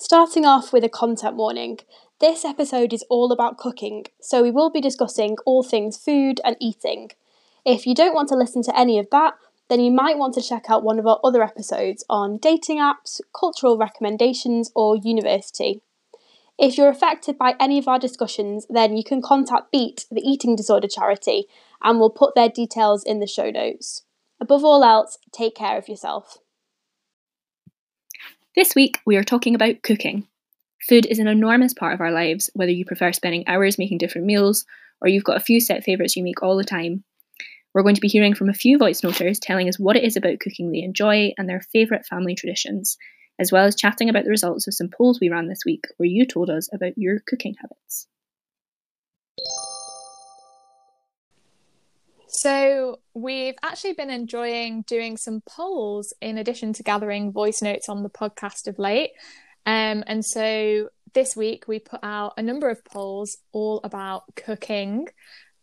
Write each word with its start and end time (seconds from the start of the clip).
Starting 0.00 0.46
off 0.46 0.72
with 0.72 0.84
a 0.84 0.88
content 0.88 1.34
warning. 1.34 1.80
This 2.20 2.44
episode 2.44 2.92
is 2.92 3.04
all 3.10 3.32
about 3.32 3.58
cooking, 3.58 4.06
so 4.20 4.44
we 4.44 4.50
will 4.52 4.70
be 4.70 4.80
discussing 4.80 5.36
all 5.44 5.64
things 5.64 5.96
food 5.96 6.40
and 6.44 6.54
eating. 6.60 7.10
If 7.66 7.84
you 7.84 7.96
don't 7.96 8.14
want 8.14 8.28
to 8.28 8.36
listen 8.36 8.62
to 8.62 8.78
any 8.78 9.00
of 9.00 9.10
that, 9.10 9.34
then 9.68 9.80
you 9.80 9.90
might 9.90 10.16
want 10.16 10.34
to 10.34 10.40
check 10.40 10.66
out 10.70 10.84
one 10.84 11.00
of 11.00 11.06
our 11.08 11.18
other 11.24 11.42
episodes 11.42 12.04
on 12.08 12.38
dating 12.38 12.78
apps, 12.78 13.20
cultural 13.34 13.76
recommendations, 13.76 14.70
or 14.76 14.96
university. 14.96 15.82
If 16.56 16.78
you're 16.78 16.88
affected 16.88 17.36
by 17.36 17.56
any 17.58 17.76
of 17.76 17.88
our 17.88 17.98
discussions, 17.98 18.68
then 18.70 18.96
you 18.96 19.02
can 19.02 19.20
contact 19.20 19.72
BEAT, 19.72 20.06
the 20.12 20.22
eating 20.22 20.54
disorder 20.54 20.86
charity, 20.86 21.46
and 21.82 21.98
we'll 21.98 22.10
put 22.10 22.36
their 22.36 22.48
details 22.48 23.02
in 23.02 23.18
the 23.18 23.26
show 23.26 23.50
notes. 23.50 24.04
Above 24.40 24.64
all 24.64 24.84
else, 24.84 25.18
take 25.32 25.56
care 25.56 25.76
of 25.76 25.88
yourself. 25.88 26.38
This 28.58 28.74
week, 28.74 28.98
we 29.06 29.16
are 29.16 29.22
talking 29.22 29.54
about 29.54 29.84
cooking. 29.84 30.26
Food 30.88 31.06
is 31.06 31.20
an 31.20 31.28
enormous 31.28 31.72
part 31.72 31.94
of 31.94 32.00
our 32.00 32.10
lives, 32.10 32.50
whether 32.54 32.72
you 32.72 32.84
prefer 32.84 33.12
spending 33.12 33.46
hours 33.46 33.78
making 33.78 33.98
different 33.98 34.26
meals 34.26 34.64
or 35.00 35.06
you've 35.06 35.22
got 35.22 35.36
a 35.36 35.44
few 35.44 35.60
set 35.60 35.84
favourites 35.84 36.16
you 36.16 36.24
make 36.24 36.42
all 36.42 36.56
the 36.56 36.64
time. 36.64 37.04
We're 37.72 37.84
going 37.84 37.94
to 37.94 38.00
be 38.00 38.08
hearing 38.08 38.34
from 38.34 38.48
a 38.48 38.52
few 38.52 38.76
voice 38.76 39.04
noters 39.04 39.38
telling 39.38 39.68
us 39.68 39.78
what 39.78 39.94
it 39.94 40.02
is 40.02 40.16
about 40.16 40.40
cooking 40.40 40.72
they 40.72 40.82
enjoy 40.82 41.34
and 41.38 41.48
their 41.48 41.60
favourite 41.72 42.04
family 42.04 42.34
traditions, 42.34 42.98
as 43.38 43.52
well 43.52 43.64
as 43.64 43.76
chatting 43.76 44.08
about 44.08 44.24
the 44.24 44.30
results 44.30 44.66
of 44.66 44.74
some 44.74 44.88
polls 44.88 45.20
we 45.20 45.28
ran 45.28 45.46
this 45.46 45.62
week 45.64 45.84
where 45.98 46.08
you 46.08 46.26
told 46.26 46.50
us 46.50 46.68
about 46.74 46.94
your 46.98 47.20
cooking 47.28 47.54
habits. 47.60 48.08
So, 52.28 53.00
we've 53.14 53.56
actually 53.62 53.94
been 53.94 54.10
enjoying 54.10 54.82
doing 54.82 55.16
some 55.16 55.42
polls 55.48 56.12
in 56.20 56.38
addition 56.38 56.72
to 56.74 56.82
gathering 56.82 57.32
voice 57.32 57.62
notes 57.62 57.88
on 57.88 58.02
the 58.02 58.10
podcast 58.10 58.66
of 58.66 58.78
late. 58.78 59.12
Um, 59.64 60.04
and 60.06 60.24
so, 60.24 60.90
this 61.14 61.34
week 61.34 61.66
we 61.66 61.78
put 61.78 62.00
out 62.02 62.34
a 62.36 62.42
number 62.42 62.68
of 62.68 62.84
polls 62.84 63.38
all 63.52 63.80
about 63.82 64.24
cooking. 64.36 65.08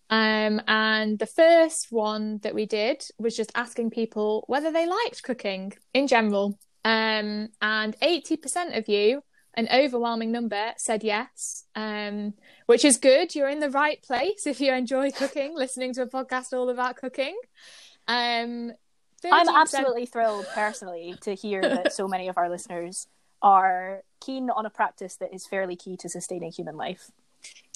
Um, 0.09 0.61
and 0.67 1.17
the 1.17 1.25
first 1.25 1.87
one 1.89 2.39
that 2.43 2.55
we 2.55 2.65
did 2.65 3.03
was 3.17 3.35
just 3.35 3.51
asking 3.55 3.91
people 3.91 4.43
whether 4.47 4.71
they 4.71 4.87
liked 4.87 5.23
cooking 5.23 5.73
in 5.93 6.07
general. 6.07 6.57
Um, 6.83 7.49
and 7.61 7.97
80% 7.99 8.77
of 8.77 8.87
you, 8.87 9.23
an 9.55 9.67
overwhelming 9.73 10.31
number, 10.31 10.73
said 10.77 11.03
yes, 11.03 11.65
um, 11.75 12.33
which 12.65 12.85
is 12.85 12.97
good. 12.97 13.35
You're 13.35 13.49
in 13.49 13.59
the 13.59 13.69
right 13.69 14.01
place 14.01 14.45
if 14.45 14.59
you 14.59 14.73
enjoy 14.73 15.11
cooking, 15.11 15.55
listening 15.55 15.93
to 15.93 16.03
a 16.03 16.07
podcast 16.07 16.53
all 16.53 16.69
about 16.69 16.97
cooking. 16.97 17.37
Um, 18.07 18.73
I'm 19.31 19.49
absolutely 19.49 20.05
thrilled 20.05 20.45
personally 20.53 21.15
to 21.21 21.33
hear 21.33 21.61
that 21.61 21.93
so 21.93 22.07
many 22.07 22.27
of 22.27 22.37
our 22.37 22.49
listeners 22.49 23.07
are 23.41 24.01
keen 24.19 24.49
on 24.49 24.65
a 24.65 24.69
practice 24.69 25.15
that 25.17 25.33
is 25.33 25.47
fairly 25.47 25.75
key 25.75 25.97
to 25.97 26.09
sustaining 26.09 26.51
human 26.51 26.77
life. 26.77 27.11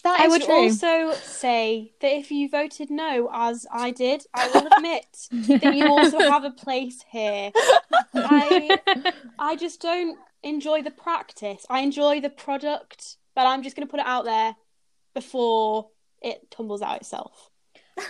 That 0.03 0.21
I 0.21 0.27
would 0.27 0.43
true. 0.43 0.53
also 0.53 1.11
say 1.13 1.91
that 1.99 2.11
if 2.11 2.31
you 2.31 2.49
voted 2.49 2.89
no, 2.89 3.29
as 3.33 3.65
I 3.71 3.91
did, 3.91 4.23
I 4.33 4.47
will 4.47 4.67
admit 4.71 5.61
that 5.61 5.75
you 5.75 5.87
also 5.87 6.19
have 6.31 6.45
a 6.45 6.51
place 6.51 7.03
here. 7.11 7.51
I, 8.13 8.79
I 9.37 9.55
just 9.57 9.81
don't 9.81 10.17
enjoy 10.43 10.81
the 10.81 10.91
practice. 10.91 11.65
I 11.69 11.81
enjoy 11.81 12.21
the 12.21 12.29
product, 12.29 13.17
but 13.35 13.45
I'm 13.45 13.63
just 13.63 13.75
going 13.75 13.87
to 13.87 13.91
put 13.91 13.99
it 13.99 14.05
out 14.05 14.25
there 14.25 14.55
before 15.13 15.89
it 16.21 16.49
tumbles 16.51 16.81
out 16.81 16.97
itself. 16.97 17.49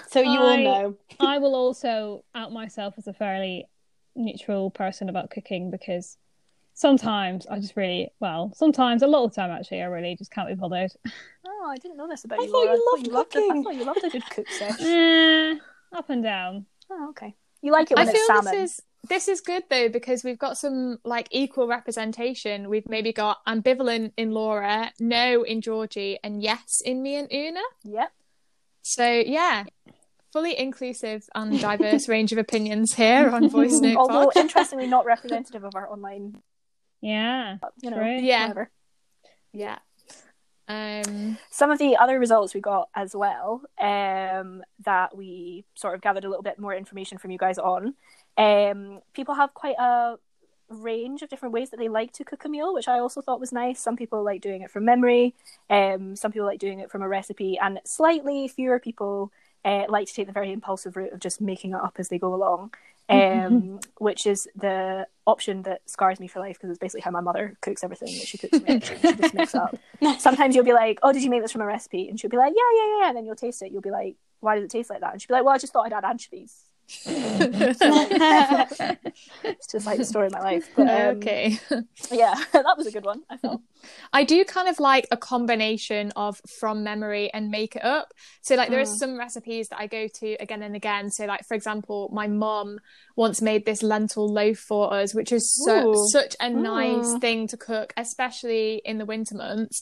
So 0.09 0.21
you 0.21 0.39
I, 0.39 0.43
all 0.43 0.57
know. 0.57 0.97
I 1.19 1.37
will 1.39 1.55
also 1.55 2.23
out 2.35 2.51
myself 2.51 2.95
as 2.97 3.07
a 3.07 3.13
fairly 3.13 3.65
neutral 4.15 4.69
person 4.69 5.09
about 5.09 5.29
cooking 5.31 5.71
because 5.71 6.17
sometimes 6.73 7.47
I 7.47 7.59
just 7.59 7.75
really 7.75 8.09
well, 8.19 8.51
sometimes 8.55 9.01
a 9.01 9.07
lot 9.07 9.23
of 9.25 9.31
the 9.31 9.41
time 9.41 9.51
actually 9.51 9.81
I 9.81 9.85
really 9.85 10.15
just 10.15 10.31
can't 10.31 10.47
be 10.47 10.55
bothered. 10.55 10.91
Oh, 11.61 11.67
I 11.69 11.75
didn't 11.75 11.97
know 11.97 12.07
this 12.07 12.23
about 12.23 12.39
I 12.39 12.43
you. 12.43 12.51
Thought 12.51 12.67
Lora. 12.67 13.01
you 13.01 13.11
loved 13.11 13.35
I 13.35 13.39
thought 13.41 13.47
you 13.49 13.53
loved, 13.53 13.57
a, 13.57 13.59
I 13.59 13.63
thought 13.63 13.75
you 13.75 13.85
loved 13.85 14.03
a 14.05 14.09
good 14.09 14.29
cook 14.29 14.49
sesh. 14.57 14.79
Eh, 14.81 15.55
up 15.91 16.09
and 16.09 16.23
down. 16.23 16.65
Oh, 16.89 17.09
okay. 17.09 17.35
You 17.61 17.73
like 17.73 17.91
it 17.91 17.97
when 17.97 18.07
I 18.07 18.11
it's 18.11 18.17
feel 18.17 18.27
salmon. 18.27 18.53
This 18.61 18.71
is 18.71 18.81
this 19.07 19.27
is 19.27 19.41
good 19.41 19.63
though 19.69 19.89
because 19.89 20.23
we've 20.23 20.37
got 20.37 20.57
some 20.57 20.99
like 21.03 21.27
equal 21.31 21.67
representation. 21.67 22.69
We've 22.69 22.87
maybe 22.87 23.13
got 23.13 23.37
ambivalent 23.47 24.11
in 24.17 24.31
Lora, 24.31 24.91
no 24.99 25.43
in 25.43 25.61
Georgie, 25.61 26.19
and 26.23 26.41
yes 26.41 26.81
in 26.83 27.01
me 27.01 27.15
and 27.15 27.31
Oona. 27.33 27.61
Yep. 27.83 28.11
So 28.81 29.07
yeah, 29.07 29.65
fully 30.31 30.57
inclusive 30.57 31.23
and 31.33 31.59
diverse 31.59 32.07
range 32.09 32.31
of 32.31 32.37
opinions 32.37 32.93
here 32.93 33.29
on 33.29 33.49
Voice 33.49 33.79
Note. 33.79 33.97
Although 33.97 34.31
Pod. 34.31 34.37
interestingly 34.37 34.87
not 34.87 35.05
representative 35.05 35.63
of 35.63 35.75
our 35.75 35.89
online. 35.89 36.41
Yeah. 37.01 37.57
You 37.81 37.91
know. 37.91 37.97
true. 37.97 38.19
Yeah. 38.19 38.41
Whatever. 38.41 38.69
Yeah. 39.53 39.79
Um, 40.67 41.39
Some 41.49 41.71
of 41.71 41.79
the 41.79 41.97
other 41.97 42.19
results 42.19 42.53
we 42.53 42.61
got 42.61 42.89
as 42.95 43.15
well 43.15 43.63
um, 43.81 44.61
that 44.85 45.17
we 45.17 45.65
sort 45.73 45.95
of 45.95 46.01
gathered 46.01 46.25
a 46.25 46.29
little 46.29 46.43
bit 46.43 46.59
more 46.59 46.75
information 46.75 47.17
from 47.17 47.31
you 47.31 47.39
guys 47.39 47.57
on. 47.57 47.95
Um, 48.39 49.01
people 49.13 49.35
have 49.35 49.53
quite 49.53 49.75
a 49.77 50.15
range 50.69 51.21
of 51.21 51.29
different 51.29 51.53
ways 51.53 51.71
that 51.71 51.77
they 51.77 51.89
like 51.89 52.13
to 52.13 52.23
cook 52.23 52.45
a 52.45 52.49
meal, 52.49 52.73
which 52.73 52.87
I 52.87 52.99
also 52.99 53.21
thought 53.21 53.39
was 53.39 53.51
nice. 53.51 53.79
Some 53.79 53.97
people 53.97 54.23
like 54.23 54.41
doing 54.41 54.61
it 54.61 54.71
from 54.71 54.85
memory, 54.85 55.35
um, 55.69 56.15
some 56.15 56.31
people 56.31 56.47
like 56.47 56.59
doing 56.59 56.79
it 56.79 56.89
from 56.89 57.01
a 57.01 57.07
recipe, 57.07 57.59
and 57.59 57.79
slightly 57.85 58.47
fewer 58.47 58.79
people 58.79 59.31
uh, 59.65 59.85
like 59.89 60.07
to 60.07 60.13
take 60.13 60.27
the 60.27 60.33
very 60.33 60.53
impulsive 60.53 60.95
route 60.95 61.11
of 61.11 61.19
just 61.19 61.41
making 61.41 61.71
it 61.71 61.81
up 61.83 61.95
as 61.97 62.07
they 62.09 62.17
go 62.17 62.33
along. 62.33 62.73
Um, 63.11 63.79
which 63.97 64.27
is 64.27 64.47
the 64.55 65.07
option 65.25 65.63
that 65.63 65.81
scars 65.89 66.19
me 66.19 66.27
for 66.27 66.39
life 66.41 66.57
because 66.57 66.69
it's 66.69 66.77
basically 66.77 67.01
how 67.01 67.09
my 67.09 67.21
mother 67.21 67.57
cooks 67.59 67.83
everything 67.83 68.09
that 68.09 68.27
she 68.27 68.37
cooks 68.37 68.59
she 68.87 69.15
just 69.15 69.33
makes 69.33 69.55
up. 69.55 69.75
Sometimes 70.19 70.53
you'll 70.53 70.63
be 70.63 70.73
like, 70.73 70.99
"Oh, 71.01 71.11
did 71.11 71.23
you 71.23 71.31
make 71.31 71.41
this 71.41 71.51
from 71.51 71.61
a 71.61 71.65
recipe?" 71.65 72.07
And 72.07 72.19
she'll 72.19 72.29
be 72.29 72.37
like, 72.37 72.53
"Yeah, 72.55 72.61
yeah, 72.75 72.99
yeah." 72.99 73.07
And 73.07 73.17
then 73.17 73.25
you'll 73.25 73.35
taste 73.35 73.63
it. 73.63 73.71
You'll 73.71 73.81
be 73.81 73.89
like, 73.89 74.15
"Why 74.41 74.53
does 74.53 74.65
it 74.65 74.69
taste 74.69 74.91
like 74.91 74.99
that?" 75.01 75.13
And 75.13 75.19
she'll 75.19 75.29
be 75.29 75.33
like, 75.33 75.43
"Well, 75.43 75.55
I 75.55 75.57
just 75.57 75.73
thought 75.73 75.87
I'd 75.87 75.93
add 75.93 76.05
anchovies." 76.05 76.68
It's 79.43 79.71
just 79.71 79.85
like 79.85 79.97
the 79.97 80.05
story 80.05 80.27
of 80.27 80.33
my 80.33 80.41
life. 80.41 80.67
But, 80.75 80.89
um, 80.89 81.17
okay. 81.17 81.59
yeah, 82.11 82.35
that 82.53 82.77
was 82.77 82.87
a 82.87 82.91
good 82.91 83.05
one. 83.05 83.21
I 83.29 83.37
felt. 83.37 83.61
I 84.11 84.23
do 84.23 84.43
kind 84.43 84.67
of 84.67 84.79
like 84.79 85.07
a 85.11 85.17
combination 85.17 86.11
of 86.15 86.41
from 86.59 86.83
memory 86.83 87.31
and 87.33 87.49
make 87.49 87.75
it 87.75 87.83
up. 87.83 88.13
So 88.41 88.55
like 88.55 88.69
there 88.69 88.79
are 88.79 88.83
Mm. 88.83 88.97
some 88.97 89.17
recipes 89.17 89.69
that 89.69 89.79
I 89.79 89.87
go 89.87 90.07
to 90.07 90.33
again 90.39 90.61
and 90.63 90.75
again. 90.75 91.09
So 91.11 91.25
like 91.25 91.45
for 91.47 91.53
example, 91.53 92.09
my 92.13 92.27
mum 92.27 92.79
once 93.15 93.41
made 93.41 93.65
this 93.65 93.83
lentil 93.83 94.31
loaf 94.31 94.57
for 94.57 94.93
us, 94.93 95.13
which 95.13 95.31
is 95.31 95.53
so, 95.53 95.91
Ooh. 95.91 96.07
such 96.09 96.35
a 96.39 96.49
nice 96.49 97.13
Mm. 97.13 97.21
thing 97.21 97.47
to 97.47 97.57
cook, 97.57 97.93
especially 97.97 98.81
in 98.83 98.97
the 98.97 99.05
winter 99.05 99.35
months. 99.35 99.81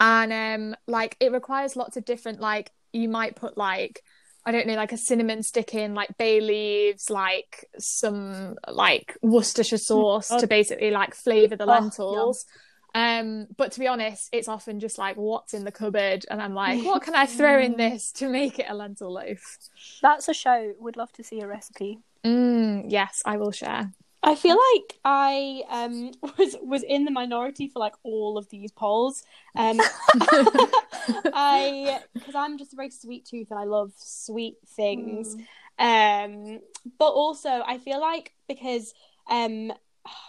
And 0.00 0.32
um 0.32 0.76
like 0.86 1.16
it 1.20 1.32
requires 1.32 1.74
lots 1.76 1.96
of 1.96 2.04
different 2.04 2.40
like 2.40 2.70
you 2.92 3.08
might 3.08 3.36
put 3.36 3.56
like 3.56 4.02
I 4.48 4.50
don't 4.50 4.66
know, 4.66 4.76
like 4.76 4.92
a 4.92 4.96
cinnamon 4.96 5.42
stick 5.42 5.74
in, 5.74 5.94
like 5.94 6.16
bay 6.16 6.40
leaves, 6.40 7.10
like 7.10 7.66
some 7.78 8.56
like 8.66 9.14
Worcestershire 9.20 9.76
sauce 9.76 10.30
Oh. 10.32 10.40
to 10.40 10.46
basically 10.46 10.90
like 10.90 11.14
flavour 11.14 11.54
the 11.54 11.64
Oh, 11.64 11.66
lentils. 11.66 12.46
Um, 12.94 13.46
but 13.58 13.72
to 13.72 13.78
be 13.80 13.86
honest, 13.86 14.30
it's 14.32 14.48
often 14.48 14.80
just 14.80 14.96
like 14.96 15.16
what's 15.16 15.52
in 15.52 15.64
the 15.64 15.70
cupboard, 15.70 16.24
and 16.30 16.40
I'm 16.40 16.54
like, 16.54 16.82
what 16.82 17.02
can 17.02 17.14
I 17.14 17.26
throw 17.26 17.60
in 17.60 17.76
this 17.84 18.10
to 18.12 18.28
make 18.30 18.58
it 18.58 18.64
a 18.70 18.74
lentil 18.74 19.12
loaf? 19.12 19.58
That's 20.00 20.28
a 20.28 20.32
shout. 20.34 20.76
Would 20.80 20.96
love 20.96 21.12
to 21.12 21.22
see 21.22 21.40
a 21.42 21.46
recipe. 21.46 21.98
Mm, 22.24 22.86
yes, 22.88 23.20
I 23.26 23.36
will 23.36 23.52
share. 23.52 23.92
I 24.22 24.34
feel 24.34 24.58
like 24.74 24.98
I 25.04 25.62
um 25.70 26.12
was 26.38 26.56
was 26.62 26.82
in 26.82 27.04
the 27.04 27.10
minority 27.10 27.68
for 27.68 27.78
like 27.78 27.94
all 28.02 28.36
of 28.38 28.48
these 28.50 28.72
polls. 28.72 29.22
Um 29.56 29.80
I 31.32 32.00
because 32.18 32.34
I'm 32.34 32.58
just 32.58 32.72
a 32.72 32.76
very 32.76 32.90
sweet 32.90 33.24
tooth 33.26 33.50
and 33.50 33.58
I 33.60 33.64
love 33.64 33.92
sweet 33.96 34.56
things. 34.66 35.36
Um 35.78 36.60
but 36.98 37.10
also 37.10 37.62
I 37.66 37.78
feel 37.78 38.00
like 38.00 38.34
because 38.48 38.94
um 39.30 39.72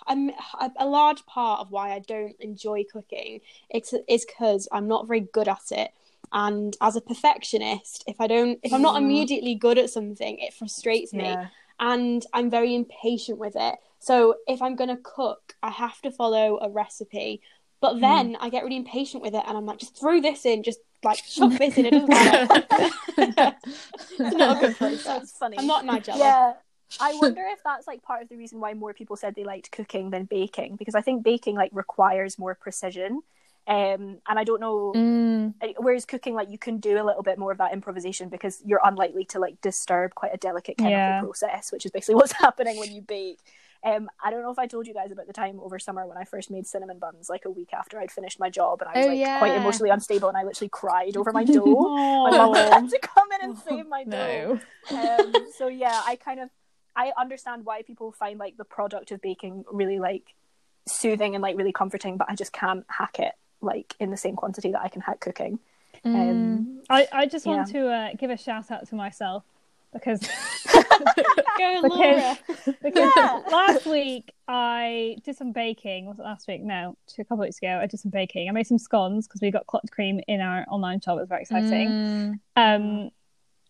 I'm 0.08 0.30
a, 0.60 0.72
a 0.80 0.86
large 0.88 1.26
part 1.26 1.62
of 1.62 1.72
why 1.72 1.94
I 1.94 2.00
don't 2.00 2.36
enjoy 2.42 2.84
cooking 2.92 3.40
it's, 3.70 3.94
is 4.09 4.26
because 4.26 4.68
I'm 4.72 4.88
not 4.88 5.08
very 5.08 5.22
good 5.22 5.47
at 5.47 5.72
it. 5.72 5.92
And 6.32 6.76
as 6.82 6.96
a 6.96 7.02
perfectionist, 7.02 8.03
if 8.06 8.20
I 8.20 8.28
don't, 8.28 8.59
if 8.62 8.74
I'm 8.74 8.82
not 8.82 8.96
Mm. 8.96 9.03
immediately 9.03 9.56
good 9.56 9.78
at 9.78 9.90
something, 9.90 10.38
it 10.40 10.53
frustrates 10.53 11.14
me 11.14 11.24
Yeah. 11.24 11.47
And 11.79 12.26
I'm 12.34 12.49
very 12.49 12.76
impatient 12.76 13.40
with 13.40 13.55
it. 13.55 13.76
So 13.99 14.35
if 14.47 14.61
I'm 14.61 14.76
gonna 14.76 14.97
cook, 15.02 15.55
I 15.61 15.70
have 15.70 16.02
to 16.02 16.11
follow 16.11 16.59
a 16.61 16.70
recipe. 16.70 17.41
But 17.81 17.96
hmm. 17.96 18.02
then 18.02 18.37
I 18.40 18.49
get 18.49 18.64
really 18.64 18.76
impatient 18.76 19.23
with 19.23 19.34
it, 19.34 19.43
and 19.47 19.58
I'm 19.58 19.66
like, 19.66 19.79
just 19.79 19.97
throw 19.97 20.20
this 20.22 20.46
in, 20.46 20.64
just 20.64 20.79
like 21.03 21.23
chuck 21.26 21.53
this 21.58 21.78
in. 21.78 21.85
It 21.85 21.91
doesn't 21.91 22.09
matter. 22.09 22.66
it's 23.17 24.35
not 24.35 24.58
a 24.58 24.67
good 24.67 24.78
process. 24.78 25.03
That's 25.05 25.31
funny. 25.31 25.58
I'm 25.58 25.67
not 25.67 25.85
Nigella. 25.85 26.17
Yeah. 26.17 26.53
I 26.99 27.14
wonder 27.22 27.43
if 27.47 27.59
that's 27.64 27.87
like 27.87 28.02
part 28.02 28.23
of 28.23 28.29
the 28.29 28.35
reason 28.35 28.59
why 28.59 28.73
more 28.73 28.93
people 28.93 29.16
said 29.16 29.35
they 29.35 29.43
liked 29.43 29.72
cooking 29.72 30.09
than 30.09 30.25
baking 30.25 30.75
because 30.75 30.96
I 30.96 31.02
think 31.02 31.23
baking 31.23 31.55
like 31.55 31.72
requires 31.73 32.40
more 32.40 32.55
precision. 32.55 33.22
Um, 33.70 34.18
and 34.28 34.40
I 34.40 34.44
don't 34.44 34.60
know. 34.60 34.94
Mm, 34.96 35.54
Whereas 35.78 36.06
cooking, 36.06 36.34
like 36.34 36.50
you 36.50 36.58
can 36.58 36.78
do 36.80 37.00
a 37.02 37.06
little 37.06 37.22
bit 37.22 37.38
more 37.38 37.52
of 37.52 37.60
that 37.60 37.72
improvisation 37.72 38.28
because 38.30 38.62
you're 38.66 38.82
unlikely 38.84 39.26
to 39.26 39.40
like 39.40 39.62
disturb 39.62 40.16
quite 40.16 40.34
a 40.34 40.38
delicate 40.38 40.78
chemical 40.78 40.98
Yeah. 40.98 41.20
process, 41.22 41.72
which 41.72 41.86
is 41.86 41.92
basically 41.92 42.16
what's 42.22 42.32
happening 42.34 42.78
when 42.80 42.92
you 42.92 43.02
bake. 43.02 43.40
Um, 43.84 44.10
I 44.22 44.32
don't 44.32 44.42
know 44.42 44.52
if 44.52 44.60
I 44.60 44.68
told 44.68 44.88
you 44.88 44.94
guys 44.94 45.12
about 45.12 45.28
the 45.28 45.34
time 45.34 45.60
over 45.62 45.78
summer 45.80 46.06
when 46.08 46.18
I 46.18 46.24
first 46.26 46.50
made 46.52 46.66
cinnamon 46.68 46.98
buns, 47.00 47.30
like 47.30 47.46
a 47.46 47.50
week 47.50 47.70
after 47.74 47.98
I'd 48.00 48.12
finished 48.12 48.40
my 48.40 48.50
job, 48.50 48.82
and 48.82 48.90
I 48.90 48.98
was 48.98 49.06
Oh, 49.06 49.10
like 49.10 49.20
yeah. 49.20 49.38
quite 49.38 49.56
emotionally 49.56 49.90
unstable, 49.92 50.28
and 50.30 50.38
I 50.38 50.44
literally 50.44 50.70
cried 50.70 51.16
over 51.16 51.32
my 51.32 51.44
dough. 51.56 52.24
my 52.26 52.32
mum 52.38 52.54
had 52.56 52.90
to 52.90 53.00
come 53.00 53.32
in 53.40 53.50
and 53.50 53.58
save 53.68 53.88
my 53.88 54.04
dough. 54.04 54.60
No. 54.92 54.98
Um, 54.98 55.46
so 55.58 55.68
yeah, 55.68 56.02
I 56.06 56.16
kind 56.18 56.40
of 56.42 56.50
I 56.96 57.14
understand 57.18 57.66
why 57.66 57.84
people 57.84 58.12
find 58.12 58.40
like 58.40 58.58
the 58.58 58.66
product 58.66 59.12
of 59.12 59.22
baking 59.22 59.64
really 59.72 60.00
like 60.00 60.34
soothing 60.88 61.36
and 61.36 61.42
like 61.42 61.56
really 61.56 61.72
comforting, 61.72 62.18
but 62.18 62.28
I 62.30 62.36
just 62.36 62.52
can't 62.52 62.84
hack 62.90 63.20
it 63.20 63.34
like 63.61 63.96
in 64.00 64.09
the 64.11 64.17
same 64.17 64.35
quantity 64.35 64.72
that 64.72 64.82
I 64.82 64.88
can 64.90 65.02
hack 65.02 65.20
cooking. 65.20 65.59
Mm. 66.06 66.16
Um, 66.29 66.82
I, 66.90 67.08
I 67.11 67.26
just 67.26 67.46
want 67.46 67.67
to 67.72 67.88
uh, 67.88 68.09
give 68.17 68.29
a 68.29 68.38
shout 68.38 68.72
out 68.72 68.88
to 68.90 68.96
myself 68.96 69.44
because 69.91 70.22
Go, 71.58 71.82
Lora. 71.84 72.38
because, 72.47 72.76
because 72.82 73.11
Yeah. 73.16 73.41
last 73.52 73.85
week 73.85 74.32
I 74.47 75.17
did 75.26 75.35
some 75.35 75.52
baking. 75.52 76.06
Was 76.06 76.20
it 76.20 76.23
last 76.23 76.47
week? 76.47 76.61
No, 76.61 76.96
two, 77.08 77.22
a 77.22 77.26
couple 77.26 77.44
weeks 77.44 77.58
ago. 77.58 77.79
I 77.82 77.85
did 77.88 78.00
some 78.00 78.11
baking. 78.11 78.47
I 78.47 78.52
made 78.52 78.67
some 78.67 78.78
scones 78.78 79.28
because 79.28 79.41
we 79.41 79.52
got 79.52 79.67
clotted 79.67 79.91
cream 79.91 80.22
in 80.28 80.41
our 80.41 80.66
online 80.70 81.02
shop. 81.02 81.17
It 81.17 81.22
was 81.22 81.29
very 81.29 81.41
exciting. 81.41 81.90
Mm. 81.90 82.40
Um, 82.56 83.09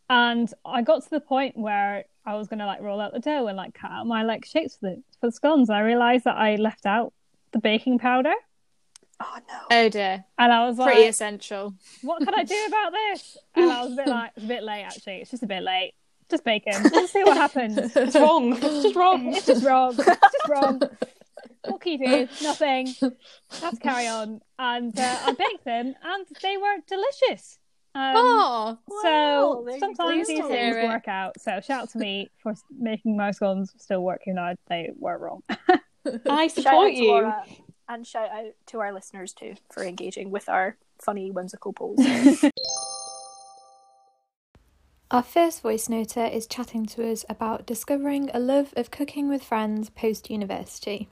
and 0.09 0.53
I 0.65 0.81
got 0.81 1.03
to 1.03 1.09
the 1.09 1.19
point 1.19 1.55
where 1.57 2.05
I 2.25 2.35
was 2.35 2.47
gonna 2.47 2.65
like 2.65 2.81
roll 2.81 2.99
out 2.99 3.13
the 3.13 3.19
dough 3.19 3.47
and 3.47 3.57
like 3.57 3.73
cut 3.73 3.91
out 3.91 4.05
my 4.07 4.23
like 4.23 4.45
shapes 4.45 4.75
for 4.75 4.89
the 4.89 5.03
for 5.19 5.27
the 5.27 5.31
scones. 5.31 5.69
And 5.69 5.77
I 5.77 5.81
realized 5.81 6.25
that 6.25 6.35
I 6.37 6.55
left 6.55 6.85
out 6.85 7.13
the 7.51 7.59
baking 7.59 7.97
powder, 7.99 8.33
oh 9.19 9.37
no. 9.47 9.59
Oh 9.71 9.89
dear. 9.89 10.25
and 10.37 10.53
I 10.53 10.67
was 10.67 10.77
like, 10.77 10.93
Pretty 10.93 11.07
essential. 11.09 11.73
what 12.01 12.23
can 12.23 12.33
I 12.33 12.43
do 12.43 12.55
about 12.67 12.91
this? 12.91 13.37
And 13.55 13.71
I 13.71 13.83
was 13.83 13.93
a 13.93 13.95
bit 13.95 14.07
like, 14.07 14.31
it's 14.35 14.45
a 14.45 14.47
bit 14.47 14.63
late 14.63 14.83
actually. 14.83 15.15
It's 15.17 15.31
just 15.31 15.43
a 15.43 15.47
bit 15.47 15.63
late. 15.63 15.93
Just 16.29 16.43
bacon. 16.43 16.73
Let's 16.93 17.11
see 17.11 17.23
what 17.23 17.37
happens. 17.37 17.77
It's 17.95 18.15
wrong. 18.15 18.53
It's 18.53 18.83
just 18.83 18.95
wrong. 18.95 19.33
It's 19.33 19.45
just 19.47 19.65
wrong. 19.65 19.95
It's 19.97 20.05
just 20.05 20.47
wrong. 20.47 20.81
What 21.65 21.81
can 21.81 21.93
you 21.93 22.07
do? 22.07 22.27
Nothing. 22.43 22.93
let's 23.61 23.79
carry 23.79 24.07
on. 24.07 24.41
And 24.59 24.97
uh, 24.97 25.17
I 25.25 25.31
baked 25.31 25.65
them, 25.65 25.95
and 26.03 26.25
they 26.41 26.57
were 26.57 26.75
delicious. 26.87 27.57
Um, 27.95 28.13
oh, 28.15 28.77
so 29.01 29.63
there 29.65 29.73
you 29.73 29.79
sometimes 29.79 30.27
these 30.27 30.37
things 30.37 30.75
it. 30.75 30.83
work 30.83 31.07
out. 31.07 31.39
So 31.41 31.59
shout 31.59 31.81
out 31.81 31.89
to 31.91 31.97
me 31.97 32.29
for 32.37 32.53
making 32.77 33.17
my 33.17 33.31
scones 33.31 33.73
still 33.77 34.03
work, 34.03 34.21
even 34.27 34.35
though 34.35 34.53
they 34.69 34.91
were 34.95 35.17
wrong. 35.17 35.41
I 36.29 36.47
support 36.47 36.93
you. 36.93 37.07
Lora 37.07 37.43
and 37.89 38.07
shout 38.07 38.29
out 38.29 38.53
to 38.67 38.79
our 38.79 38.93
listeners 38.93 39.33
too 39.33 39.55
for 39.69 39.83
engaging 39.83 40.29
with 40.31 40.47
our 40.47 40.77
funny 41.01 41.31
whimsical 41.31 41.73
polls. 41.73 41.99
Our 45.11 45.23
first 45.23 45.63
voice 45.63 45.87
noter 45.87 46.31
is 46.31 46.45
chatting 46.45 46.85
to 46.85 47.11
us 47.11 47.25
about 47.27 47.65
discovering 47.65 48.29
a 48.31 48.39
love 48.39 48.75
of 48.77 48.91
cooking 48.91 49.27
with 49.27 49.43
friends 49.43 49.89
post 49.89 50.29
university. 50.29 51.09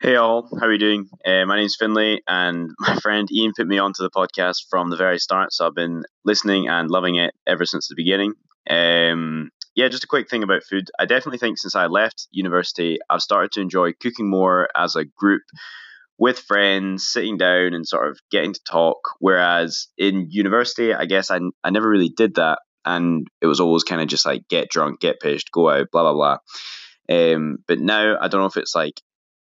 Hey 0.00 0.16
all, 0.16 0.48
how 0.58 0.66
are 0.66 0.72
you 0.72 0.78
doing? 0.78 1.10
Uh, 1.26 1.44
my 1.44 1.56
name's 1.58 1.76
Finlay, 1.78 2.22
and 2.26 2.70
my 2.78 2.96
friend 3.00 3.30
Ian 3.30 3.52
put 3.54 3.66
me 3.66 3.78
onto 3.78 4.02
the 4.02 4.08
podcast 4.08 4.64
from 4.70 4.88
the 4.88 4.96
very 4.96 5.18
start, 5.18 5.52
so 5.52 5.66
I've 5.66 5.74
been 5.74 6.04
listening 6.24 6.68
and 6.68 6.90
loving 6.90 7.16
it 7.16 7.34
ever 7.46 7.66
since 7.66 7.88
the 7.88 7.96
beginning. 7.96 8.32
Um, 8.70 9.50
yeah, 9.78 9.86
just 9.86 10.02
a 10.02 10.08
quick 10.08 10.28
thing 10.28 10.42
about 10.42 10.64
food. 10.64 10.90
I 10.98 11.04
definitely 11.04 11.38
think 11.38 11.56
since 11.56 11.76
I 11.76 11.86
left 11.86 12.26
university, 12.32 12.98
I've 13.08 13.22
started 13.22 13.52
to 13.52 13.60
enjoy 13.60 13.92
cooking 13.92 14.28
more 14.28 14.68
as 14.76 14.96
a 14.96 15.04
group 15.04 15.42
with 16.18 16.40
friends, 16.40 17.06
sitting 17.06 17.36
down 17.36 17.74
and 17.74 17.86
sort 17.86 18.08
of 18.08 18.18
getting 18.28 18.54
to 18.54 18.60
talk. 18.68 18.96
Whereas 19.20 19.86
in 19.96 20.26
university, 20.30 20.92
I 20.92 21.04
guess 21.04 21.30
I, 21.30 21.38
I 21.62 21.70
never 21.70 21.88
really 21.88 22.08
did 22.08 22.34
that, 22.34 22.58
and 22.84 23.28
it 23.40 23.46
was 23.46 23.60
always 23.60 23.84
kind 23.84 24.02
of 24.02 24.08
just 24.08 24.26
like 24.26 24.48
get 24.48 24.68
drunk, 24.68 24.98
get 24.98 25.20
pissed, 25.20 25.52
go 25.52 25.70
out, 25.70 25.92
blah 25.92 26.12
blah 26.12 26.38
blah. 27.08 27.16
Um, 27.16 27.58
but 27.68 27.78
now 27.78 28.16
I 28.20 28.26
don't 28.26 28.40
know 28.40 28.48
if 28.48 28.56
it's 28.56 28.74
like 28.74 29.00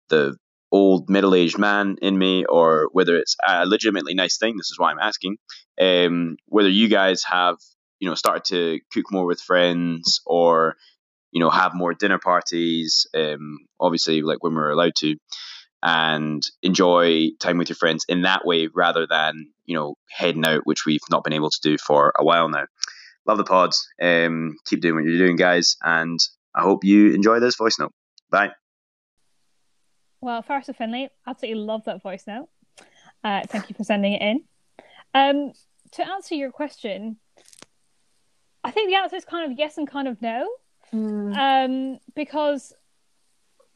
the 0.07 0.38
old 0.72 1.10
middle-aged 1.10 1.57
man 1.57 1.98
in 2.01 2.18
me 2.18 2.45
or 2.45 2.88
whether 2.94 3.18
it's 3.18 3.36
a 3.45 3.66
legitimately 3.66 4.13
nice 4.13 4.38
thing 4.38 4.56
this 4.56 4.72
is 4.72 4.80
why 4.80 4.89
i'm 4.89 5.00
asking 5.00 5.36
um, 5.81 6.38
whether 6.45 6.69
you 6.69 6.88
guys 6.88 7.25
have 7.25 7.57
you 8.01 8.09
know 8.09 8.15
started 8.15 8.44
to 8.44 8.80
cook 8.92 9.06
more 9.12 9.25
with 9.25 9.39
friends 9.39 10.19
or 10.25 10.75
you 11.31 11.39
know 11.39 11.50
have 11.50 11.74
more 11.74 11.94
dinner 11.94 12.19
parties 12.19 13.07
um, 13.15 13.59
obviously 13.80 14.21
like 14.21 14.44
when 14.44 14.53
we're 14.53 14.71
allowed 14.71 14.95
to 14.98 15.15
and 15.83 16.44
enjoy 16.62 17.30
time 17.39 17.57
with 17.57 17.69
your 17.69 17.75
friends 17.75 18.06
in 18.09 18.24
that 18.24 18.45
way 18.45 18.68
rather 18.74 19.07
than 19.07 19.48
you 19.65 19.75
know 19.75 19.95
heading 20.09 20.45
out 20.45 20.62
which 20.65 20.86
we've 20.86 21.00
not 21.09 21.24
been 21.24 21.33
able 21.33 21.50
to 21.50 21.62
do 21.62 21.77
for 21.77 22.12
a 22.19 22.25
while 22.25 22.50
now 22.50 22.65
love 23.25 23.38
the 23.38 23.44
pods 23.44 23.88
um, 24.01 24.57
keep 24.65 24.81
doing 24.81 24.95
what 24.95 25.06
you're 25.06 25.25
doing 25.25 25.38
guys 25.38 25.77
and 25.83 26.19
i 26.56 26.62
hope 26.62 26.83
you 26.83 27.13
enjoy 27.13 27.39
this 27.39 27.56
voice 27.56 27.80
note 27.80 27.94
bye 28.30 28.51
Well, 30.21 30.44
of 30.50 30.75
Finley, 30.75 31.09
absolutely 31.25 31.62
love 31.62 31.86
that 31.86 32.01
voice 32.01 32.25
note. 32.27 32.50
Uh, 33.24 33.42
thank 33.47 33.69
you 33.69 33.75
for 33.75 33.83
sending 33.83 34.13
it 34.13 34.21
in. 34.21 34.44
Um, 35.13 35.51
to 35.92 36.07
answer 36.07 36.36
your 36.36 36.51
question, 36.51 37.18
I 38.63 38.72
think 38.72 38.90
the 38.90 38.96
answer 38.96 39.16
is 39.16 39.25
kind 39.25 39.52
of 39.52 39.58
yes 39.58 39.78
and 39.78 39.88
kind 39.90 40.08
of 40.08 40.22
no. 40.22 40.48
Um, 40.94 42.00
because 42.16 42.74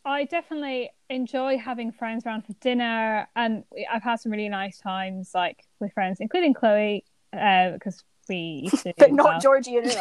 I 0.04 0.26
definitely 0.26 0.92
enjoy 1.10 1.58
having 1.58 1.92
friends 1.92 2.26
around 2.26 2.46
for 2.46 2.54
dinner, 2.62 3.28
and 3.36 3.64
I've 3.92 4.04
had 4.04 4.18
some 4.18 4.32
really 4.32 4.50
nice 4.50 4.78
times, 4.78 5.32
like 5.34 5.66
with 5.80 5.94
friends, 5.94 6.20
including 6.20 6.54
Chloe, 6.54 7.04
uh, 7.34 7.72
because 7.72 8.04
we 8.30 8.70
used 8.72 8.84
to. 8.84 8.94
but 8.98 9.12
not 9.12 9.26
well, 9.26 9.40
Georgie 9.40 9.78
and 9.78 9.86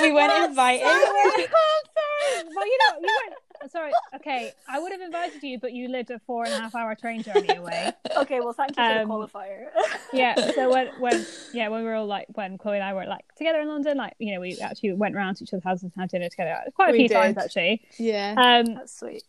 we 0.00 0.12
weren't 0.12 0.44
invited. 0.50 0.84
well, 0.84 1.38
you 1.38 2.78
know, 2.78 2.98
you 3.00 3.20
weren't. 3.24 3.34
Sorry. 3.70 3.90
Okay, 4.16 4.52
I 4.68 4.78
would 4.78 4.92
have 4.92 5.00
invited 5.00 5.42
you, 5.42 5.58
but 5.58 5.72
you 5.72 5.88
lived 5.88 6.10
a 6.10 6.18
four 6.20 6.44
and 6.44 6.52
a 6.54 6.58
half 6.58 6.74
hour 6.74 6.94
train 6.94 7.22
journey 7.22 7.54
away. 7.56 7.92
okay, 8.16 8.40
well, 8.40 8.52
thank 8.52 8.70
you 8.70 8.74
for 8.76 8.82
Um, 9.00 9.08
the 9.08 9.14
qualifier. 9.14 9.66
Yeah. 10.12 10.34
So 10.54 10.70
when 10.70 10.88
when 10.98 11.26
yeah 11.52 11.68
when 11.68 11.80
we 11.82 11.86
were 11.88 11.94
all 11.96 12.06
like 12.06 12.26
when 12.34 12.56
Chloe 12.58 12.76
and 12.76 12.84
I 12.84 12.94
were 12.94 13.04
like 13.06 13.24
together 13.36 13.60
in 13.60 13.68
London, 13.68 13.96
like 13.98 14.14
you 14.18 14.34
know 14.34 14.40
we 14.40 14.58
actually 14.60 14.92
went 14.92 15.14
around 15.16 15.36
to 15.36 15.44
each 15.44 15.52
other's 15.52 15.64
houses 15.64 15.84
and 15.84 15.92
had 15.96 16.10
dinner 16.10 16.28
together 16.28 16.56
quite 16.74 16.90
a 16.90 16.92
We 16.92 16.98
few 17.00 17.08
times 17.08 17.36
actually. 17.38 17.82
yeah. 17.98 18.34
Um, 18.36 18.74
That's 18.74 18.98
sweet. 18.98 19.22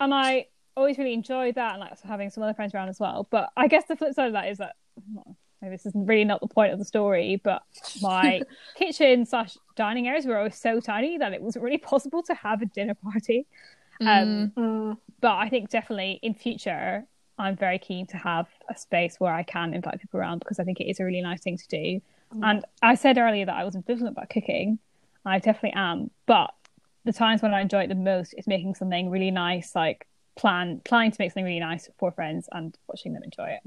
and 0.00 0.14
I 0.14 0.46
always 0.76 0.96
really 0.98 1.14
enjoyed 1.14 1.56
that 1.56 1.72
and 1.72 1.80
like 1.80 2.00
having 2.02 2.30
some 2.30 2.42
other 2.44 2.54
friends 2.54 2.72
around 2.74 2.88
as 2.88 3.00
well. 3.00 3.26
But 3.30 3.50
I 3.56 3.66
guess 3.66 3.84
the 3.88 3.96
flip 3.96 4.14
side 4.14 4.28
of 4.28 4.32
that 4.34 4.48
is 4.48 4.58
that 4.58 4.76
well, 5.12 5.36
maybe 5.60 5.74
this 5.74 5.86
is 5.86 5.92
really 5.94 6.24
not 6.24 6.40
the 6.40 6.46
point 6.48 6.72
of 6.72 6.78
the 6.78 6.84
story, 6.84 7.40
but 7.42 7.62
my 8.00 8.42
kitchen 8.76 9.26
slash 9.26 9.56
dining 9.76 10.06
areas 10.08 10.26
were 10.26 10.36
always 10.38 10.56
so 10.56 10.80
tiny 10.80 11.18
that 11.18 11.32
it 11.32 11.42
wasn't 11.42 11.64
really 11.64 11.78
possible 11.92 12.22
to 12.24 12.34
have 12.34 12.62
a 12.62 12.66
dinner 12.66 12.94
party. 12.94 13.46
Um, 14.00 14.52
Mm. 14.56 14.96
but 15.20 15.34
I 15.36 15.48
think 15.48 15.70
definitely 15.70 16.20
in 16.22 16.34
future, 16.34 17.04
I'm 17.38 17.56
very 17.56 17.78
keen 17.78 18.06
to 18.08 18.16
have 18.16 18.46
a 18.68 18.76
space 18.76 19.18
where 19.18 19.32
I 19.34 19.42
can 19.42 19.74
invite 19.74 20.00
people 20.00 20.20
around 20.20 20.38
because 20.38 20.58
I 20.60 20.64
think 20.64 20.80
it 20.80 20.88
is 20.88 21.00
a 21.00 21.04
really 21.04 21.20
nice 21.22 21.40
thing 21.40 21.56
to 21.56 21.68
do. 21.68 22.00
And 22.42 22.64
I 22.82 22.94
said 22.94 23.16
earlier 23.18 23.46
that 23.46 23.54
I 23.56 23.64
was 23.64 23.74
ambivalent 23.74 24.08
about 24.10 24.28
cooking. 24.30 24.78
I 25.24 25.38
definitely 25.38 25.72
am, 25.74 26.10
but 26.26 26.52
the 27.04 27.12
times 27.12 27.42
when 27.42 27.54
I 27.54 27.60
enjoy 27.62 27.82
it 27.84 27.88
the 27.88 27.94
most 27.94 28.34
is 28.36 28.46
making 28.46 28.74
something 28.74 29.08
really 29.10 29.30
nice, 29.30 29.74
like 29.74 30.06
plan 30.36 30.80
planning 30.84 31.10
to 31.10 31.16
make 31.18 31.30
something 31.32 31.44
really 31.44 31.58
nice 31.58 31.88
for 31.98 32.12
friends 32.12 32.48
and 32.52 32.76
watching 32.86 33.12
them 33.14 33.22
enjoy 33.24 33.48
it. 33.48 33.60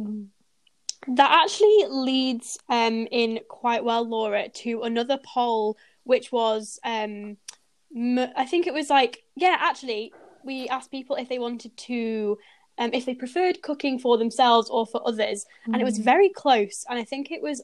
That 1.07 1.31
actually 1.43 1.85
leads 1.89 2.57
um, 2.69 3.07
in 3.11 3.39
quite 3.49 3.83
well, 3.83 4.07
Lora, 4.07 4.49
to 4.49 4.83
another 4.83 5.17
poll, 5.25 5.77
which 6.03 6.31
was, 6.31 6.79
um, 6.83 7.37
m- 7.95 8.31
I 8.35 8.45
think 8.45 8.67
it 8.67 8.73
was 8.73 8.89
like, 8.89 9.23
yeah, 9.35 9.57
actually, 9.59 10.13
we 10.43 10.67
asked 10.69 10.91
people 10.91 11.15
if 11.15 11.27
they 11.29 11.39
wanted 11.39 11.75
to, 11.77 12.37
um, 12.77 12.91
if 12.93 13.05
they 13.05 13.15
preferred 13.15 13.61
cooking 13.61 13.99
for 13.99 14.17
themselves 14.17 14.69
or 14.69 14.85
for 14.85 15.01
others, 15.07 15.45
and 15.65 15.81
it 15.81 15.85
was 15.85 15.97
very 15.97 16.29
close. 16.29 16.85
And 16.89 16.97
I 16.99 17.03
think 17.03 17.31
it 17.31 17.41
was 17.41 17.63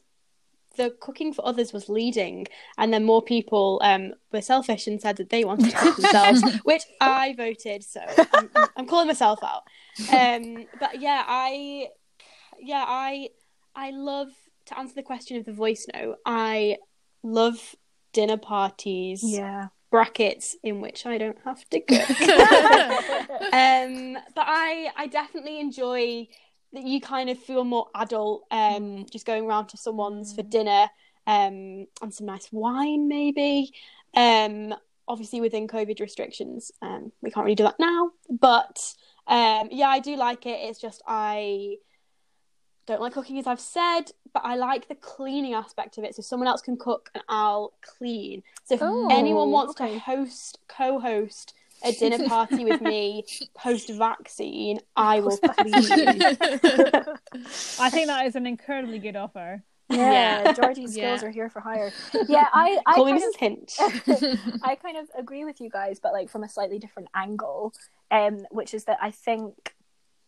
the 0.76 0.92
cooking 1.00 1.34
for 1.34 1.46
others 1.48 1.74
was 1.74 1.90
leading, 1.90 2.48
and 2.78 2.94
then 2.94 3.04
more 3.04 3.22
people 3.22 3.80
um, 3.84 4.14
were 4.32 4.42
selfish 4.42 4.86
and 4.88 5.02
said 5.02 5.18
that 5.18 5.30
they 5.30 5.44
wanted 5.44 5.72
to 5.72 5.78
cook 5.78 5.96
themselves, 5.98 6.44
which 6.64 6.84
I 7.02 7.34
voted. 7.34 7.84
So 7.84 8.02
I'm, 8.34 8.50
I'm 8.76 8.86
calling 8.88 9.08
myself 9.08 9.40
out. 9.44 9.64
Um, 10.12 10.66
but 10.80 11.02
yeah, 11.02 11.24
I 11.28 11.88
yeah, 12.62 12.84
I 12.88 13.30
I 13.76 13.92
love 13.92 14.30
to 14.66 14.78
answer 14.78 14.96
the 14.96 15.04
question 15.04 15.38
of 15.38 15.46
the 15.46 15.54
voice 15.54 15.86
note. 15.94 16.18
I 16.26 16.78
love 17.24 17.76
dinner 18.14 18.38
parties, 18.38 19.22
Yeah. 19.24 19.68
brackets 19.92 20.56
in 20.64 20.82
which 20.82 21.06
I 21.06 21.18
don't 21.18 21.38
have 21.46 21.64
to 21.70 21.80
cook. 21.80 22.10
um, 23.54 24.18
but 24.36 24.46
I 24.48 24.92
I 24.96 25.08
definitely 25.08 25.60
enjoy 25.60 26.28
that 26.74 26.84
you 26.84 27.00
kind 27.00 27.30
of 27.30 27.38
feel 27.38 27.64
more 27.64 27.88
adult. 27.96 28.46
Um, 28.52 29.06
just 29.12 29.26
going 29.26 29.46
around 29.46 29.68
to 29.70 29.78
someone's 29.78 30.34
for 30.34 30.44
dinner, 30.44 30.90
um, 31.26 31.88
and 32.02 32.14
some 32.14 32.28
nice 32.28 32.50
wine 32.52 33.08
maybe. 33.08 33.72
Um, 34.16 34.74
obviously 35.08 35.40
within 35.40 35.68
COVID 35.68 36.00
restrictions, 36.02 36.72
um, 36.82 37.12
we 37.22 37.32
can't 37.32 37.46
really 37.46 37.56
do 37.56 37.64
that 37.64 37.80
now. 37.80 38.12
But 38.30 38.94
um, 39.28 39.70
yeah, 39.72 39.88
I 39.90 40.00
do 40.00 40.16
like 40.16 40.46
it. 40.46 40.60
It's 40.70 40.80
just 40.80 41.02
I 41.08 41.76
don't 42.88 43.02
like 43.02 43.14
cooking 43.14 43.38
as 43.38 43.46
I've 43.46 43.60
said, 43.60 44.04
but 44.34 44.42
I 44.44 44.56
like 44.56 44.88
the 44.88 44.96
cleaning 44.96 45.54
aspect 45.54 45.98
of 45.98 46.04
it. 46.06 46.16
So 46.16 46.22
someone 46.22 46.48
else 46.48 46.62
can 46.62 46.78
cook 46.78 47.10
and 47.14 47.24
I'll 47.30 47.74
clean. 47.82 48.42
So 48.64 48.76
if 48.76 48.82
Oh, 48.84 49.08
anyone 49.12 49.52
wants 49.52 49.80
okay. 49.80 49.94
to 49.94 50.00
host, 50.00 50.60
co-host 50.68 51.54
a 51.84 51.92
dinner 52.00 52.28
party 52.28 52.64
with 52.64 52.82
me 52.82 53.24
post 53.56 53.90
vaccine, 53.90 54.80
I 54.96 55.20
will 55.20 55.38
clean. 55.38 56.22
I 57.80 57.90
think 57.92 58.08
that 58.08 58.26
is 58.26 58.36
an 58.36 58.48
incredibly 58.48 59.00
good 59.00 59.16
offer. 59.16 59.62
Yeah, 59.90 60.44
Yeah. 60.46 60.54
Georgie's 60.54 60.92
skills 60.94 61.24
are 61.24 61.30
here 61.30 61.50
for 61.50 61.60
hire. 61.60 61.92
Yeah, 62.28 62.46
I, 62.54 62.80
I 62.86 62.96
Call 62.96 63.06
me 63.06 63.12
kind 63.12 63.24
Mrs. 63.24 63.30
of 63.30 63.36
Hinch. 63.36 64.62
I 64.64 64.76
kind 64.76 64.98
of 64.98 65.08
agree 65.18 65.46
with 65.46 65.62
you 65.62 65.70
guys, 65.70 66.00
but 66.00 66.14
like 66.14 66.30
from 66.30 66.44
a 66.44 66.50
slightly 66.50 66.80
different 66.80 67.10
angle, 67.16 67.74
um, 68.12 68.46
which 68.52 68.74
is 68.74 68.86
that 68.86 68.98
I 69.02 69.12
think, 69.12 69.76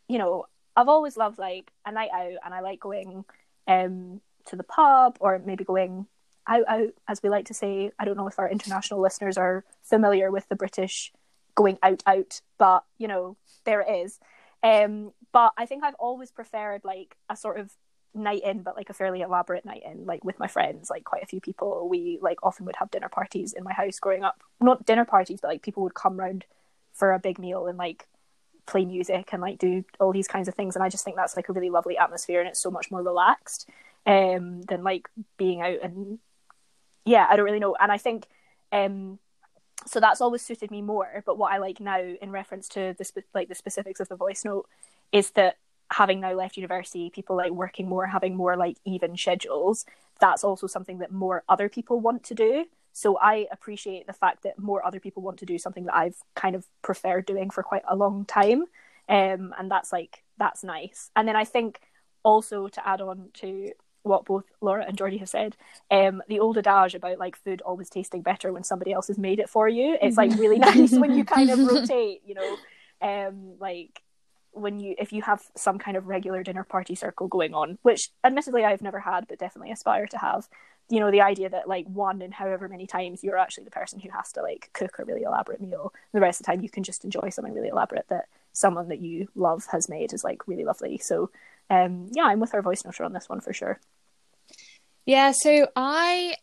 you 0.07 0.17
know, 0.17 0.45
I've 0.79 0.87
always 0.87 1.17
loved 1.17 1.37
like 1.37 1.71
a 1.85 1.91
night 1.91 2.09
out, 2.13 2.37
and 2.45 2.53
I 2.53 2.61
like 2.61 2.79
going 2.79 3.25
um 3.67 4.21
to 4.45 4.55
the 4.55 4.63
pub 4.63 5.17
or 5.19 5.41
maybe 5.45 5.65
going 5.65 6.07
out 6.47 6.63
out, 6.67 6.93
as 7.07 7.21
we 7.21 7.29
like 7.29 7.45
to 7.47 7.53
say. 7.53 7.91
I 7.99 8.05
don't 8.05 8.15
know 8.15 8.27
if 8.27 8.39
our 8.39 8.49
international 8.49 9.01
listeners 9.01 9.37
are 9.37 9.65
familiar 9.83 10.31
with 10.31 10.47
the 10.47 10.55
British 10.55 11.11
going 11.55 11.77
out 11.83 12.01
out, 12.05 12.39
but 12.57 12.85
you 12.97 13.09
know, 13.09 13.35
there 13.65 13.81
it 13.81 13.91
is. 14.05 14.19
Um, 14.63 15.11
but 15.33 15.51
I 15.57 15.65
think 15.65 15.83
I've 15.83 15.95
always 15.99 16.31
preferred 16.31 16.85
like 16.85 17.17
a 17.29 17.35
sort 17.35 17.59
of 17.59 17.73
night 18.13 18.43
in, 18.45 18.63
but 18.63 18.77
like 18.77 18.89
a 18.89 18.93
fairly 18.93 19.19
elaborate 19.19 19.65
night 19.65 19.83
in, 19.85 20.05
like 20.05 20.23
with 20.23 20.39
my 20.39 20.47
friends, 20.47 20.89
like 20.89 21.03
quite 21.03 21.23
a 21.23 21.27
few 21.27 21.41
people. 21.41 21.89
We 21.89 22.19
like 22.21 22.37
often 22.41 22.65
would 22.65 22.77
have 22.77 22.89
dinner 22.89 23.09
parties 23.09 23.51
in 23.51 23.65
my 23.65 23.73
house 23.73 23.99
growing 23.99 24.23
up. 24.23 24.41
Not 24.61 24.85
dinner 24.85 25.03
parties, 25.03 25.39
but 25.41 25.49
like 25.49 25.61
people 25.61 25.83
would 25.83 25.93
come 25.93 26.17
round 26.17 26.45
for 26.93 27.11
a 27.11 27.19
big 27.19 27.37
meal 27.37 27.67
and 27.67 27.77
like 27.77 28.07
play 28.69 28.85
music 28.85 29.29
and 29.31 29.41
like 29.41 29.57
do 29.57 29.83
all 29.99 30.13
these 30.13 30.27
kinds 30.27 30.47
of 30.47 30.55
things. 30.55 30.75
And 30.75 30.83
I 30.83 30.89
just 30.89 31.03
think 31.03 31.17
that's 31.17 31.35
like 31.35 31.49
a 31.49 31.53
really 31.53 31.69
lovely 31.69 31.97
atmosphere 31.97 32.39
and 32.39 32.47
it's 32.47 32.61
so 32.61 32.71
much 32.71 32.91
more 32.91 33.01
relaxed 33.01 33.67
um 34.05 34.61
than 34.63 34.83
like 34.83 35.09
being 35.37 35.61
out 35.61 35.79
and 35.83 36.19
yeah, 37.05 37.27
I 37.29 37.35
don't 37.35 37.45
really 37.45 37.59
know. 37.59 37.75
And 37.79 37.91
I 37.91 37.97
think 37.97 38.27
um 38.71 39.19
so 39.85 39.99
that's 39.99 40.21
always 40.21 40.41
suited 40.41 40.71
me 40.71 40.81
more. 40.81 41.23
But 41.25 41.37
what 41.37 41.51
I 41.51 41.57
like 41.57 41.79
now, 41.79 41.99
in 41.99 42.31
reference 42.31 42.67
to 42.69 42.93
the 42.97 43.03
spe- 43.03 43.33
like 43.33 43.49
the 43.49 43.55
specifics 43.55 43.99
of 43.99 44.09
the 44.09 44.15
voice 44.15 44.43
note, 44.45 44.67
is 45.11 45.31
that 45.31 45.57
having 45.91 46.19
now 46.19 46.33
left 46.33 46.57
university, 46.57 47.09
people 47.09 47.35
like 47.35 47.51
working 47.51 47.87
more, 47.87 48.05
having 48.07 48.35
more 48.35 48.55
like 48.55 48.77
even 48.85 49.17
schedules. 49.17 49.85
That's 50.19 50.43
also 50.43 50.67
something 50.67 50.99
that 50.99 51.11
more 51.11 51.43
other 51.47 51.69
people 51.69 51.99
want 51.99 52.23
to 52.25 52.35
do. 52.35 52.65
So 52.99 53.17
I 53.17 53.47
appreciate 53.49 54.07
the 54.07 54.13
fact 54.13 54.43
that 54.43 54.59
more 54.59 54.85
other 54.85 54.99
people 54.99 55.23
want 55.23 55.39
to 55.39 55.45
do 55.45 55.57
something 55.57 55.85
that 55.85 55.95
I've 55.95 56.17
kind 56.35 56.53
of 56.53 56.65
preferred 56.81 57.25
doing 57.25 57.49
for 57.49 57.63
quite 57.63 57.83
a 57.87 57.95
long 57.95 58.25
time, 58.25 58.63
um, 59.07 59.53
and 59.57 59.71
that's 59.71 59.93
like 59.93 60.21
that's 60.37 60.65
nice. 60.65 61.09
And 61.15 61.25
then 61.25 61.37
I 61.37 61.45
think 61.45 61.79
also 62.23 62.67
to 62.67 62.85
add 62.85 62.99
on 62.99 63.29
to 63.35 63.71
what 64.03 64.25
both 64.25 64.43
Lora 64.59 64.83
and 64.85 64.97
Georgie 64.97 65.19
have 65.19 65.29
said, 65.29 65.55
um, 65.89 66.21
the 66.27 66.41
old 66.41 66.57
adage 66.57 66.93
about 66.93 67.19
like 67.19 67.37
food 67.37 67.61
always 67.61 67.89
tasting 67.89 68.21
better 68.21 68.51
when 68.51 68.65
somebody 68.65 68.91
else 68.91 69.07
has 69.07 69.17
made 69.17 69.39
it 69.39 69.49
for 69.49 69.69
you. 69.69 69.97
It's 70.01 70.17
like 70.17 70.31
really 70.37 70.59
nice 70.59 70.91
when 70.91 71.15
you 71.15 71.23
kind 71.23 71.49
of 71.51 71.59
rotate, 71.59 72.21
you 72.25 72.35
know, 72.35 72.57
um, 73.01 73.53
like 73.61 74.01
when 74.51 74.77
you 74.77 74.93
if 74.97 75.13
you 75.13 75.21
have 75.21 75.41
some 75.55 75.79
kind 75.79 75.95
of 75.95 76.07
regular 76.07 76.43
dinner 76.43 76.65
party 76.65 76.95
circle 76.95 77.29
going 77.29 77.53
on, 77.53 77.77
which 77.81 78.09
admittedly 78.25 78.65
I've 78.65 78.81
never 78.81 78.99
had, 78.99 79.25
but 79.29 79.39
definitely 79.39 79.71
aspire 79.71 80.07
to 80.07 80.17
have. 80.17 80.49
You 80.89 80.99
know, 80.99 81.11
the 81.11 81.21
idea 81.21 81.49
that 81.49 81.67
like 81.67 81.85
one 81.87 82.21
in 82.21 82.31
however 82.31 82.67
many 82.67 82.87
times 82.87 83.23
you're 83.23 83.37
actually 83.37 83.65
the 83.65 83.71
person 83.71 83.99
who 83.99 84.09
has 84.09 84.31
to 84.33 84.41
like 84.41 84.69
cook 84.73 84.97
a 84.99 85.05
really 85.05 85.23
elaborate 85.23 85.61
meal. 85.61 85.93
The 86.13 86.19
rest 86.19 86.39
of 86.39 86.45
the 86.45 86.51
time 86.51 86.61
you 86.63 86.69
can 86.69 86.83
just 86.83 87.03
enjoy 87.05 87.29
something 87.29 87.53
really 87.53 87.69
elaborate 87.69 88.07
that 88.09 88.25
someone 88.53 88.89
that 88.89 88.99
you 88.99 89.29
love 89.35 89.65
has 89.71 89.87
made 89.87 90.13
is 90.13 90.23
like 90.23 90.47
really 90.47 90.65
lovely. 90.65 90.97
So 90.97 91.29
um 91.69 92.07
yeah, 92.11 92.23
I'm 92.23 92.39
with 92.39 92.53
our 92.55 92.61
voice 92.63 92.81
noter 92.83 93.05
on 93.05 93.13
this 93.13 93.29
one 93.29 93.41
for 93.41 93.53
sure. 93.53 93.79
Yeah, 95.05 95.31
so 95.31 95.67
I 95.75 96.35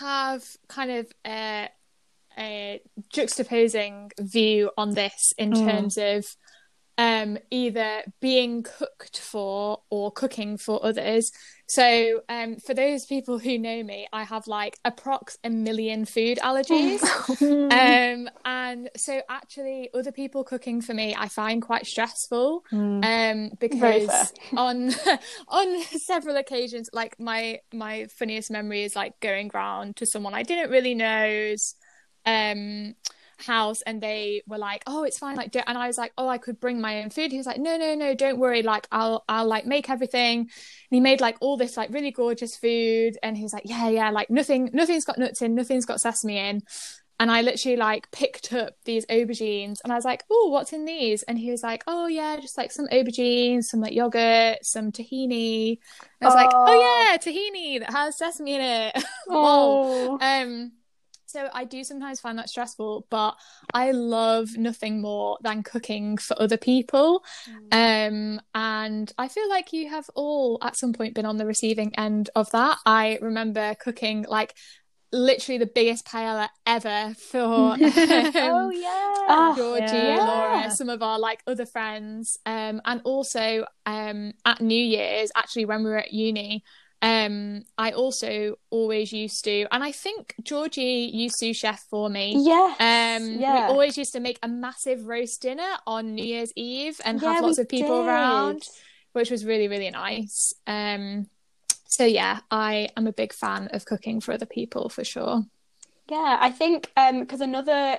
have 0.00 0.44
kind 0.68 0.90
of 0.90 1.12
a, 1.26 1.68
a 2.38 2.80
juxtaposing 3.12 4.12
view 4.18 4.70
on 4.78 4.94
this 4.94 5.32
in 5.36 5.52
Mm. 5.52 5.64
terms 5.64 5.98
of 5.98 6.24
um, 6.96 7.38
either 7.50 8.02
being 8.20 8.62
cooked 8.62 9.18
for 9.18 9.82
or 9.90 10.10
cooking 10.10 10.56
for 10.56 10.84
others. 10.84 11.32
So, 11.66 12.20
um, 12.28 12.56
for 12.56 12.74
those 12.74 13.06
people 13.06 13.38
who 13.38 13.58
know 13.58 13.82
me, 13.82 14.06
I 14.12 14.24
have 14.24 14.46
like 14.46 14.78
approx 14.84 15.36
a 15.42 15.50
million 15.50 16.04
food 16.04 16.38
allergies. 16.38 17.02
um, 17.40 18.28
and 18.44 18.90
so, 18.96 19.22
actually, 19.28 19.88
other 19.94 20.12
people 20.12 20.44
cooking 20.44 20.82
for 20.82 20.92
me, 20.92 21.14
I 21.16 21.28
find 21.28 21.62
quite 21.62 21.86
stressful. 21.86 22.64
Um, 22.70 23.50
because 23.58 24.32
on 24.56 24.92
on 25.48 25.82
several 25.82 26.36
occasions, 26.36 26.90
like 26.92 27.18
my 27.18 27.60
my 27.72 28.06
funniest 28.18 28.50
memory 28.50 28.84
is 28.84 28.94
like 28.94 29.18
going 29.20 29.50
round 29.54 29.96
to 29.96 30.06
someone 30.06 30.34
I 30.34 30.42
didn't 30.42 30.70
really 30.70 30.94
know's 30.94 31.74
um 32.26 32.94
house 33.38 33.82
and 33.82 34.00
they 34.00 34.42
were 34.46 34.58
like 34.58 34.82
oh 34.86 35.04
it's 35.04 35.18
fine 35.18 35.36
like 35.36 35.50
don't, 35.50 35.68
and 35.68 35.78
i 35.78 35.86
was 35.86 35.98
like 35.98 36.12
oh 36.18 36.28
i 36.28 36.38
could 36.38 36.60
bring 36.60 36.80
my 36.80 37.02
own 37.02 37.10
food 37.10 37.30
he 37.30 37.36
was 37.36 37.46
like 37.46 37.58
no 37.58 37.76
no 37.76 37.94
no 37.94 38.14
don't 38.14 38.38
worry 38.38 38.62
like 38.62 38.86
i'll 38.92 39.24
i'll 39.28 39.46
like 39.46 39.66
make 39.66 39.90
everything 39.90 40.40
and 40.40 40.48
he 40.90 41.00
made 41.00 41.20
like 41.20 41.36
all 41.40 41.56
this 41.56 41.76
like 41.76 41.92
really 41.92 42.10
gorgeous 42.10 42.56
food 42.56 43.16
and 43.22 43.36
he 43.36 43.42
was 43.42 43.52
like 43.52 43.64
yeah 43.66 43.88
yeah 43.88 44.10
like 44.10 44.30
nothing 44.30 44.70
nothing's 44.72 45.04
got 45.04 45.18
nuts 45.18 45.42
in 45.42 45.54
nothing's 45.54 45.86
got 45.86 46.00
sesame 46.00 46.38
in 46.38 46.62
and 47.20 47.30
I 47.30 47.42
literally 47.42 47.76
like 47.76 48.10
picked 48.10 48.52
up 48.52 48.74
these 48.84 49.06
aubergines 49.06 49.78
and 49.84 49.92
I 49.92 49.96
was 49.96 50.04
like, 50.04 50.24
oh, 50.30 50.48
what's 50.48 50.72
in 50.72 50.84
these? 50.84 51.22
And 51.22 51.38
he 51.38 51.50
was 51.50 51.62
like, 51.62 51.84
oh, 51.86 52.06
yeah, 52.08 52.36
just 52.40 52.58
like 52.58 52.72
some 52.72 52.88
aubergines, 52.88 53.64
some 53.64 53.80
like 53.80 53.92
yogurt, 53.92 54.58
some 54.64 54.90
tahini. 54.90 55.78
And 56.20 56.22
I 56.22 56.26
was 56.26 56.34
like, 56.34 56.50
Oh. 56.52 56.64
oh, 56.68 56.80
yeah, 56.80 57.16
tahini 57.16 57.80
that 57.80 57.92
has 57.92 58.18
sesame 58.18 58.54
in 58.54 58.60
it. 58.60 59.04
Oh. 59.28 60.18
Um, 60.20 60.72
so 61.34 61.48
I 61.52 61.64
do 61.64 61.82
sometimes 61.82 62.20
find 62.20 62.38
that 62.38 62.48
stressful, 62.48 63.08
but 63.10 63.34
I 63.74 63.90
love 63.90 64.56
nothing 64.56 65.02
more 65.02 65.36
than 65.42 65.64
cooking 65.64 66.16
for 66.16 66.40
other 66.40 66.56
people. 66.56 67.24
Um, 67.72 68.40
and 68.54 69.12
I 69.18 69.26
feel 69.26 69.48
like 69.48 69.72
you 69.72 69.90
have 69.90 70.08
all 70.14 70.58
at 70.62 70.76
some 70.76 70.92
point 70.92 71.16
been 71.16 71.26
on 71.26 71.36
the 71.36 71.44
receiving 71.44 71.92
end 71.98 72.30
of 72.36 72.52
that. 72.52 72.78
I 72.86 73.18
remember 73.20 73.74
cooking 73.74 74.26
like 74.28 74.54
literally 75.10 75.58
the 75.58 75.66
biggest 75.66 76.06
paella 76.06 76.48
ever 76.66 77.14
for 77.18 77.40
um, 77.72 77.78
oh 77.80 78.70
yeah. 78.70 79.14
Ah, 79.28 79.54
Georgie, 79.56 79.82
yeah. 79.92 80.16
Lora, 80.24 80.70
some 80.70 80.88
of 80.88 81.02
our 81.02 81.18
like 81.18 81.42
other 81.48 81.66
friends, 81.66 82.38
um, 82.46 82.80
and 82.84 83.00
also 83.02 83.64
um, 83.86 84.34
at 84.44 84.60
New 84.60 84.82
Year's, 84.82 85.32
actually 85.34 85.64
when 85.64 85.82
we 85.82 85.90
were 85.90 85.98
at 85.98 86.12
uni, 86.12 86.62
um, 87.04 87.64
I 87.76 87.90
also 87.90 88.56
always 88.70 89.12
used 89.12 89.44
to, 89.44 89.66
and 89.70 89.84
I 89.84 89.92
think 89.92 90.34
Georgie 90.42 91.10
used 91.12 91.38
to 91.40 91.52
chef 91.52 91.84
for 91.90 92.08
me. 92.08 92.34
Yes. 92.38 92.80
Um, 92.80 93.38
yeah. 93.38 93.66
we 93.66 93.72
always 93.72 93.98
used 93.98 94.14
to 94.14 94.20
make 94.20 94.38
a 94.42 94.48
massive 94.48 95.06
roast 95.06 95.42
dinner 95.42 95.68
on 95.86 96.14
New 96.14 96.24
Year's 96.24 96.50
Eve 96.56 96.98
and 97.04 97.20
Yeah, 97.20 97.34
have 97.34 97.44
lots 97.44 97.58
of 97.58 97.68
people 97.68 98.02
did. 98.02 98.08
around, 98.08 98.62
which 99.12 99.30
was 99.30 99.44
really 99.44 99.68
really 99.68 99.90
nice. 99.90 100.54
Um, 100.66 101.28
so 101.84 102.06
yeah, 102.06 102.40
I 102.50 102.88
am 102.96 103.06
a 103.06 103.12
big 103.12 103.34
fan 103.34 103.68
of 103.72 103.84
cooking 103.84 104.22
for 104.22 104.32
other 104.32 104.46
people 104.46 104.88
for 104.88 105.04
sure. 105.04 105.44
Yeah, 106.10 106.38
I 106.40 106.50
think 106.50 106.90
because 107.20 107.42
another 107.42 107.98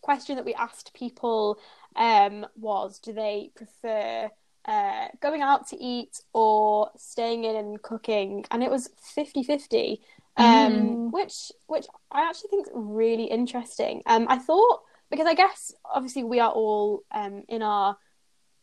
question 0.00 0.34
that 0.36 0.44
we 0.44 0.54
asked 0.54 0.92
people 0.92 1.60
um, 1.94 2.46
was 2.56 2.98
do 2.98 3.12
they 3.12 3.52
prefer 3.54 4.30
uh, 4.66 5.08
going 5.20 5.42
out 5.42 5.66
to 5.68 5.76
eat 5.82 6.20
or 6.32 6.90
staying 6.96 7.44
in 7.44 7.56
and 7.56 7.82
cooking? 7.82 8.44
And 8.50 8.62
it 8.62 8.70
was 8.70 8.90
50 9.14 9.42
50, 9.42 10.00
um, 10.36 11.10
which, 11.10 11.52
which 11.66 11.86
I 12.10 12.28
actually 12.28 12.50
think 12.50 12.66
is 12.66 12.72
really 12.74 13.24
interesting. 13.24 14.02
Um, 14.06 14.26
I 14.28 14.38
thought, 14.38 14.82
because 15.10 15.26
I 15.26 15.34
guess 15.34 15.72
obviously 15.84 16.24
we 16.24 16.40
are 16.40 16.50
all 16.52 17.02
um, 17.12 17.42
in 17.48 17.62
our 17.62 17.96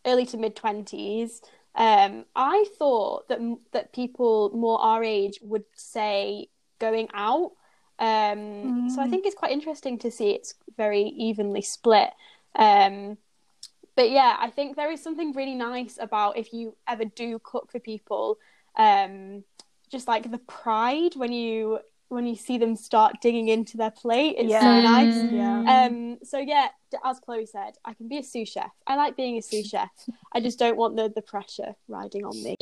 early 0.06 0.26
to 0.28 0.38
mid 0.38 0.56
20s. 0.56 1.42
Um, 1.76 2.26
I 2.36 2.66
thought 2.80 3.28
that 3.28 3.40
that 3.72 3.94
people 3.94 4.50
more 4.56 4.80
our 4.82 5.04
age 5.04 5.40
would 5.42 5.66
say 5.76 6.48
going 6.80 7.10
out. 7.14 7.52
Um, 8.00 8.90
So 8.90 9.02
I 9.02 9.08
think 9.08 9.26
it's 9.26 9.36
quite 9.36 9.52
interesting 9.52 10.00
to 10.00 10.10
see 10.12 10.30
it's 10.32 10.56
very 10.76 11.04
evenly 11.04 11.62
split. 11.62 12.10
Um, 12.56 13.18
but 13.98 14.12
yeah, 14.12 14.38
I 14.40 14.52
think 14.52 14.76
there 14.76 14.92
is 14.92 15.02
something 15.02 15.34
really 15.34 15.56
nice 15.56 15.98
about 16.00 16.38
if 16.38 16.54
you 16.54 16.78
ever 16.88 17.04
do 17.04 17.40
cook 17.44 17.72
for 17.72 17.80
people, 17.80 18.38
um, 18.78 19.44
just 19.92 20.08
like 20.08 20.30
the 20.30 20.38
pride 20.38 21.16
when 21.16 21.34
you 21.34 21.80
when 22.10 22.28
you 22.28 22.36
see 22.36 22.58
them 22.60 22.76
start 22.76 23.16
digging 23.22 23.50
into 23.50 23.76
their 23.76 23.90
plate. 23.92 24.36
It's 24.38 24.54
so 24.54 24.82
nice. 24.82 25.32
Yeah. 25.32 25.88
Um, 25.90 26.20
so 26.24 26.38
yeah, 26.38 26.68
as 27.04 27.20
Chloe 27.20 27.48
said, 27.48 27.74
I 27.84 27.96
can 27.96 28.08
be 28.08 28.20
a 28.20 28.24
sous 28.24 28.48
chef. 28.48 28.70
I 28.86 28.96
like 28.96 29.18
being 29.18 29.36
a 29.38 29.42
sous 29.42 29.68
chef. 29.68 29.90
I 30.32 30.42
just 30.42 30.60
don't 30.60 30.78
want 30.78 30.96
the 30.96 31.12
the 31.14 31.24
pressure 31.24 31.74
riding 31.88 32.24
on 32.24 32.42
me. 32.44 32.56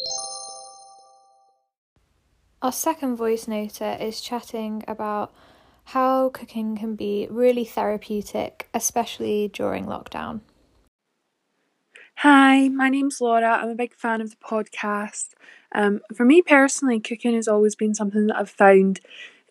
Our 2.61 2.71
second 2.71 3.17
voice 3.17 3.45
noter 3.45 3.99
is 3.99 4.21
chatting 4.21 4.85
about 4.87 5.33
how 5.89 6.29
cooking 6.29 6.77
can 6.77 6.95
be 6.95 7.27
really 7.29 7.65
therapeutic, 7.65 8.69
especially 8.73 9.49
during 9.49 9.85
lockdown. 9.85 10.39
Hi, 12.17 12.69
my 12.69 12.89
name's 12.89 13.19
Laura. 13.21 13.59
I'm 13.61 13.69
a 13.69 13.75
big 13.75 13.93
fan 13.93 14.21
of 14.21 14.29
the 14.31 14.37
podcast. 14.37 15.29
Um, 15.73 15.99
for 16.15 16.25
me 16.25 16.41
personally, 16.41 16.99
cooking 16.99 17.35
has 17.35 17.47
always 17.47 17.75
been 17.75 17.93
something 17.93 18.27
that 18.27 18.37
I've 18.37 18.49
found 18.49 19.01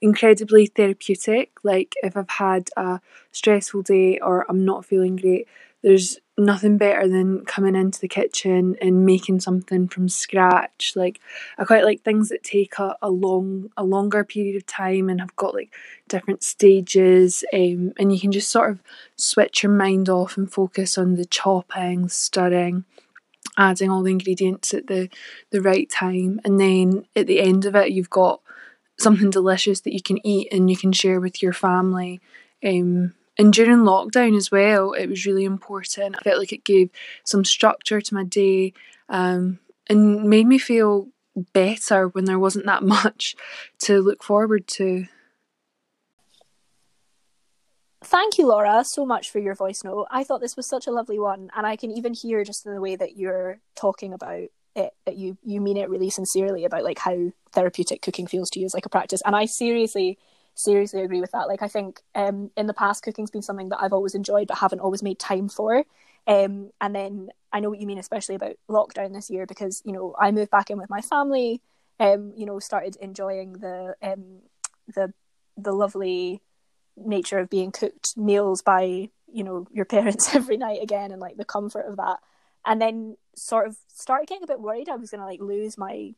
incredibly 0.00 0.66
therapeutic. 0.66 1.52
Like, 1.62 1.94
if 2.02 2.16
I've 2.16 2.30
had 2.30 2.70
a 2.76 3.00
stressful 3.32 3.82
day 3.82 4.18
or 4.18 4.46
I'm 4.48 4.64
not 4.64 4.84
feeling 4.84 5.16
great, 5.16 5.46
there's 5.82 6.18
nothing 6.36 6.76
better 6.76 7.06
than 7.08 7.44
coming 7.44 7.76
into 7.76 8.00
the 8.00 8.08
kitchen 8.08 8.76
and 8.80 9.06
making 9.06 9.40
something 9.40 9.86
from 9.86 10.08
scratch. 10.08 10.92
Like, 10.96 11.20
I 11.58 11.64
quite 11.64 11.84
like 11.84 12.02
things 12.02 12.28
that 12.28 12.42
take 12.42 12.78
a, 12.78 12.96
a 13.00 13.10
long, 13.10 13.70
a 13.76 13.84
longer 13.84 14.24
period 14.24 14.56
of 14.56 14.66
time 14.66 15.08
and 15.08 15.20
have 15.20 15.36
got 15.36 15.54
like 15.54 15.72
different 16.08 16.42
stages, 16.42 17.44
um, 17.52 17.92
and 17.98 18.12
you 18.12 18.20
can 18.20 18.32
just 18.32 18.50
sort 18.50 18.70
of 18.70 18.82
switch 19.16 19.62
your 19.62 19.72
mind 19.72 20.08
off 20.08 20.36
and 20.36 20.52
focus 20.52 20.98
on 20.98 21.14
the 21.14 21.24
chopping, 21.24 22.08
stirring, 22.08 22.84
adding 23.56 23.90
all 23.90 24.02
the 24.02 24.10
ingredients 24.10 24.74
at 24.74 24.88
the 24.88 25.08
the 25.50 25.62
right 25.62 25.88
time, 25.88 26.40
and 26.44 26.60
then 26.60 27.06
at 27.14 27.26
the 27.26 27.40
end 27.40 27.64
of 27.64 27.76
it, 27.76 27.92
you've 27.92 28.10
got 28.10 28.40
something 28.98 29.30
delicious 29.30 29.80
that 29.80 29.92
you 29.92 30.02
can 30.02 30.24
eat 30.26 30.48
and 30.52 30.70
you 30.70 30.76
can 30.76 30.92
share 30.92 31.20
with 31.20 31.42
your 31.42 31.52
family. 31.52 32.20
Um, 32.64 33.14
and 33.38 33.52
during 33.52 33.78
lockdown 33.78 34.36
as 34.36 34.50
well, 34.50 34.92
it 34.92 35.08
was 35.08 35.26
really 35.26 35.44
important. 35.44 36.16
I 36.16 36.22
felt 36.22 36.38
like 36.38 36.52
it 36.52 36.64
gave 36.64 36.90
some 37.24 37.44
structure 37.44 38.00
to 38.00 38.14
my 38.14 38.24
day 38.24 38.72
um, 39.08 39.58
and 39.88 40.24
made 40.24 40.46
me 40.46 40.58
feel 40.58 41.08
better 41.52 42.08
when 42.08 42.26
there 42.26 42.38
wasn't 42.38 42.66
that 42.66 42.82
much 42.84 43.34
to 43.80 44.00
look 44.00 44.22
forward 44.22 44.66
to. 44.68 45.06
Thank 48.04 48.36
you, 48.36 48.46
Laura, 48.46 48.84
so 48.84 49.06
much 49.06 49.30
for 49.30 49.38
your 49.38 49.54
voice 49.54 49.82
note. 49.82 50.06
I 50.10 50.24
thought 50.24 50.42
this 50.42 50.56
was 50.56 50.66
such 50.66 50.86
a 50.86 50.92
lovely 50.92 51.18
one, 51.18 51.50
and 51.56 51.66
I 51.66 51.76
can 51.76 51.90
even 51.90 52.12
hear 52.12 52.44
just 52.44 52.66
in 52.66 52.74
the 52.74 52.80
way 52.80 52.96
that 52.96 53.16
you're 53.16 53.60
talking 53.74 54.12
about 54.12 54.48
it 54.76 54.92
that 55.06 55.16
you 55.16 55.38
you 55.42 55.60
mean 55.60 55.76
it 55.76 55.88
really 55.88 56.10
sincerely 56.10 56.64
about 56.64 56.82
like 56.82 56.98
how 56.98 57.32
therapeutic 57.52 58.02
cooking 58.02 58.26
feels 58.26 58.50
to 58.50 58.60
you 58.60 58.66
as 58.66 58.74
like 58.74 58.86
a 58.86 58.90
practice. 58.90 59.22
And 59.24 59.34
I 59.34 59.46
seriously, 59.46 60.18
seriously 60.54 61.02
agree 61.02 61.20
with 61.20 61.32
that. 61.32 61.48
Like 61.48 61.62
I 61.62 61.68
think 61.68 62.00
um, 62.14 62.50
in 62.56 62.66
the 62.66 62.74
past, 62.74 63.02
cooking's 63.02 63.30
been 63.30 63.42
something 63.42 63.68
that 63.70 63.80
I've 63.80 63.92
always 63.92 64.14
enjoyed 64.14 64.48
but 64.48 64.58
haven't 64.58 64.80
always 64.80 65.02
made 65.02 65.18
time 65.18 65.48
for. 65.48 65.84
Um, 66.26 66.70
and 66.80 66.94
then 66.94 67.30
I 67.52 67.60
know 67.60 67.70
what 67.70 67.80
you 67.80 67.86
mean, 67.86 67.98
especially 67.98 68.34
about 68.34 68.56
lockdown 68.68 69.12
this 69.12 69.30
year, 69.30 69.46
because 69.46 69.82
you 69.84 69.92
know 69.92 70.14
I 70.18 70.30
moved 70.30 70.50
back 70.50 70.70
in 70.70 70.78
with 70.78 70.90
my 70.90 71.00
family. 71.00 71.60
Um, 72.00 72.32
you 72.36 72.46
know, 72.46 72.58
started 72.58 72.96
enjoying 72.96 73.54
the 73.54 73.94
um 74.02 74.40
the 74.94 75.12
the 75.56 75.72
lovely 75.72 76.40
nature 76.96 77.38
of 77.38 77.50
being 77.50 77.72
cooked 77.72 78.16
meals 78.16 78.62
by 78.62 79.10
you 79.32 79.44
know 79.44 79.66
your 79.72 79.84
parents 79.96 80.34
every 80.34 80.56
night 80.56 80.82
again, 80.82 81.10
and 81.12 81.20
like 81.20 81.36
the 81.36 81.44
comfort 81.44 81.86
of 81.86 81.96
that. 81.96 82.18
And 82.66 82.80
then 82.80 83.16
sort 83.36 83.66
of 83.66 83.76
started 83.94 84.26
getting 84.26 84.44
a 84.44 84.46
bit 84.46 84.60
worried 84.60 84.88
I 84.88 84.96
was 84.96 85.10
gonna 85.10 85.26
like 85.26 85.40
lose 85.40 85.76
my 85.76 86.14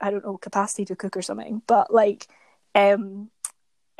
I 0.00 0.10
don't 0.10 0.24
know 0.24 0.36
capacity 0.36 0.84
to 0.86 0.96
cook 0.96 1.16
or 1.16 1.22
something, 1.22 1.62
but 1.66 1.92
like 1.92 2.26
um 2.74 3.30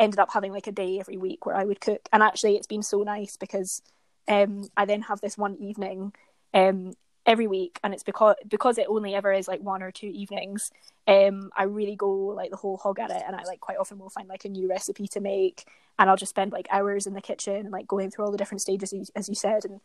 ended 0.00 0.18
up 0.18 0.32
having 0.32 0.52
like 0.52 0.66
a 0.66 0.72
day 0.72 0.98
every 0.98 1.18
week 1.18 1.46
where 1.46 1.54
I 1.54 1.64
would 1.64 1.80
cook. 1.80 2.08
And 2.12 2.22
actually, 2.22 2.56
it's 2.56 2.66
been 2.66 2.82
so 2.82 3.02
nice 3.02 3.36
because 3.36 3.82
um, 4.26 4.68
I 4.76 4.86
then 4.86 5.02
have 5.02 5.20
this 5.20 5.38
one 5.38 5.56
evening 5.60 6.12
um, 6.54 6.94
every 7.26 7.46
week, 7.46 7.78
and 7.84 7.92
it's 7.92 8.02
because 8.02 8.34
because 8.48 8.78
it 8.78 8.86
only 8.88 9.14
ever 9.14 9.32
is 9.32 9.46
like 9.46 9.60
one 9.60 9.82
or 9.82 9.92
two 9.92 10.08
evenings. 10.08 10.72
Um, 11.06 11.50
I 11.56 11.64
really 11.64 11.96
go 11.96 12.10
like 12.10 12.50
the 12.50 12.56
whole 12.56 12.78
hog 12.78 12.98
at 12.98 13.10
it, 13.10 13.22
and 13.26 13.36
I 13.36 13.44
like 13.44 13.60
quite 13.60 13.78
often 13.78 13.98
will 13.98 14.10
find 14.10 14.28
like 14.28 14.44
a 14.44 14.48
new 14.48 14.68
recipe 14.68 15.06
to 15.08 15.20
make, 15.20 15.64
and 15.98 16.08
I'll 16.08 16.16
just 16.16 16.30
spend 16.30 16.52
like 16.52 16.66
hours 16.70 17.06
in 17.06 17.12
the 17.12 17.20
kitchen 17.20 17.56
and 17.56 17.70
like 17.70 17.86
going 17.86 18.10
through 18.10 18.24
all 18.24 18.32
the 18.32 18.38
different 18.38 18.62
stages 18.62 18.94
as 19.14 19.28
you 19.28 19.34
said, 19.34 19.64
and 19.64 19.80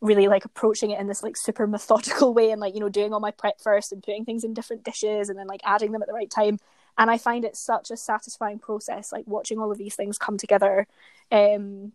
really 0.00 0.28
like 0.28 0.44
approaching 0.44 0.90
it 0.90 1.00
in 1.00 1.06
this 1.06 1.22
like 1.22 1.36
super 1.36 1.66
methodical 1.66 2.32
way 2.32 2.50
and 2.50 2.60
like 2.60 2.74
you 2.74 2.80
know 2.80 2.88
doing 2.88 3.12
all 3.12 3.20
my 3.20 3.30
prep 3.30 3.60
first 3.60 3.92
and 3.92 4.02
putting 4.02 4.24
things 4.24 4.44
in 4.44 4.54
different 4.54 4.84
dishes 4.84 5.28
and 5.28 5.38
then 5.38 5.46
like 5.46 5.60
adding 5.64 5.90
them 5.90 6.02
at 6.02 6.08
the 6.08 6.14
right 6.14 6.30
time 6.30 6.58
and 6.98 7.10
i 7.10 7.18
find 7.18 7.44
it 7.44 7.56
such 7.56 7.90
a 7.90 7.96
satisfying 7.96 8.58
process 8.58 9.12
like 9.12 9.26
watching 9.26 9.58
all 9.58 9.70
of 9.70 9.78
these 9.78 9.94
things 9.94 10.18
come 10.18 10.36
together 10.36 10.86
um 11.32 11.92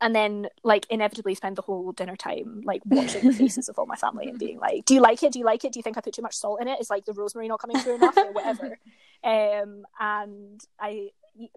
and 0.00 0.14
then 0.14 0.48
like 0.62 0.86
inevitably 0.90 1.34
spend 1.34 1.56
the 1.56 1.62
whole 1.62 1.92
dinner 1.92 2.16
time 2.16 2.62
like 2.64 2.82
watching 2.86 3.26
the 3.26 3.32
faces 3.38 3.68
of 3.68 3.78
all 3.78 3.86
my 3.86 3.96
family 3.96 4.28
and 4.28 4.38
being 4.38 4.58
like 4.58 4.84
do 4.84 4.94
you 4.94 5.00
like 5.00 5.22
it? 5.22 5.32
Do 5.32 5.38
you 5.38 5.44
like 5.44 5.64
it? 5.64 5.72
Do 5.72 5.78
you 5.78 5.82
think 5.82 5.96
i 5.96 6.00
put 6.00 6.12
too 6.14 6.22
much 6.22 6.36
salt 6.36 6.60
in 6.60 6.68
it? 6.68 6.80
Is 6.80 6.90
like 6.90 7.04
the 7.04 7.12
rosemary 7.12 7.48
not 7.48 7.60
coming 7.60 7.78
through 7.78 7.96
enough? 7.96 8.16
Or 8.16 8.32
whatever. 8.32 8.78
Um 9.24 9.84
and 9.98 10.64
i 10.78 11.10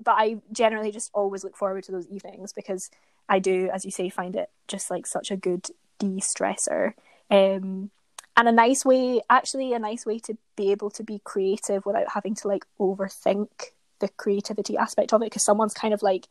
but 0.03 0.15
i 0.17 0.37
generally 0.51 0.91
just 0.91 1.11
always 1.13 1.43
look 1.43 1.55
forward 1.55 1.83
to 1.83 1.91
those 1.91 2.07
evenings 2.07 2.53
because 2.53 2.89
i 3.29 3.37
do 3.37 3.69
as 3.71 3.85
you 3.85 3.91
say 3.91 4.09
find 4.09 4.35
it 4.35 4.49
just 4.67 4.89
like 4.89 5.05
such 5.05 5.29
a 5.29 5.37
good 5.37 5.67
de-stressor. 5.99 6.93
Um 7.29 7.91
and 8.37 8.47
a 8.47 8.51
nice 8.51 8.85
way 8.85 9.21
actually 9.29 9.73
a 9.73 9.79
nice 9.79 10.05
way 10.05 10.19
to 10.19 10.37
be 10.55 10.71
able 10.71 10.89
to 10.89 11.03
be 11.03 11.19
creative 11.23 11.85
without 11.85 12.11
having 12.13 12.35
to 12.35 12.47
like 12.47 12.65
overthink 12.79 13.47
the 13.99 14.09
creativity 14.09 14.77
aspect 14.77 15.13
of 15.13 15.21
it 15.21 15.25
because 15.25 15.45
someone's 15.45 15.73
kind 15.73 15.93
of 15.93 16.01
like 16.01 16.27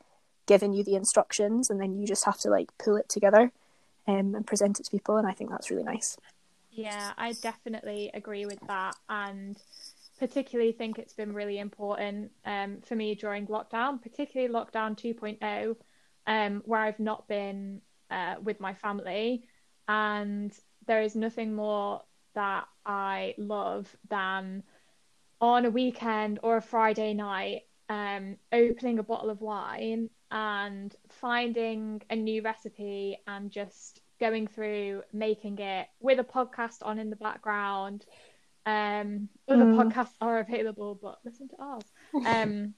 given 0.46 0.72
you 0.72 0.82
the 0.82 0.96
instructions 0.96 1.70
and 1.70 1.80
then 1.80 1.98
you 1.98 2.06
just 2.06 2.24
have 2.24 2.38
to 2.38 2.48
like 2.48 2.68
pull 2.78 2.96
it 2.96 3.08
together 3.08 3.52
um, 4.08 4.34
and 4.34 4.46
present 4.46 4.80
it 4.80 4.84
to 4.84 4.90
people 4.90 5.16
and 5.16 5.26
i 5.26 5.32
think 5.32 5.50
that's 5.50 5.70
really 5.70 5.84
nice. 5.84 6.16
Yeah 6.70 7.12
i 7.16 7.32
definitely 7.32 8.10
agree 8.14 8.46
with 8.46 8.60
that 8.66 8.96
and 9.08 9.56
particularly 10.18 10.72
think 10.72 10.98
it's 10.98 11.14
been 11.14 11.32
really 11.32 11.58
important 11.58 12.30
um, 12.44 12.78
for 12.84 12.94
me 12.94 13.14
during 13.14 13.46
lockdown 13.46 14.02
particularly 14.02 14.52
lockdown 14.52 14.96
2.0 14.96 15.76
um, 16.26 16.62
where 16.64 16.80
i've 16.80 17.00
not 17.00 17.28
been 17.28 17.80
uh, 18.10 18.34
with 18.42 18.60
my 18.60 18.74
family 18.74 19.44
and 19.88 20.52
there 20.90 21.02
is 21.02 21.14
nothing 21.14 21.54
more 21.54 22.02
that 22.34 22.64
I 22.84 23.36
love 23.38 23.96
than 24.08 24.64
on 25.40 25.64
a 25.64 25.70
weekend 25.70 26.40
or 26.42 26.56
a 26.56 26.60
Friday 26.62 27.14
night 27.14 27.62
um, 27.88 28.36
opening 28.52 28.98
a 28.98 29.04
bottle 29.04 29.30
of 29.30 29.40
wine 29.40 30.10
and 30.32 30.92
finding 31.08 32.02
a 32.10 32.16
new 32.16 32.42
recipe 32.42 33.18
and 33.28 33.52
just 33.52 34.00
going 34.18 34.48
through 34.48 35.04
making 35.12 35.60
it 35.60 35.86
with 36.00 36.18
a 36.18 36.24
podcast 36.24 36.78
on 36.82 36.98
in 36.98 37.08
the 37.08 37.14
background. 37.14 38.04
Um, 38.66 39.28
other 39.48 39.66
mm. 39.66 39.76
podcasts 39.76 40.16
are 40.20 40.40
available, 40.40 40.98
but 41.00 41.20
listen 41.24 41.48
to 41.50 41.56
ours. 41.60 41.84
Um, 42.26 42.74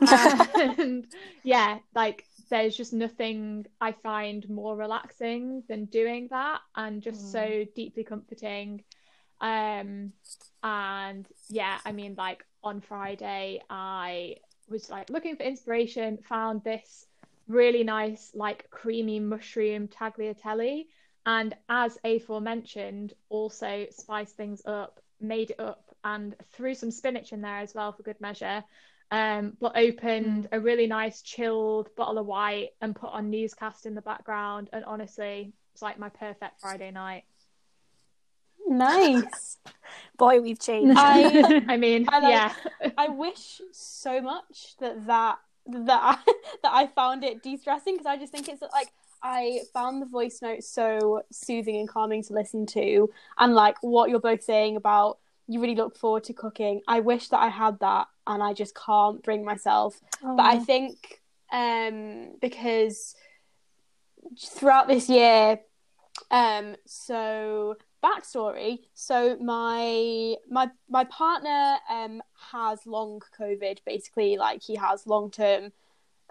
and 0.54 1.06
yeah, 1.42 1.78
like 1.94 2.24
there's 2.52 2.76
just 2.76 2.92
nothing 2.92 3.64
I 3.80 3.92
find 3.92 4.46
more 4.50 4.76
relaxing 4.76 5.62
than 5.70 5.86
doing 5.86 6.28
that 6.30 6.60
and 6.76 7.00
just 7.00 7.24
mm. 7.24 7.32
so 7.32 7.64
deeply 7.74 8.04
comforting. 8.04 8.84
Um, 9.40 10.12
and 10.62 11.26
yeah, 11.48 11.78
I 11.86 11.92
mean, 11.92 12.14
like 12.18 12.44
on 12.62 12.82
Friday, 12.82 13.62
I 13.70 14.36
was 14.68 14.90
like 14.90 15.08
looking 15.08 15.34
for 15.34 15.44
inspiration, 15.44 16.18
found 16.28 16.62
this 16.62 17.06
really 17.48 17.84
nice, 17.84 18.32
like 18.34 18.68
creamy 18.68 19.18
mushroom 19.18 19.88
tagliatelle, 19.88 20.84
and 21.24 21.56
as 21.70 21.96
aforementioned, 22.04 23.14
also 23.30 23.86
spiced 23.88 24.36
things 24.36 24.60
up, 24.66 25.00
made 25.22 25.52
it 25.52 25.58
up, 25.58 25.96
and 26.04 26.36
threw 26.52 26.74
some 26.74 26.90
spinach 26.90 27.32
in 27.32 27.40
there 27.40 27.60
as 27.60 27.74
well 27.74 27.92
for 27.92 28.02
good 28.02 28.20
measure 28.20 28.62
um, 29.12 29.52
but 29.60 29.76
opened 29.76 30.44
mm. 30.44 30.48
a 30.52 30.58
really 30.58 30.86
nice 30.86 31.20
chilled 31.20 31.94
bottle 31.96 32.16
of 32.18 32.26
white 32.26 32.70
and 32.80 32.96
put 32.96 33.10
on 33.10 33.28
newscast 33.28 33.84
in 33.84 33.94
the 33.94 34.00
background. 34.00 34.70
And 34.72 34.86
honestly, 34.86 35.52
it's 35.74 35.82
like 35.82 35.98
my 35.98 36.08
perfect 36.08 36.62
Friday 36.62 36.90
night. 36.90 37.24
Nice. 38.66 39.58
Boy, 40.16 40.40
we've 40.40 40.58
changed. 40.58 40.96
I, 40.98 41.62
I 41.68 41.76
mean, 41.76 42.06
I 42.08 42.20
like, 42.20 42.30
yeah. 42.30 42.90
I 42.96 43.08
wish 43.08 43.60
so 43.70 44.22
much 44.22 44.76
that 44.80 45.06
that 45.06 45.38
that 45.66 46.00
I, 46.02 46.18
that 46.62 46.72
I 46.72 46.86
found 46.86 47.22
it 47.22 47.42
de-stressing 47.42 47.94
because 47.94 48.06
I 48.06 48.16
just 48.16 48.32
think 48.32 48.48
it's 48.48 48.62
like 48.62 48.88
I 49.22 49.60
found 49.74 50.00
the 50.00 50.06
voice 50.06 50.40
note 50.40 50.64
so 50.64 51.22
soothing 51.30 51.76
and 51.76 51.88
calming 51.88 52.22
to 52.24 52.32
listen 52.32 52.64
to, 52.66 53.10
and 53.38 53.54
like 53.54 53.76
what 53.82 54.08
you're 54.08 54.20
both 54.20 54.42
saying 54.42 54.76
about 54.76 55.18
you 55.48 55.60
really 55.60 55.74
look 55.74 55.96
forward 55.96 56.24
to 56.24 56.32
cooking. 56.32 56.80
I 56.86 57.00
wish 57.00 57.28
that 57.28 57.40
I 57.40 57.48
had 57.48 57.80
that 57.80 58.06
and 58.26 58.42
I 58.42 58.52
just 58.52 58.74
can't 58.74 59.22
bring 59.22 59.44
myself. 59.44 60.00
But 60.22 60.42
I 60.42 60.58
think 60.58 61.20
um, 61.52 62.36
because 62.40 63.14
throughout 64.38 64.88
this 64.88 65.08
year, 65.08 65.60
um, 66.30 66.76
so 66.86 67.76
backstory. 68.02 68.80
So 68.94 69.36
my 69.38 70.36
my 70.48 70.70
my 70.88 71.04
partner 71.04 71.76
um 71.90 72.22
has 72.52 72.86
long 72.86 73.20
COVID. 73.38 73.78
Basically, 73.86 74.36
like 74.36 74.62
he 74.62 74.76
has 74.76 75.06
long 75.06 75.30
term 75.30 75.72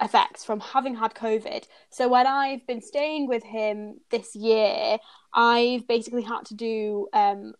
effects 0.02 0.44
from 0.44 0.60
having 0.60 0.96
had 0.96 1.14
COVID. 1.14 1.66
So 1.90 2.08
when 2.08 2.28
I've 2.28 2.66
been 2.66 2.82
staying 2.82 3.28
with 3.28 3.44
him 3.44 4.02
this 4.10 4.36
year, 4.36 4.98
I've 5.34 5.88
basically 5.88 6.24
had 6.24 6.46
to 6.46 6.56
do 6.56 7.08
um 7.14 7.54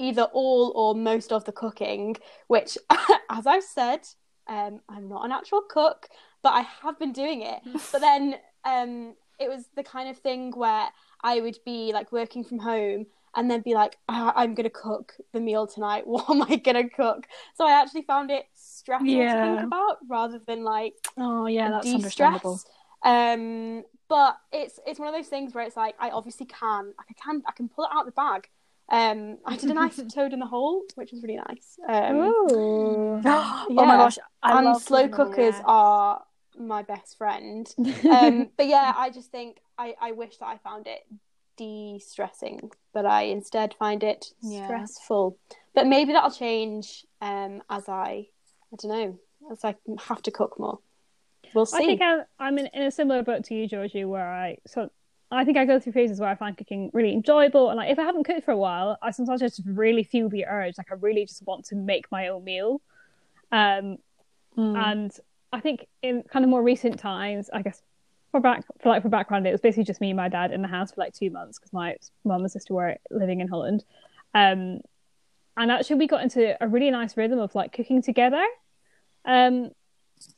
either 0.00 0.22
all 0.32 0.72
or 0.74 0.94
most 0.94 1.32
of 1.32 1.44
the 1.44 1.52
cooking, 1.52 2.16
which, 2.48 2.76
as 3.30 3.46
I've 3.46 3.64
said, 3.64 4.00
um, 4.48 4.80
I'm 4.88 5.08
not 5.08 5.24
an 5.24 5.32
actual 5.32 5.62
cook, 5.68 6.08
but 6.42 6.50
I 6.54 6.62
have 6.82 6.98
been 6.98 7.12
doing 7.12 7.42
it. 7.42 7.60
but 7.92 8.00
then 8.00 8.36
um, 8.64 9.14
it 9.38 9.48
was 9.48 9.66
the 9.76 9.82
kind 9.82 10.08
of 10.08 10.18
thing 10.18 10.52
where 10.52 10.88
I 11.22 11.40
would 11.40 11.58
be 11.64 11.92
like 11.92 12.12
working 12.12 12.44
from 12.44 12.58
home 12.58 13.06
and 13.36 13.48
then 13.50 13.60
be 13.60 13.74
like, 13.74 13.96
"Ah, 14.08 14.32
I'm 14.34 14.54
gonna 14.54 14.70
cook 14.70 15.14
the 15.32 15.40
meal 15.40 15.66
tonight. 15.66 16.04
What 16.06 16.28
am 16.28 16.42
I 16.42 16.56
gonna 16.56 16.88
cook? 16.88 17.26
So 17.54 17.66
I 17.66 17.80
actually 17.80 18.02
found 18.02 18.30
it 18.30 18.46
stressful 18.54 19.06
to 19.06 19.40
think 19.40 19.62
about 19.62 19.98
rather 20.08 20.40
than 20.46 20.64
like 20.64 20.94
Oh 21.16 21.46
yeah, 21.46 21.70
that's 21.70 21.92
de-stress. 21.94 21.94
understandable. 21.94 22.60
Um, 23.04 23.84
but 24.08 24.36
it's 24.52 24.80
it's 24.86 24.98
one 24.98 25.08
of 25.08 25.14
those 25.14 25.28
things 25.28 25.54
where 25.54 25.64
it's 25.64 25.76
like 25.76 25.94
I 26.00 26.10
obviously 26.10 26.46
can 26.46 26.92
I 26.98 27.12
can 27.22 27.42
I 27.46 27.52
can 27.52 27.68
pull 27.68 27.84
it 27.84 27.90
out 27.94 28.00
of 28.00 28.06
the 28.06 28.12
bag. 28.12 28.48
Um, 28.90 29.38
I 29.46 29.56
did 29.56 29.70
a 29.70 29.74
nice 29.82 30.00
toad 30.12 30.32
in 30.32 30.40
the 30.40 30.46
hole, 30.46 30.82
which 30.96 31.12
was 31.12 31.22
really 31.22 31.36
nice. 31.48 31.78
Um, 31.88 32.16
Ooh. 32.16 33.22
oh 33.24 33.66
my 33.68 33.96
gosh, 33.96 34.18
I 34.42 34.58
and 34.58 34.76
slow 34.80 35.08
cooking 35.08 35.10
in 35.10 35.10
the 35.10 35.16
cookers 35.16 35.54
hole. 35.56 35.64
are 35.66 36.22
my 36.58 36.82
best 36.82 37.16
friend. 37.18 37.72
Um, 38.10 38.50
but 38.56 38.66
yeah, 38.66 38.92
I 38.96 39.10
just 39.10 39.30
think 39.30 39.58
I, 39.78 39.94
I 40.00 40.12
wish 40.12 40.36
that 40.38 40.46
I 40.46 40.58
found 40.58 40.86
it 40.86 41.06
de-stressing, 41.56 42.70
but 42.92 43.06
I 43.06 43.22
instead 43.22 43.74
find 43.74 44.02
it 44.02 44.26
Yeah. 44.42 44.64
stressful. 44.66 45.38
But 45.74 45.86
maybe 45.86 46.12
that'll 46.12 46.30
change 46.30 47.06
um, 47.20 47.62
as 47.70 47.88
I 47.88 48.28
I 48.72 48.76
don't 48.76 48.90
know 48.90 49.18
as 49.52 49.64
I 49.64 49.76
have 50.08 50.22
to 50.22 50.30
cook 50.30 50.58
more. 50.58 50.80
We'll 51.54 51.66
see. 51.66 51.76
I 51.76 51.86
think 51.86 52.02
I'm, 52.02 52.22
I'm 52.38 52.58
in, 52.58 52.66
in 52.72 52.82
a 52.82 52.90
similar 52.90 53.22
boat 53.22 53.44
to 53.44 53.54
you, 53.54 53.66
Georgie, 53.66 54.04
where 54.04 54.28
I 54.28 54.58
so 54.66 54.90
I 55.32 55.44
think 55.44 55.56
I 55.56 55.64
go 55.64 55.78
through 55.78 55.92
phases 55.92 56.18
where 56.20 56.28
I 56.28 56.34
find 56.34 56.56
cooking 56.56 56.90
really 56.92 57.12
enjoyable, 57.12 57.70
and 57.70 57.76
like 57.76 57.90
if 57.90 57.98
I 57.98 58.02
haven't 58.02 58.24
cooked 58.24 58.44
for 58.44 58.50
a 58.50 58.56
while, 58.56 58.98
I 59.00 59.10
sometimes 59.12 59.40
just 59.40 59.60
really 59.64 60.02
feel 60.02 60.28
the 60.28 60.46
urge, 60.46 60.76
like 60.78 60.90
I 60.90 60.94
really 60.94 61.24
just 61.24 61.46
want 61.46 61.64
to 61.66 61.76
make 61.76 62.10
my 62.10 62.28
own 62.28 62.44
meal. 62.44 62.80
Um, 63.52 63.98
Mm. 64.58 64.76
and 64.76 65.12
I 65.52 65.60
think 65.60 65.86
in 66.02 66.24
kind 66.24 66.44
of 66.44 66.48
more 66.48 66.62
recent 66.62 66.98
times, 66.98 67.48
I 67.52 67.62
guess 67.62 67.82
for 68.32 68.40
back 68.40 68.64
for 68.80 68.88
like 68.88 69.02
for 69.02 69.08
background, 69.08 69.46
it 69.46 69.52
was 69.52 69.60
basically 69.60 69.84
just 69.84 70.00
me 70.00 70.10
and 70.10 70.16
my 70.16 70.28
dad 70.28 70.50
in 70.50 70.60
the 70.60 70.68
house 70.68 70.90
for 70.90 71.00
like 71.00 71.14
two 71.14 71.30
months 71.30 71.58
because 71.58 71.72
my 71.72 71.96
mum 72.24 72.40
and 72.42 72.50
sister 72.50 72.74
were 72.74 72.96
living 73.10 73.40
in 73.40 73.46
Holland. 73.46 73.84
Um, 74.34 74.80
and 75.56 75.70
actually, 75.70 75.96
we 75.96 76.08
got 76.08 76.22
into 76.22 76.60
a 76.60 76.66
really 76.66 76.90
nice 76.90 77.16
rhythm 77.16 77.38
of 77.38 77.54
like 77.54 77.72
cooking 77.72 78.02
together, 78.02 78.44
um, 79.24 79.70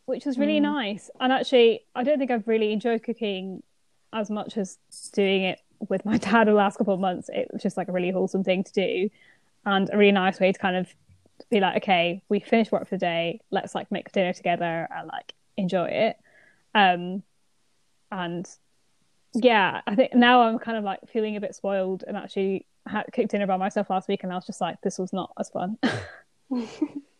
which 0.04 0.26
was 0.26 0.38
really 0.38 0.60
nice. 0.60 1.10
And 1.18 1.32
actually, 1.32 1.86
I 1.94 2.02
don't 2.02 2.18
think 2.18 2.30
I've 2.30 2.46
really 2.46 2.72
enjoyed 2.72 3.02
cooking 3.02 3.62
as 4.12 4.30
much 4.30 4.56
as 4.56 4.78
doing 5.12 5.42
it 5.42 5.60
with 5.88 6.04
my 6.04 6.18
dad 6.18 6.46
the 6.46 6.52
last 6.52 6.78
couple 6.78 6.94
of 6.94 7.00
months. 7.00 7.28
It 7.32 7.48
was 7.52 7.62
just 7.62 7.76
like 7.76 7.88
a 7.88 7.92
really 7.92 8.10
wholesome 8.10 8.44
thing 8.44 8.64
to 8.64 8.72
do, 8.72 9.10
and 9.64 9.90
a 9.92 9.96
really 9.96 10.12
nice 10.12 10.40
way 10.40 10.52
to 10.52 10.58
kind 10.58 10.76
of 10.76 10.92
be 11.50 11.60
like, 11.60 11.82
okay, 11.82 12.22
we 12.28 12.40
finished 12.40 12.72
work 12.72 12.88
for 12.88 12.96
the 12.96 12.98
day. 12.98 13.40
Let's 13.50 13.74
like 13.74 13.90
make 13.90 14.12
dinner 14.12 14.32
together 14.32 14.88
and 14.94 15.08
like 15.08 15.34
enjoy 15.56 15.86
it. 15.86 16.16
Um, 16.74 17.22
and 18.10 18.48
yeah, 19.34 19.80
I 19.86 19.94
think 19.94 20.14
now 20.14 20.42
I'm 20.42 20.58
kind 20.58 20.76
of 20.76 20.84
like 20.84 21.00
feeling 21.10 21.36
a 21.36 21.40
bit 21.40 21.54
spoiled 21.54 22.04
and 22.06 22.16
actually 22.16 22.66
had 22.86 23.04
cooked 23.12 23.30
dinner 23.30 23.46
by 23.46 23.56
myself 23.56 23.90
last 23.90 24.08
week, 24.08 24.22
and 24.22 24.32
I 24.32 24.36
was 24.36 24.46
just 24.46 24.60
like, 24.60 24.80
this 24.82 24.98
was 24.98 25.12
not 25.12 25.32
as 25.38 25.48
fun. 25.50 25.78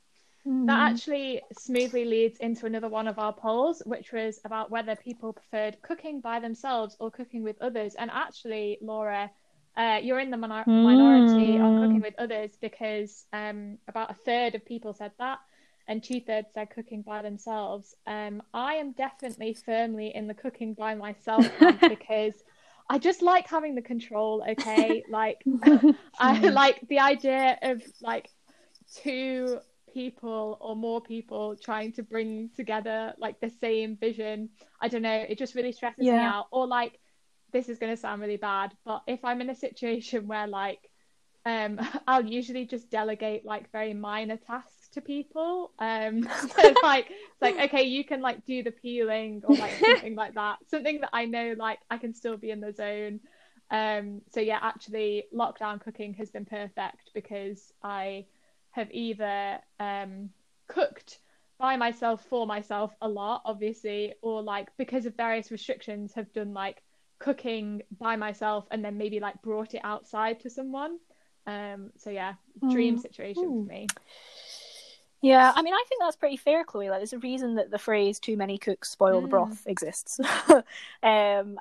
That 0.45 0.91
actually 0.91 1.43
smoothly 1.53 2.05
leads 2.05 2.39
into 2.39 2.67
another 2.67 2.89
one 2.89 3.09
of 3.09 3.19
our 3.19 3.33
polls, 3.33 3.83
which 3.85 4.13
was 4.13 4.41
about 4.45 4.71
whether 4.71 4.95
people 4.95 5.33
preferred 5.33 5.77
cooking 5.83 6.21
by 6.21 6.39
themselves 6.41 6.97
or 7.01 7.11
cooking 7.11 7.43
with 7.43 7.61
others. 7.61 7.95
And 7.97 8.11
actually, 8.13 8.79
Lora, 8.81 9.31
uh, 9.77 9.99
you're 10.03 10.21
in 10.21 10.31
the 10.31 10.37
minor- 10.37 10.69
minority 10.81 11.59
on 11.59 11.75
cooking 11.75 12.01
with 12.01 12.15
others 12.19 12.57
because 12.61 13.25
um, 13.33 13.79
about 13.89 14.11
a 14.11 14.15
third 14.15 14.55
of 14.55 14.65
people 14.65 14.95
said 14.95 15.13
that, 15.19 15.39
and 15.89 16.03
two 16.03 16.21
thirds 16.21 16.49
said 16.55 16.71
cooking 16.71 17.03
by 17.03 17.23
themselves. 17.23 17.95
Um, 18.07 18.43
I 18.55 18.75
am 18.75 18.93
definitely 18.93 19.55
firmly 19.55 20.13
in 20.15 20.29
the 20.29 20.35
cooking 20.35 20.75
by 20.75 20.95
myself 20.95 21.47
because 21.89 22.35
I 22.89 22.99
just 22.99 23.23
like 23.23 23.49
having 23.49 23.75
the 23.75 23.83
control. 23.83 24.45
Okay, 24.49 25.05
like 25.11 25.45
I 26.21 26.39
like 26.51 26.81
the 26.89 27.01
idea 27.01 27.59
of 27.63 27.83
like 28.01 28.29
two 29.03 29.59
people 29.93 30.59
or 30.61 30.75
more 30.75 31.01
people 31.01 31.57
trying 31.57 31.93
to 31.93 32.03
bring 32.03 32.51
together 32.57 33.15
like 33.19 33.41
the 33.41 33.51
same 33.51 33.97
vision. 33.97 34.49
I 34.81 34.89
don't 34.89 35.03
know, 35.03 35.25
it 35.29 35.39
just 35.39 35.55
really 35.55 35.73
stresses 35.73 36.07
me 36.07 36.23
out. 36.23 36.47
Or 36.51 36.67
like 36.67 36.99
this 37.53 37.69
is 37.69 37.79
going 37.79 37.93
to 37.93 37.97
sound 37.97 38.21
really 38.21 38.37
bad, 38.37 38.73
but 38.85 39.03
if 39.07 39.25
I'm 39.25 39.41
in 39.41 39.51
a 39.51 39.55
situation 39.55 40.27
where 40.27 40.47
like 40.47 40.91
um 41.45 41.81
I'll 42.07 42.25
usually 42.25 42.67
just 42.67 42.91
delegate 42.91 43.45
like 43.45 43.71
very 43.73 43.95
minor 43.95 44.37
tasks 44.37 44.89
to 44.93 45.01
people. 45.01 45.73
Um 45.79 46.23
so 46.57 46.75
like 46.83 47.07
it's 47.11 47.43
like 47.43 47.59
okay, 47.71 47.83
you 47.85 48.05
can 48.05 48.21
like 48.21 48.45
do 48.45 48.63
the 48.63 48.73
peeling 48.73 49.43
or 49.45 49.57
like 49.57 49.75
something 49.85 50.15
like 50.15 50.35
that. 50.35 50.59
Something 50.69 51.01
that 51.01 51.11
I 51.13 51.27
know 51.27 51.55
like 51.57 51.79
I 51.91 51.99
can 51.99 52.15
still 52.15 52.37
be 52.37 52.51
in 52.51 52.61
the 52.61 52.73
zone. 52.73 53.21
Um 53.71 54.23
so 54.33 54.41
yeah, 54.41 54.59
actually 54.63 55.25
lockdown 55.35 55.81
cooking 55.81 56.15
has 56.15 56.31
been 56.31 56.45
perfect 56.45 57.11
because 57.15 57.73
I 57.83 58.27
have 58.73 58.89
either 58.91 59.59
um, 59.81 60.31
cooked 60.69 61.21
by 61.59 61.77
myself 61.77 62.25
for 62.29 62.47
myself 62.47 62.93
a 63.01 63.09
lot, 63.09 63.43
obviously, 63.45 64.15
or 64.21 64.43
like 64.43 64.69
because 64.77 65.07
of 65.07 65.17
various 65.17 65.51
restrictions, 65.51 66.13
have 66.15 66.33
done 66.33 66.53
like 66.53 66.83
cooking 67.19 67.83
by 68.01 68.17
myself 68.17 68.67
and 68.73 68.85
then 68.85 68.99
maybe 68.99 69.21
like 69.21 69.41
brought 69.43 69.75
it 69.75 69.81
outside 69.85 70.41
to 70.41 70.51
someone. 70.51 70.99
Um, 71.47 71.91
so 71.97 72.11
yeah, 72.11 72.35
dream 72.71 72.99
situation 72.99 73.45
for 73.65 73.69
me. 73.69 73.87
Yeah, 75.21 75.53
I 75.55 75.63
mean, 75.63 75.73
I 75.73 75.85
think 75.89 76.01
that's 76.01 76.17
pretty 76.17 76.37
fair, 76.37 76.65
Chloe. 76.65 76.91
Like, 76.91 76.99
there's 76.99 77.13
a 77.13 77.19
reason 77.19 77.55
that 77.55 77.71
the 77.71 77.79
phrase 77.79 78.19
"too 78.19 78.37
many 78.37 78.59
cooks 78.59 78.91
spoil 78.91 79.21
the 79.21 79.29
Mm. 79.29 79.31
broth" 79.31 79.63
exists. 79.67 80.19
um, 80.49 80.65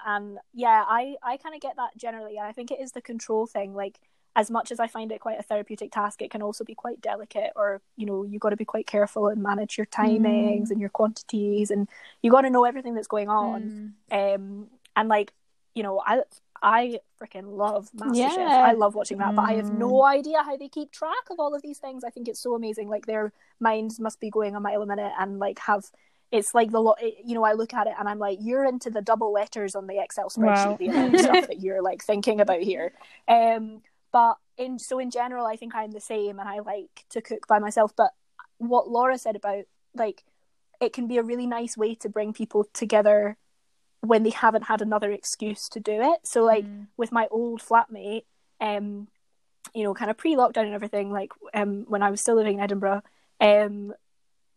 and 0.04 0.40
yeah, 0.54 0.84
I 0.88 1.16
I 1.22 1.38
kind 1.38 1.54
of 1.54 1.62
get 1.62 1.76
that 1.76 1.96
generally, 1.96 2.38
and 2.38 2.48
I 2.48 2.54
think 2.54 2.72
it 2.72 2.80
is 2.82 2.92
the 2.94 3.04
control 3.04 3.46
thing. 3.46 3.76
Like, 3.76 4.00
as 4.36 4.50
much 4.50 4.72
as 4.72 4.80
I 4.80 4.88
find 4.88 5.12
it 5.12 5.20
quite 5.20 5.40
a 5.40 5.44
therapeutic 5.44 5.92
task, 5.92 6.22
it 6.22 6.32
can 6.32 6.42
also 6.42 6.64
be 6.64 6.76
quite 6.76 7.02
delicate, 7.02 7.52
or 7.56 7.82
you 7.98 8.06
know, 8.06 8.24
you 8.24 8.40
got 8.40 8.52
to 8.52 8.56
be 8.56 8.66
quite 8.66 8.88
careful 8.88 9.28
and 9.28 9.44
manage 9.44 9.78
your 9.78 9.88
timings 9.88 10.72
and 10.72 10.80
your 10.80 10.90
quantities, 10.90 11.70
and 11.70 11.90
you 12.22 12.32
got 12.32 12.42
to 12.42 12.50
know 12.50 12.64
everything 12.64 12.96
that's 12.96 13.08
going 13.08 13.30
on. 13.30 13.94
Mm. 14.12 14.36
Um, 14.36 14.68
and 14.96 15.10
like, 15.10 15.34
you 15.76 15.84
know, 15.84 16.02
I 16.06 16.22
I 16.64 17.00
freaking 17.20 17.58
love 17.58 17.90
MasterChef. 17.96 18.16
Yeah. 18.38 18.66
I 18.68 18.74
love 18.74 18.96
watching 18.96 19.18
that, 19.18 19.36
but 19.36 19.44
I 19.44 19.54
have 19.54 19.74
no 19.74 20.06
idea 20.06 20.44
how 20.44 20.56
they 20.56 20.70
keep 20.70 20.92
track 20.92 21.30
of 21.30 21.40
all 21.40 21.54
of 21.56 21.62
these 21.62 21.80
things. 21.80 22.04
I 22.04 22.10
think 22.10 22.28
it's 22.28 22.40
so 22.40 22.56
amazing. 22.56 22.88
Like 22.88 23.08
their 23.08 23.34
minds 23.60 24.00
must 24.00 24.20
be 24.20 24.30
going 24.30 24.56
a 24.56 24.60
mile 24.60 24.82
a 24.82 24.86
minute 24.86 25.12
and 25.20 25.40
like 25.40 25.60
have. 25.60 25.86
It's 26.32 26.56
like 26.56 26.72
the 26.72 26.80
lot, 26.80 27.00
you 27.02 27.34
know. 27.36 27.44
I 27.44 27.52
look 27.52 27.74
at 27.74 27.88
it 27.88 27.94
and 28.00 28.08
I'm 28.08 28.18
like, 28.20 28.38
you're 28.42 28.64
into 28.64 28.90
the 28.90 29.02
double 29.02 29.34
letters 29.34 29.76
on 29.76 29.88
the 29.88 30.02
Excel 30.02 30.30
spreadsheet, 30.30 30.66
Wow. 30.66 30.78
the 30.80 30.88
amount 30.88 31.16
of 31.16 31.20
stuff 31.20 31.48
that 31.48 31.62
you're 31.62 31.82
like 31.82 32.02
thinking 32.02 32.40
about 32.40 32.62
here. 32.62 32.94
Um, 33.28 33.82
but 34.12 34.38
in 34.58 34.80
so 34.80 35.00
in 35.00 35.10
general, 35.12 35.46
I 35.46 35.56
think 35.56 35.74
I'm 35.76 35.92
the 35.92 36.00
same, 36.02 36.40
and 36.40 36.48
I 36.48 36.60
like 36.60 37.06
to 37.10 37.22
cook 37.22 37.48
by 37.48 37.60
myself. 37.60 37.94
But 37.96 38.12
what 38.58 38.90
Lora 38.90 39.18
said 39.18 39.36
about 39.36 39.66
like, 39.96 40.24
it 40.80 40.94
can 40.94 41.08
be 41.08 41.18
a 41.18 41.24
really 41.24 41.48
nice 41.48 41.78
way 41.78 41.96
to 41.96 42.10
bring 42.10 42.34
people 42.34 42.66
together 42.74 43.38
when 44.02 44.24
they 44.24 44.30
haven't 44.32 44.64
had 44.64 44.82
another 44.82 45.12
excuse 45.12 45.70
to 45.70 45.80
do 45.80 46.02
it. 46.02 46.22
So 46.24 46.44
like 46.44 46.66
Mm. 46.66 46.88
with 46.98 47.12
my 47.12 47.28
old 47.30 47.62
flatmate, 47.62 48.24
um, 48.60 49.08
you 49.76 49.84
know, 49.84 49.94
kind 49.94 50.10
of 50.10 50.18
pre-lockdown 50.18 50.66
and 50.66 50.74
everything, 50.74 51.12
like 51.12 51.32
um, 51.54 51.86
when 51.88 52.02
I 52.02 52.10
was 52.10 52.20
still 52.22 52.36
living 52.36 52.56
in 52.56 52.62
Edinburgh, 52.62 53.04
um, 53.40 53.94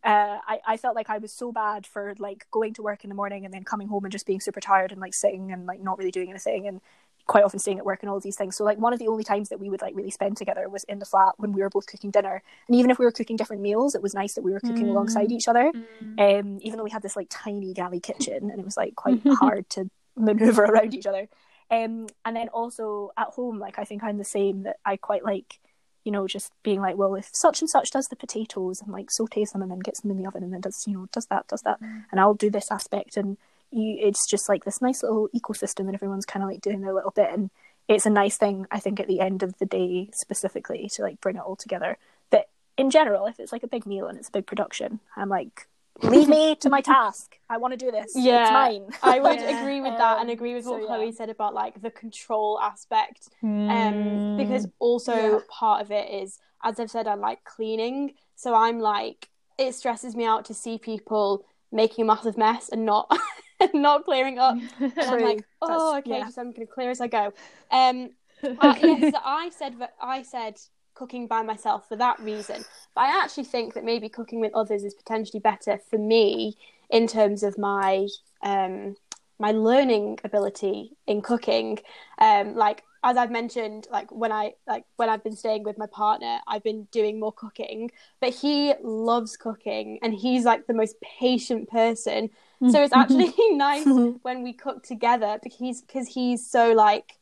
uh, 0.02 0.38
I, 0.46 0.60
I 0.66 0.76
felt 0.76 0.94
like 0.94 1.08
I 1.08 1.18
was 1.18 1.32
so 1.32 1.50
bad 1.52 1.86
for 1.86 2.14
like 2.18 2.46
going 2.50 2.74
to 2.74 2.82
work 2.82 3.04
in 3.04 3.08
the 3.08 3.14
morning 3.14 3.44
and 3.44 3.54
then 3.54 3.64
coming 3.64 3.88
home 3.88 4.04
and 4.04 4.12
just 4.12 4.26
being 4.26 4.40
super 4.40 4.60
tired 4.60 4.92
and 4.92 5.00
like 5.00 5.14
sitting 5.14 5.50
and 5.52 5.66
like 5.66 5.80
not 5.80 5.98
really 5.98 6.10
doing 6.10 6.30
anything 6.30 6.66
and 6.66 6.80
quite 7.26 7.44
often 7.44 7.58
staying 7.58 7.78
at 7.78 7.86
work 7.86 8.02
and 8.02 8.10
all 8.10 8.20
these 8.20 8.36
things. 8.36 8.56
So 8.56 8.64
like 8.64 8.78
one 8.78 8.92
of 8.92 8.98
the 8.98 9.08
only 9.08 9.24
times 9.24 9.48
that 9.48 9.58
we 9.58 9.70
would 9.70 9.80
like 9.80 9.94
really 9.96 10.10
spend 10.10 10.36
together 10.36 10.68
was 10.68 10.84
in 10.84 10.98
the 10.98 11.06
flat 11.06 11.34
when 11.38 11.52
we 11.52 11.62
were 11.62 11.70
both 11.70 11.86
cooking 11.86 12.10
dinner. 12.10 12.42
And 12.68 12.76
even 12.76 12.90
if 12.90 12.98
we 12.98 13.04
were 13.04 13.12
cooking 13.12 13.36
different 13.36 13.62
meals, 13.62 13.94
it 13.94 14.02
was 14.02 14.14
nice 14.14 14.34
that 14.34 14.42
we 14.42 14.52
were 14.52 14.60
cooking 14.60 14.88
alongside 14.90 15.32
each 15.32 15.48
other. 15.48 15.72
Um, 16.18 16.58
even 16.60 16.76
though 16.76 16.84
we 16.84 16.90
had 16.90 17.02
this 17.02 17.16
like 17.16 17.28
tiny 17.30 17.72
galley 17.72 18.00
kitchen 18.00 18.50
and 18.50 18.58
it 18.58 18.64
was 18.64 18.76
like 18.76 18.94
quite 18.94 19.22
hard 19.40 19.68
to 19.70 19.90
maneuver 20.16 20.64
around 20.64 20.94
each 20.94 21.06
other. 21.06 21.28
Um, 21.70 22.08
and 22.24 22.36
then 22.36 22.48
also 22.48 23.10
at 23.16 23.28
home, 23.28 23.58
like 23.58 23.78
I 23.78 23.84
think 23.84 24.04
I'm 24.04 24.18
the 24.18 24.24
same 24.24 24.64
that 24.64 24.76
I 24.84 24.96
quite 24.98 25.24
like, 25.24 25.60
you 26.04 26.12
know, 26.12 26.28
just 26.28 26.52
being 26.62 26.82
like, 26.82 26.98
well, 26.98 27.14
if 27.14 27.30
such 27.32 27.62
and 27.62 27.70
such 27.70 27.90
does 27.90 28.08
the 28.08 28.16
potatoes 28.16 28.82
and 28.82 28.92
like 28.92 29.08
sautés 29.08 29.52
them 29.52 29.62
and 29.62 29.70
then 29.70 29.78
gets 29.78 30.00
them 30.00 30.10
in 30.10 30.18
the 30.18 30.26
oven 30.28 30.42
and 30.42 30.52
then 30.52 30.60
does, 30.60 30.84
you 30.86 30.92
know, 30.92 31.08
does 31.10 31.26
that, 31.26 31.48
does 31.48 31.62
that, 31.62 31.80
and 31.80 32.20
I'll 32.20 32.34
do 32.34 32.50
this 32.50 32.70
aspect 32.70 33.16
and 33.16 33.38
you, 33.74 33.96
it's 34.00 34.28
just 34.30 34.48
like 34.48 34.64
this 34.64 34.80
nice 34.80 35.02
little 35.02 35.28
ecosystem 35.34 35.80
and 35.80 35.94
everyone's 35.94 36.24
kind 36.26 36.42
of 36.42 36.48
like 36.50 36.60
doing 36.60 36.80
their 36.80 36.92
little 36.94 37.10
bit 37.10 37.30
and 37.32 37.50
it's 37.88 38.06
a 38.06 38.10
nice 38.10 38.36
thing 38.38 38.66
I 38.70 38.80
think 38.80 38.98
at 39.00 39.08
the 39.08 39.20
end 39.20 39.42
of 39.42 39.58
the 39.58 39.66
day 39.66 40.08
specifically 40.14 40.88
to 40.94 41.02
like 41.02 41.20
bring 41.20 41.36
it 41.36 41.42
all 41.42 41.56
together. 41.56 41.98
But 42.30 42.48
in 42.78 42.90
general, 42.90 43.26
if 43.26 43.38
it's 43.38 43.52
like 43.52 43.62
a 43.62 43.68
big 43.68 43.84
meal 43.86 44.06
and 44.06 44.16
it's 44.18 44.28
a 44.28 44.32
big 44.32 44.46
production, 44.46 45.00
I'm 45.16 45.28
like, 45.28 45.68
leave 46.02 46.28
me 46.28 46.56
to 46.56 46.70
my 46.70 46.80
task. 46.80 47.36
I 47.50 47.58
want 47.58 47.72
to 47.72 47.76
do 47.76 47.90
this. 47.92 48.12
Yeah, 48.16 48.42
it's 48.44 48.52
mine. 48.52 48.86
I 49.02 49.20
would 49.20 49.38
Yeah. 49.40 49.60
agree 49.60 49.80
with 49.82 49.96
that 49.98 50.18
and 50.20 50.30
Um, 50.30 50.32
agree 50.32 50.54
with 50.54 50.64
so 50.64 50.72
what 50.72 50.80
yeah. 50.80 50.86
Chloe 50.86 51.12
said 51.12 51.28
about 51.30 51.52
like 51.54 51.82
the 51.82 51.90
control 51.90 52.58
aspect. 52.60 53.28
Hmm. 53.42 53.68
Um, 53.70 54.36
because 54.38 54.66
also 54.78 55.14
Yeah. 55.14 55.38
part 55.50 55.82
of 55.82 55.90
it 55.90 56.10
is, 56.10 56.38
as 56.62 56.80
I've 56.80 56.90
said, 56.90 57.06
I 57.06 57.14
like 57.14 57.44
cleaning. 57.44 58.14
So 58.34 58.54
I'm 58.54 58.80
like, 58.80 59.28
it 59.58 59.74
stresses 59.74 60.16
me 60.16 60.24
out 60.24 60.46
to 60.46 60.54
see 60.54 60.78
people 60.78 61.44
making 61.70 62.04
a 62.04 62.06
massive 62.06 62.36
mess 62.38 62.68
and 62.70 62.84
not 62.86 63.08
not 63.74 64.04
clearing 64.04 64.38
up. 64.38 64.56
And 64.80 64.92
I'm 64.96 65.22
like, 65.22 65.44
oh, 65.62 65.92
That's- 65.92 65.98
okay, 66.00 66.18
yeah. 66.18 66.24
just 66.24 66.38
I'm 66.38 66.52
going 66.52 66.66
to 66.66 66.72
clear 66.72 66.90
as 66.90 67.00
I 67.00 67.08
go. 67.08 67.32
Um, 67.70 68.10
yes, 68.42 69.12
so 69.12 69.20
I 69.24 69.50
said 69.50 69.78
that 69.78 69.94
I 70.00 70.22
said 70.22 70.60
cooking 70.94 71.26
by 71.26 71.42
myself 71.42 71.88
for 71.88 71.96
that 71.96 72.20
reason, 72.20 72.64
but 72.94 73.00
I 73.02 73.22
actually 73.22 73.44
think 73.44 73.74
that 73.74 73.84
maybe 73.84 74.08
cooking 74.08 74.40
with 74.40 74.54
others 74.54 74.84
is 74.84 74.94
potentially 74.94 75.40
better 75.40 75.78
for 75.90 75.98
me 75.98 76.56
in 76.90 77.06
terms 77.06 77.42
of 77.42 77.58
my 77.58 78.06
um 78.42 78.96
my 79.38 79.50
learning 79.50 80.18
ability 80.24 80.92
in 81.06 81.20
cooking. 81.20 81.78
Um, 82.18 82.54
like 82.54 82.82
as 83.02 83.18
I've 83.18 83.30
mentioned, 83.30 83.86
like 83.90 84.10
when 84.10 84.32
I 84.32 84.54
like 84.66 84.84
when 84.96 85.08
I've 85.08 85.22
been 85.22 85.36
staying 85.36 85.64
with 85.64 85.76
my 85.76 85.86
partner, 85.86 86.38
I've 86.46 86.62
been 86.62 86.84
doing 86.90 87.20
more 87.20 87.32
cooking, 87.32 87.90
but 88.20 88.32
he 88.32 88.72
loves 88.82 89.36
cooking 89.36 89.98
and 90.02 90.14
he's 90.14 90.44
like 90.44 90.66
the 90.66 90.74
most 90.74 90.96
patient 91.00 91.68
person. 91.68 92.30
So 92.70 92.82
it's 92.82 92.92
actually 92.92 93.34
nice 93.52 93.86
when 94.22 94.42
we 94.42 94.52
cook 94.52 94.82
together 94.82 95.38
because 95.42 95.58
he's 95.58 95.82
because 95.82 96.08
he's 96.08 96.48
so 96.48 96.72
like, 96.72 97.12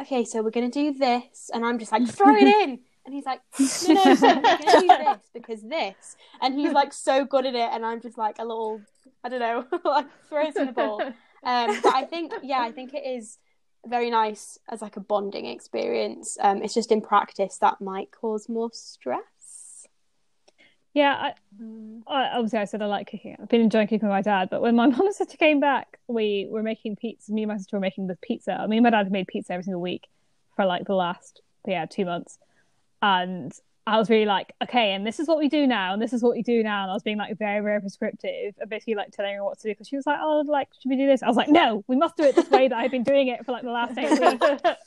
okay, 0.00 0.24
so 0.24 0.42
we're 0.42 0.50
gonna 0.50 0.70
do 0.70 0.92
this, 0.92 1.50
and 1.52 1.64
I'm 1.64 1.78
just 1.78 1.92
like, 1.92 2.06
throw 2.08 2.34
it 2.34 2.42
in, 2.42 2.80
and 3.04 3.14
he's 3.14 3.26
like, 3.26 3.40
no, 3.58 3.94
no, 3.94 4.14
no, 4.14 4.20
we're 4.20 4.42
gonna 4.42 4.80
do 4.80 4.86
this 5.04 5.18
because 5.34 5.62
this, 5.62 6.16
and 6.40 6.54
he's 6.54 6.72
like 6.72 6.92
so 6.92 7.24
good 7.24 7.46
at 7.46 7.54
it, 7.54 7.70
and 7.72 7.84
I'm 7.84 8.00
just 8.00 8.16
like 8.16 8.38
a 8.38 8.44
little, 8.44 8.80
I 9.24 9.28
don't 9.28 9.40
know, 9.40 9.66
like 9.84 10.06
throws 10.28 10.56
in 10.56 10.66
the 10.66 10.72
ball. 10.72 11.02
Um, 11.42 11.80
but 11.82 11.94
I 11.94 12.04
think, 12.04 12.32
yeah, 12.42 12.60
I 12.60 12.70
think 12.70 12.92
it 12.94 13.06
is 13.06 13.38
very 13.86 14.10
nice 14.10 14.58
as 14.68 14.82
like 14.82 14.96
a 14.96 15.00
bonding 15.00 15.46
experience. 15.46 16.36
Um, 16.40 16.62
it's 16.62 16.74
just 16.74 16.92
in 16.92 17.00
practice 17.00 17.56
that 17.58 17.80
might 17.80 18.10
cause 18.10 18.48
more 18.48 18.70
stress. 18.72 19.20
Yeah, 20.92 21.14
I, 21.14 21.32
mm. 21.62 22.02
I, 22.06 22.30
obviously 22.30 22.58
I 22.58 22.64
said 22.64 22.82
I 22.82 22.86
like 22.86 23.10
cooking. 23.10 23.36
I've 23.40 23.48
been 23.48 23.60
enjoying 23.60 23.86
cooking 23.86 24.08
with 24.08 24.14
my 24.14 24.22
dad, 24.22 24.48
but 24.50 24.60
when 24.60 24.74
my 24.74 24.86
mum 24.88 25.06
and 25.06 25.14
sister 25.14 25.36
came 25.36 25.60
back, 25.60 25.98
we 26.08 26.48
were 26.50 26.62
making 26.62 26.96
pizza. 26.96 27.32
Me 27.32 27.42
and 27.42 27.50
my 27.50 27.58
sister 27.58 27.76
were 27.76 27.80
making 27.80 28.08
the 28.08 28.16
pizza. 28.16 28.52
I 28.52 28.66
mean, 28.66 28.82
my 28.82 28.90
dad 28.90 29.04
had 29.04 29.12
made 29.12 29.28
pizza 29.28 29.52
every 29.52 29.64
single 29.64 29.80
week 29.80 30.08
for 30.56 30.64
like 30.64 30.86
the 30.86 30.94
last 30.94 31.42
yeah 31.66 31.86
two 31.86 32.04
months, 32.04 32.38
and 33.02 33.52
I 33.86 33.98
was 33.98 34.10
really 34.10 34.26
like, 34.26 34.52
okay, 34.62 34.92
and 34.92 35.06
this 35.06 35.20
is 35.20 35.28
what 35.28 35.38
we 35.38 35.48
do 35.48 35.66
now, 35.66 35.92
and 35.92 36.02
this 36.02 36.12
is 36.12 36.22
what 36.22 36.32
we 36.32 36.42
do 36.42 36.62
now, 36.62 36.82
and 36.82 36.90
I 36.90 36.94
was 36.94 37.04
being 37.04 37.18
like 37.18 37.38
very 37.38 37.62
very 37.62 37.80
prescriptive, 37.80 38.54
and 38.58 38.68
basically 38.68 38.96
like 38.96 39.12
telling 39.12 39.36
her 39.36 39.44
what 39.44 39.58
to 39.60 39.68
do 39.68 39.70
because 39.70 39.86
she 39.86 39.96
was 39.96 40.06
like, 40.06 40.18
oh, 40.20 40.42
like 40.46 40.68
should 40.82 40.88
we 40.88 40.96
do 40.96 41.06
this? 41.06 41.22
I 41.22 41.28
was 41.28 41.36
like, 41.36 41.48
no, 41.48 41.84
we 41.86 41.94
must 41.94 42.16
do 42.16 42.24
it 42.24 42.34
this 42.34 42.50
way 42.50 42.66
that 42.66 42.76
I've 42.76 42.90
been 42.90 43.04
doing 43.04 43.28
it 43.28 43.44
for 43.46 43.52
like 43.52 43.62
the 43.62 43.70
last 43.70 43.96
eight 43.96 44.10
weeks. 44.10 44.44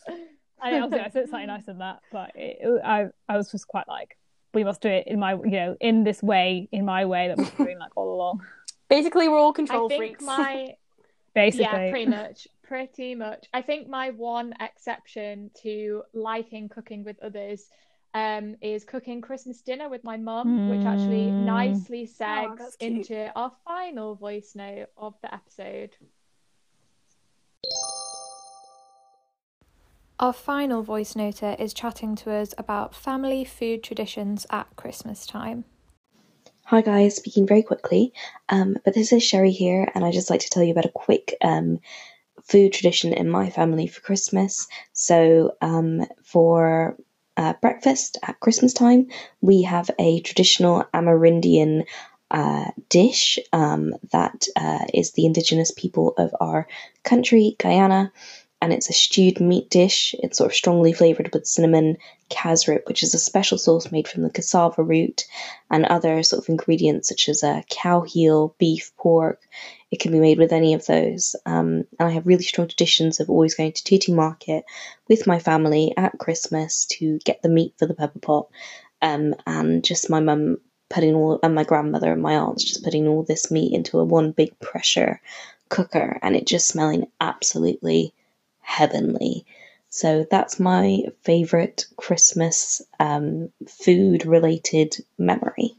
I 0.61 0.79
obviously 0.79 0.99
I 0.99 1.09
said 1.09 1.29
something 1.29 1.47
nicer 1.47 1.65
than 1.67 1.79
that, 1.79 1.99
but 2.11 2.31
it, 2.35 2.81
I 2.83 3.07
I 3.29 3.37
was 3.37 3.51
just 3.51 3.67
quite 3.67 3.87
like 3.87 4.17
we 4.53 4.63
must 4.63 4.81
do 4.81 4.89
it 4.89 5.07
in 5.07 5.19
my 5.19 5.33
you 5.33 5.51
know 5.51 5.77
in 5.79 6.03
this 6.03 6.21
way 6.23 6.67
in 6.71 6.85
my 6.85 7.05
way 7.05 7.27
that 7.29 7.37
we've 7.37 7.57
been 7.57 7.65
doing 7.65 7.79
like 7.79 7.91
all 7.95 8.13
along 8.15 8.41
Basically, 8.89 9.27
we're 9.27 9.39
all 9.39 9.51
I 9.51 9.55
control 9.55 9.89
think 9.89 9.99
freaks. 10.01 10.23
my 10.23 10.75
basically 11.33 11.63
yeah, 11.63 11.89
pretty 11.89 12.05
much, 12.05 12.47
pretty 12.61 13.15
much. 13.15 13.47
I 13.53 13.61
think 13.63 13.87
my 13.87 14.11
one 14.11 14.53
exception 14.59 15.49
to 15.63 16.03
liking 16.13 16.69
cooking 16.69 17.03
with 17.03 17.17
others 17.23 17.65
um, 18.13 18.55
is 18.61 18.83
cooking 18.83 19.19
Christmas 19.21 19.61
dinner 19.61 19.89
with 19.89 20.03
my 20.03 20.17
mum, 20.17 20.69
which 20.69 20.85
actually 20.85 21.31
Mm. 21.31 21.39
nicely 21.45 22.05
segs 22.05 22.57
that's 22.59 22.75
cute. 22.75 23.09
into 23.09 23.31
our 23.35 23.51
final 23.65 24.13
voice 24.13 24.53
note 24.53 24.89
of 24.95 25.15
the 25.23 25.33
episode. 25.33 25.95
Our 30.23 30.31
final 30.31 30.83
voice 30.83 31.15
noter 31.15 31.59
is 31.59 31.73
chatting 31.73 32.15
to 32.15 32.31
us 32.31 32.53
about 32.57 32.95
family 32.95 33.43
food 33.43 33.83
traditions 33.83 34.45
at 34.49 34.73
Christmas 34.77 35.25
time. 35.25 35.65
Hi 36.67 36.79
guys, 36.79 37.17
speaking 37.17 37.45
very 37.45 37.61
quickly, 37.61 38.13
um, 38.47 38.77
but 38.85 38.93
this 38.93 39.11
is 39.11 39.21
Sherry 39.21 39.51
here, 39.51 39.85
and 39.93 40.05
I'd 40.05 40.13
just 40.13 40.29
like 40.29 40.39
to 40.39 40.49
tell 40.49 40.63
you 40.63 40.71
about 40.71 40.85
a 40.85 40.91
quick 40.95 41.35
um, 41.41 41.81
food 42.41 42.71
tradition 42.71 43.11
in 43.11 43.29
my 43.29 43.49
family 43.49 43.85
for 43.85 43.99
Christmas. 43.99 44.69
So, 44.93 45.57
um, 45.61 46.05
for 46.23 46.95
uh, 47.35 47.55
breakfast 47.61 48.17
at 48.23 48.39
Christmas 48.39 48.71
time, 48.71 49.07
we 49.41 49.63
have 49.63 49.91
a 49.99 50.21
traditional 50.21 50.85
Amerindian 50.93 51.83
uh, 52.31 52.71
dish 52.87 53.39
um, 53.51 53.93
that 54.13 54.47
uh, 54.55 54.85
is 54.93 55.11
the 55.11 55.25
indigenous 55.25 55.71
people 55.71 56.13
of 56.17 56.33
our 56.39 56.65
country, 57.03 57.57
Guyana, 57.59 58.13
and 58.63 58.71
it's 58.71 58.89
a 58.89 58.93
stewed 58.93 59.41
meat 59.41 59.69
dish. 59.69 60.15
It's 60.19 60.37
sort 60.37 60.49
of 60.49 60.55
strongly 60.55 60.93
flavoured 60.93 61.33
with 61.33 61.45
cinnamon, 61.45 61.97
cassareep, 62.29 62.87
which 62.87 63.03
is 63.03 63.13
a 63.13 63.19
special 63.19 63.57
sauce 63.57 63.91
made 63.91 64.07
from 64.07 64.23
the 64.23 64.29
cassava 64.29 64.81
root, 64.81 65.25
and 65.69 65.83
other 65.83 66.23
sort 66.23 66.41
of 66.41 66.47
ingredients 66.47 67.09
such 67.09 67.27
as 67.27 67.43
uh, 67.43 67.63
cow 67.69 68.03
heel, 68.03 68.55
beef, 68.59 68.93
pork. 68.95 69.41
It 69.91 69.99
can 69.99 70.13
be 70.13 70.21
made 70.21 70.37
with 70.37 70.53
any 70.53 70.73
of 70.75 70.85
those. 70.85 71.35
Um, 71.45 71.83
and 71.99 72.07
I 72.07 72.11
have 72.11 72.25
really 72.25 72.43
strong 72.43 72.69
traditions 72.69 73.19
of 73.19 73.29
always 73.29 73.53
going 73.53 73.73
to 73.73 73.83
Tooting 73.83 74.15
Market 74.15 74.63
with 75.09 75.27
my 75.27 75.39
family 75.39 75.93
at 75.97 76.17
Christmas 76.17 76.85
to 76.93 77.19
get 77.25 77.41
the 77.41 77.49
meat 77.49 77.73
for 77.77 77.85
the 77.85 77.93
pepper 77.93 78.19
pot, 78.19 78.47
um, 79.01 79.35
and 79.45 79.83
just 79.83 80.09
my 80.09 80.21
mum 80.21 80.55
putting 80.89 81.15
all 81.15 81.37
and 81.43 81.53
my 81.53 81.65
grandmother 81.65 82.13
and 82.13 82.21
my 82.21 82.37
aunts 82.37 82.63
just 82.63 82.85
putting 82.85 83.09
all 83.09 83.23
this 83.23 83.51
meat 83.51 83.73
into 83.73 83.99
a 83.99 84.05
one 84.05 84.31
big 84.31 84.57
pressure 84.61 85.19
cooker, 85.67 86.17
and 86.21 86.37
it 86.37 86.47
just 86.47 86.69
smelling 86.69 87.07
absolutely 87.19 88.13
heavenly. 88.63 89.45
So 89.89 90.25
that's 90.31 90.59
my 90.59 91.03
favourite 91.21 91.85
Christmas 91.97 92.81
um, 92.99 93.49
food 93.67 94.25
related 94.25 94.95
memory. 95.19 95.75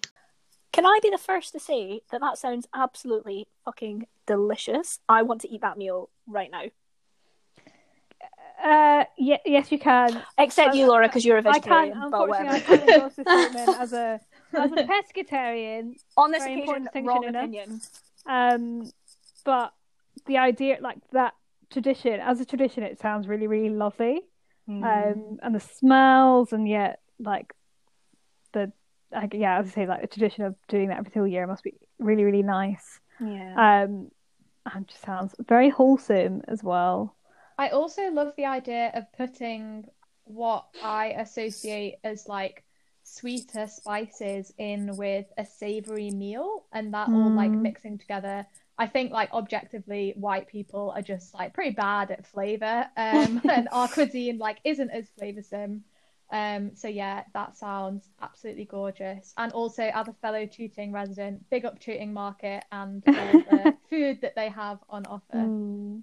Can 0.73 0.87
I 0.87 0.99
be 1.03 1.11
the 1.11 1.19
first 1.19 1.53
to 1.53 1.61
say 1.61 2.01
that 2.13 2.21
that 2.21 2.39
sounds 2.39 2.67
absolutely 2.75 3.47
fucking 3.65 4.07
delicious? 4.27 5.01
I 5.09 5.23
want 5.23 5.41
to 5.43 5.49
eat 5.51 5.63
that 5.63 5.77
meal 5.79 6.11
right 6.27 6.51
now. 6.51 6.65
uh 8.63 9.05
yeah, 9.19 9.37
yes 9.45 9.71
you 9.73 9.79
can 9.79 10.23
Except 10.39 10.75
you, 10.75 10.87
Lora, 10.87 11.09
because 11.09 11.25
you're 11.25 11.39
a 11.39 11.43
vegetarian. 11.43 11.93
can't 11.93 12.11
but 12.11 12.21
unfortunately 12.23 12.57
I 12.57 12.61
can't 12.61 12.83
endorse 12.89 13.15
this 13.15 13.27
statement 13.29 13.81
as 13.81 13.93
a 13.93 14.21
as 14.55 14.73
a 14.73 14.77
pescatarian 14.77 15.95
On 16.17 16.31
this 16.31 16.43
very 16.45 16.55
occasion, 16.55 16.61
important 16.61 16.85
distinction, 16.85 17.07
wrong 17.07 17.29
opinion. 17.37 17.81
um 18.27 18.93
but 19.45 19.73
the 20.27 20.39
idea 20.39 20.79
like 20.81 20.99
that 21.13 21.35
tradition 21.75 22.21
as 22.21 22.41
a 22.41 22.47
tradition 22.47 22.83
it 22.85 22.99
sounds 23.01 23.29
really 23.29 23.49
really 23.49 23.71
lovely 23.71 24.23
Hmm. 24.67 24.83
um, 24.83 25.39
and 25.43 25.55
the 25.55 25.61
smells, 25.61 26.55
and 26.55 26.67
yet 26.67 27.01
like 27.21 27.53
the 28.55 28.73
like, 29.13 29.35
yeah, 29.35 29.59
as 29.61 29.67
I 29.69 29.71
say, 29.71 29.87
like 29.87 30.01
the 30.01 30.07
tradition 30.09 30.45
of 30.45 30.57
doing 30.69 30.89
that 30.89 30.99
every 30.99 31.13
single 31.13 31.29
year 31.29 31.47
must 31.47 31.63
be 31.63 31.75
really 31.99 32.25
really 32.25 32.43
nice. 32.43 32.99
yeah. 33.21 33.85
Um, 33.85 34.11
and 34.73 34.89
just 34.89 35.03
sounds 35.03 35.35
very 35.47 35.69
wholesome 35.69 36.43
as 36.49 36.65
well. 36.65 37.15
I 37.59 37.69
also 37.69 38.11
love 38.11 38.33
the 38.37 38.47
idea 38.47 38.91
of 38.95 39.05
putting 39.13 39.85
what 40.25 40.65
I 40.83 41.09
associate 41.25 41.97
as 42.03 42.27
like 42.27 42.65
sweeter 43.05 43.67
spices 43.67 44.53
in 44.59 44.97
with 44.97 45.27
a 45.37 45.45
savory 45.45 46.11
meal 46.11 46.65
and 46.73 46.95
that 46.95 47.09
all 47.09 47.31
like 47.31 47.53
Mm. 47.53 47.63
mixing 47.63 47.99
together. 47.99 48.47
I 48.77 48.87
think 48.87 49.13
like 49.13 49.33
objectively 49.33 50.15
white 50.17 50.49
people 50.49 50.93
are 50.95 51.03
just 51.03 51.33
like 51.35 51.55
pretty 51.55 51.71
bad 51.71 52.11
at 52.11 52.27
flavor 52.27 52.87
um 52.97 53.41
and 53.51 53.69
our 53.71 53.89
cuisine 53.89 54.39
like 54.39 54.59
isn't 54.65 54.91
as 54.91 55.09
flavorsome. 55.21 55.81
Um 56.33 56.75
so 56.75 56.89
yeah, 56.89 57.25
that 57.35 57.57
sounds 57.57 58.09
absolutely 58.21 58.65
gorgeous. 58.65 59.33
And 59.37 59.53
also 59.53 59.85
as 59.85 60.09
a 60.09 60.15
fellow 60.15 60.47
Tooting 60.47 60.93
resident, 60.93 61.49
big 61.51 61.65
up 61.65 61.79
Tooting 61.79 62.13
Market 62.13 62.65
and 62.73 63.03
all 63.07 63.15
the 63.15 63.77
food 63.91 64.21
that 64.23 64.35
they 64.35 64.49
have 64.49 64.79
on 64.89 65.07
offer. 65.07 65.37
Mm. 65.37 66.03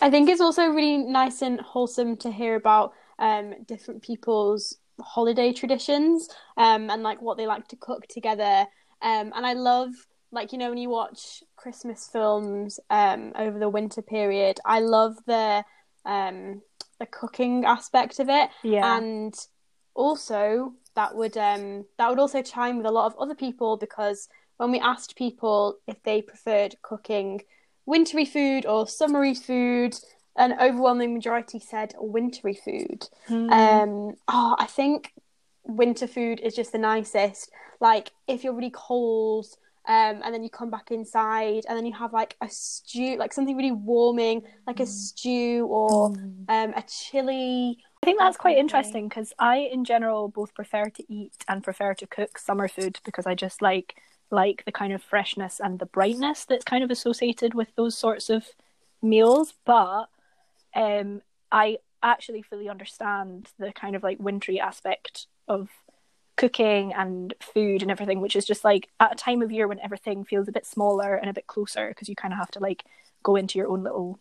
I 0.00 0.10
think 0.10 0.28
it's 0.28 0.40
also 0.40 0.66
really 0.66 0.98
nice 0.98 1.42
and 1.42 1.60
wholesome 1.60 2.16
to 2.18 2.30
hear 2.30 2.56
about 2.56 2.92
um, 3.18 3.54
different 3.64 4.02
people's 4.02 4.76
holiday 5.00 5.52
traditions 5.52 6.28
um, 6.56 6.90
and 6.90 7.02
like 7.02 7.22
what 7.22 7.36
they 7.36 7.46
like 7.46 7.68
to 7.68 7.76
cook 7.76 8.06
together. 8.08 8.66
Um, 9.02 9.32
and 9.34 9.46
I 9.46 9.52
love, 9.52 9.90
like, 10.34 10.52
you 10.52 10.58
know, 10.58 10.68
when 10.68 10.78
you 10.78 10.90
watch 10.90 11.42
Christmas 11.56 12.08
films 12.12 12.80
um, 12.90 13.32
over 13.36 13.58
the 13.58 13.68
winter 13.68 14.02
period, 14.02 14.58
I 14.64 14.80
love 14.80 15.16
the 15.26 15.64
um, 16.04 16.60
the 16.98 17.06
cooking 17.06 17.64
aspect 17.64 18.18
of 18.18 18.28
it. 18.28 18.50
Yeah. 18.62 18.98
And 18.98 19.34
also 19.94 20.74
that 20.96 21.14
would 21.14 21.36
um, 21.36 21.86
that 21.98 22.10
would 22.10 22.18
also 22.18 22.42
chime 22.42 22.76
with 22.76 22.86
a 22.86 22.90
lot 22.90 23.06
of 23.06 23.18
other 23.18 23.34
people 23.34 23.76
because 23.76 24.28
when 24.56 24.70
we 24.70 24.80
asked 24.80 25.16
people 25.16 25.78
if 25.86 26.02
they 26.02 26.22
preferred 26.22 26.76
cooking 26.82 27.42
wintry 27.86 28.24
food 28.24 28.66
or 28.66 28.86
summery 28.86 29.34
food, 29.34 29.94
an 30.36 30.54
overwhelming 30.60 31.14
majority 31.14 31.58
said 31.58 31.94
wintry 31.98 32.54
food. 32.54 33.08
Hmm. 33.26 33.50
Um, 33.50 34.14
oh, 34.28 34.56
I 34.58 34.66
think 34.66 35.12
winter 35.64 36.06
food 36.06 36.40
is 36.40 36.54
just 36.54 36.72
the 36.72 36.78
nicest. 36.78 37.50
Like 37.80 38.10
if 38.26 38.44
you're 38.44 38.54
really 38.54 38.72
cold, 38.72 39.46
um, 39.86 40.20
and 40.24 40.34
then 40.34 40.42
you 40.42 40.50
come 40.50 40.70
back 40.70 40.90
inside, 40.90 41.64
and 41.68 41.76
then 41.76 41.84
you 41.84 41.92
have 41.92 42.12
like 42.12 42.36
a 42.40 42.48
stew, 42.48 43.16
like 43.18 43.32
something 43.32 43.56
really 43.56 43.72
warming, 43.72 44.42
like 44.66 44.80
a 44.80 44.86
stew 44.86 45.66
or 45.66 46.06
um, 46.48 46.72
a 46.74 46.82
chili. 46.88 47.78
I 48.02 48.06
think 48.06 48.18
that's 48.18 48.36
quite 48.36 48.58
interesting 48.58 49.08
because 49.08 49.32
I, 49.38 49.56
in 49.72 49.84
general, 49.84 50.28
both 50.28 50.54
prefer 50.54 50.90
to 50.90 51.12
eat 51.12 51.32
and 51.48 51.62
prefer 51.62 51.94
to 51.94 52.06
cook 52.06 52.38
summer 52.38 52.68
food 52.68 52.98
because 53.04 53.26
I 53.26 53.34
just 53.34 53.62
like 53.62 53.96
like 54.30 54.64
the 54.64 54.72
kind 54.72 54.92
of 54.92 55.02
freshness 55.02 55.60
and 55.62 55.78
the 55.78 55.86
brightness 55.86 56.44
that's 56.44 56.64
kind 56.64 56.82
of 56.82 56.90
associated 56.90 57.54
with 57.54 57.68
those 57.76 57.96
sorts 57.96 58.30
of 58.30 58.46
meals. 59.02 59.54
But 59.64 60.06
um, 60.74 61.22
I 61.52 61.78
actually 62.02 62.42
fully 62.42 62.68
understand 62.68 63.48
the 63.58 63.72
kind 63.72 63.96
of 63.96 64.02
like 64.02 64.18
wintry 64.18 64.60
aspect 64.60 65.26
of 65.48 65.68
cooking 66.36 66.92
and 66.94 67.34
food 67.40 67.82
and 67.82 67.90
everything, 67.90 68.20
which 68.20 68.36
is 68.36 68.44
just 68.44 68.64
like 68.64 68.88
at 69.00 69.12
a 69.12 69.16
time 69.16 69.42
of 69.42 69.52
year 69.52 69.68
when 69.68 69.80
everything 69.80 70.24
feels 70.24 70.48
a 70.48 70.52
bit 70.52 70.66
smaller 70.66 71.14
and 71.14 71.30
a 71.30 71.34
bit 71.34 71.46
closer 71.46 71.88
because 71.88 72.08
you 72.08 72.16
kind 72.16 72.32
of 72.32 72.38
have 72.38 72.50
to 72.52 72.60
like 72.60 72.84
go 73.22 73.36
into 73.36 73.58
your 73.58 73.68
own 73.68 73.82
little 73.82 74.18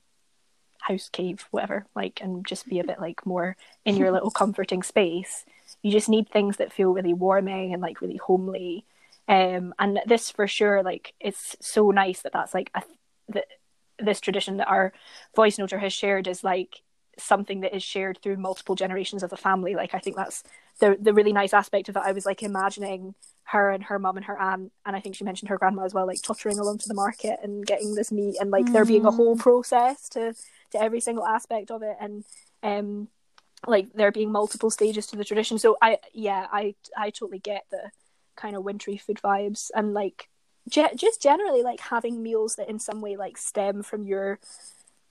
house 0.80 1.08
cave 1.08 1.46
whatever 1.52 1.86
like 1.96 2.20
and 2.22 2.46
just 2.46 2.68
be 2.68 2.78
a 2.78 2.84
bit 2.84 3.00
like 3.00 3.26
more 3.26 3.56
in 3.86 3.96
your 3.96 4.12
little 4.12 4.32
comforting 4.32 4.84
space. 4.84 5.46
You 5.82 5.92
just 5.92 6.10
need 6.10 6.30
things 6.30 6.58
that 6.58 6.74
feel 6.74 6.92
really 6.94 7.14
warming 7.14 7.74
and 7.74 7.82
like 7.82 8.02
really 8.02 8.18
homely. 8.18 8.86
Um 9.28 9.74
and 9.80 10.02
this 10.06 10.30
for 10.30 10.48
sure 10.48 10.84
like 10.84 11.14
it's 11.20 11.56
so 11.62 11.90
nice 11.92 12.22
that 12.22 12.34
that's 12.34 12.54
like 12.54 12.70
a 12.76 12.84
that 13.30 13.46
this 13.98 14.20
tradition 14.20 14.58
that 14.58 14.68
our 14.68 14.92
voice 15.36 15.58
noter 15.58 15.80
has 15.80 15.94
shared 15.94 16.28
is 16.28 16.44
like 16.44 16.82
something 17.18 17.62
that 17.62 17.76
is 17.76 17.84
shared 17.84 18.20
through 18.22 18.36
multiple 18.36 18.76
generations 18.76 19.24
of 19.24 19.30
the 19.30 19.38
family. 19.38 19.76
Like 19.76 19.94
i 19.94 20.00
think 20.00 20.18
that's 20.18 20.44
the 20.84 20.98
the 21.00 21.14
really 21.14 21.34
nice 21.34 21.54
aspect 21.54 21.88
of 21.88 21.96
it 21.96 22.04
i 22.06 22.12
was 22.12 22.26
like 22.26 22.44
imagining 22.44 23.16
her 23.46 23.70
and 23.72 23.84
her 23.84 23.98
mum 23.98 24.18
and 24.18 24.26
her 24.26 24.40
aunt 24.40 24.72
and 24.86 24.96
i 24.96 25.00
think 25.00 25.16
she 25.16 25.24
mentioned 25.24 25.50
her 25.50 25.58
grandma 25.58 25.84
as 25.84 25.94
well 25.94 26.06
like 26.06 26.22
tottering 26.22 26.60
along 26.60 26.78
to 26.78 26.88
the 26.88 26.94
market 26.94 27.40
and 27.42 27.66
getting 27.66 27.96
this 27.96 28.12
meat 28.12 28.36
and 28.40 28.52
like 28.52 28.66
mm. 28.66 28.74
there 28.74 28.86
being 28.86 29.06
a 29.06 29.12
whole 29.12 29.38
process 29.38 30.10
to 30.10 30.34
to 30.72 30.82
every 30.82 31.00
single 31.00 31.26
aspect 31.26 31.72
of 31.72 31.82
it 31.84 31.96
and 32.00 32.26
um 32.64 33.08
like 33.66 33.88
there 33.94 34.12
being 34.12 34.32
multiple 34.32 34.70
stages 34.70 35.08
to 35.08 35.16
the 35.16 35.24
tradition 35.24 35.58
so 35.58 35.78
i 35.82 35.98
yeah 36.14 36.48
i 36.52 36.76
i 36.98 37.10
totally 37.10 37.40
get 37.40 37.64
the 37.72 37.92
kind 38.36 38.56
of 38.56 38.64
wintry 38.64 38.98
food 38.98 39.20
vibes 39.24 39.70
and 39.76 39.94
like 39.94 40.28
ge- 40.70 40.96
just 40.96 41.22
generally 41.22 41.64
like 41.64 41.80
having 41.80 42.22
meals 42.22 42.56
that 42.56 42.70
in 42.70 42.80
some 42.80 43.00
way 43.00 43.16
like 43.16 43.38
stem 43.38 43.84
from 43.84 44.04
your 44.04 44.40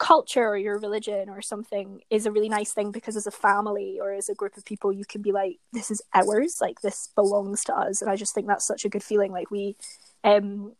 culture 0.02 0.48
or 0.48 0.56
your 0.56 0.78
religion 0.78 1.28
or 1.28 1.40
something 1.40 2.02
is 2.10 2.26
a 2.26 2.32
really 2.32 2.48
nice 2.48 2.72
thing 2.72 2.90
because 2.90 3.16
as 3.16 3.28
a 3.28 3.30
family 3.30 3.98
or 4.00 4.12
as 4.12 4.28
a 4.28 4.34
group 4.34 4.56
of 4.56 4.64
people 4.64 4.92
you 4.92 5.04
can 5.04 5.22
be 5.22 5.30
like 5.30 5.60
this 5.72 5.92
is 5.92 6.02
ours 6.12 6.58
like 6.60 6.80
this 6.80 7.10
belongs 7.14 7.62
to 7.62 7.72
us. 7.72 8.02
And 8.02 8.10
i 8.10 8.16
just 8.16 8.34
think 8.34 8.48
that's 8.48 8.66
such 8.66 8.84
a 8.84 8.88
good 8.88 9.04
feeling. 9.04 9.30
Like 9.30 9.52
we 9.52 9.76
um 10.24 10.72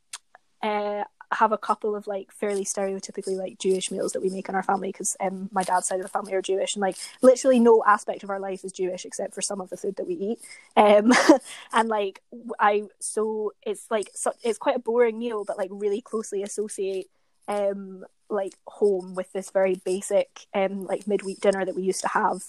uh, 0.61 1.05
have 1.31 1.53
a 1.53 1.59
couple 1.59 1.95
of 1.95 2.09
like 2.09 2.33
fairly 2.33 2.65
stereotypically 2.65 3.37
like 3.37 3.59
Jewish 3.59 3.93
meals 3.93 4.13
that 4.13 4.23
we 4.23 4.29
make 4.29 4.49
in 4.49 4.57
our 4.57 4.63
family 4.63 4.89
because 4.89 5.17
um, 5.21 5.49
my 5.53 5.63
dad's 5.63 5.87
side 5.87 6.01
of 6.01 6.03
the 6.03 6.09
family 6.09 6.35
are 6.35 6.43
Jewish. 6.43 6.75
And 6.75 6.81
like 6.81 6.97
literally 7.21 7.61
no 7.61 7.83
aspect 7.87 8.23
of 8.25 8.31
our 8.31 8.41
life 8.41 8.65
is 8.65 8.73
Jewish 8.73 9.05
except 9.05 9.35
for 9.35 9.43
some 9.43 9.61
of 9.61 9.71
the 9.71 9.77
food 9.77 9.97
that 9.97 10.07
we 10.07 10.15
eat. 10.15 10.39
Um, 10.77 11.13
and 11.73 11.89
like 11.89 12.23
I 12.59 12.85
so 12.99 13.53
it's 13.63 13.87
like 13.91 14.11
so, 14.15 14.33
it's 14.43 14.59
quite 14.59 14.77
a 14.77 14.81
boring 14.81 15.19
meal, 15.19 15.45
but 15.45 15.59
like 15.59 15.71
really 15.73 16.01
closely 16.01 16.43
associate 16.43 17.09
um 17.49 18.05
like 18.29 18.55
home 18.67 19.15
with 19.15 19.31
this 19.33 19.51
very 19.51 19.75
basic 19.85 20.47
um 20.55 20.85
like 20.87 21.07
midweek 21.07 21.41
dinner 21.41 21.65
that 21.65 21.75
we 21.75 21.83
used 21.83 22.01
to 22.01 22.09
have 22.09 22.43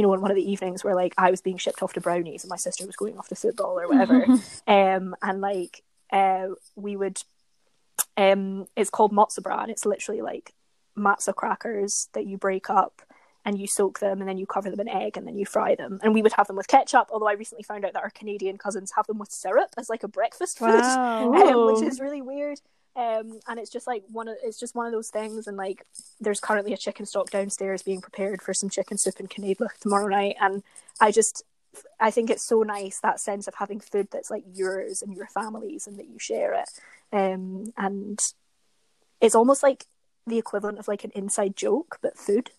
you 0.00 0.06
know, 0.06 0.14
on 0.14 0.22
one 0.22 0.30
of 0.30 0.36
the 0.36 0.50
evenings 0.50 0.82
where 0.82 0.94
like 0.94 1.12
I 1.18 1.30
was 1.30 1.42
being 1.42 1.58
shipped 1.58 1.82
off 1.82 1.92
to 1.92 2.00
brownies 2.00 2.42
and 2.42 2.48
my 2.48 2.56
sister 2.56 2.86
was 2.86 2.96
going 2.96 3.18
off 3.18 3.28
to 3.28 3.34
football 3.34 3.78
or 3.78 3.86
whatever. 3.86 4.24
um, 4.66 5.14
and 5.20 5.42
like 5.42 5.82
uh, 6.10 6.48
we 6.74 6.96
would 6.96 7.22
um, 8.16 8.66
it's 8.76 8.88
called 8.88 9.12
matzo 9.12 9.40
brei, 9.40 9.60
and 9.60 9.70
it's 9.70 9.84
literally 9.84 10.22
like 10.22 10.54
matzo 10.96 11.34
crackers 11.34 12.08
that 12.14 12.26
you 12.26 12.38
break 12.38 12.70
up 12.70 13.02
and 13.44 13.58
you 13.58 13.66
soak 13.66 14.00
them 14.00 14.20
and 14.20 14.28
then 14.28 14.38
you 14.38 14.46
cover 14.46 14.70
them 14.70 14.80
in 14.80 14.88
egg 14.88 15.16
and 15.16 15.26
then 15.26 15.36
you 15.36 15.46
fry 15.46 15.74
them. 15.74 15.98
And 16.02 16.14
we 16.14 16.22
would 16.22 16.32
have 16.34 16.46
them 16.46 16.56
with 16.56 16.66
ketchup, 16.66 17.08
although 17.10 17.28
I 17.28 17.32
recently 17.32 17.62
found 17.62 17.84
out 17.84 17.94
that 17.94 18.02
our 18.02 18.10
Canadian 18.10 18.58
cousins 18.58 18.92
have 18.96 19.06
them 19.06 19.18
with 19.18 19.30
syrup 19.30 19.70
as 19.78 19.88
like 19.88 20.02
a 20.02 20.08
breakfast 20.08 20.58
food, 20.58 20.68
wow. 20.68 21.32
um, 21.34 21.74
which 21.74 21.82
is 21.82 22.00
really 22.00 22.22
weird. 22.22 22.60
Um, 22.96 23.40
and 23.46 23.58
it's 23.58 23.70
just 23.70 23.86
like 23.86 24.02
one 24.10 24.28
of 24.28 24.36
it's 24.42 24.58
just 24.58 24.74
one 24.74 24.86
of 24.86 24.92
those 24.92 25.10
things. 25.10 25.46
And 25.46 25.56
like, 25.56 25.86
there's 26.20 26.40
currently 26.40 26.72
a 26.72 26.76
chicken 26.76 27.06
stock 27.06 27.30
downstairs 27.30 27.82
being 27.82 28.00
prepared 28.00 28.42
for 28.42 28.52
some 28.52 28.68
chicken 28.68 28.98
soup 28.98 29.20
in 29.20 29.26
Canada 29.26 29.68
tomorrow 29.80 30.08
night, 30.08 30.36
and 30.40 30.62
I 31.00 31.10
just 31.10 31.44
I 31.98 32.10
think 32.10 32.30
it's 32.30 32.44
so 32.44 32.62
nice 32.62 32.98
that 33.00 33.20
sense 33.20 33.46
of 33.46 33.54
having 33.54 33.80
food 33.80 34.08
that's 34.10 34.30
like 34.30 34.44
yours 34.54 35.02
and 35.02 35.14
your 35.14 35.26
family's 35.26 35.86
and 35.86 35.98
that 35.98 36.08
you 36.08 36.18
share 36.18 36.54
it. 36.54 36.68
Um, 37.12 37.72
and 37.76 38.18
it's 39.20 39.34
almost 39.34 39.62
like 39.62 39.84
the 40.26 40.38
equivalent 40.38 40.78
of 40.78 40.88
like 40.88 41.04
an 41.04 41.12
inside 41.14 41.56
joke, 41.56 41.98
but 42.02 42.18
food. 42.18 42.50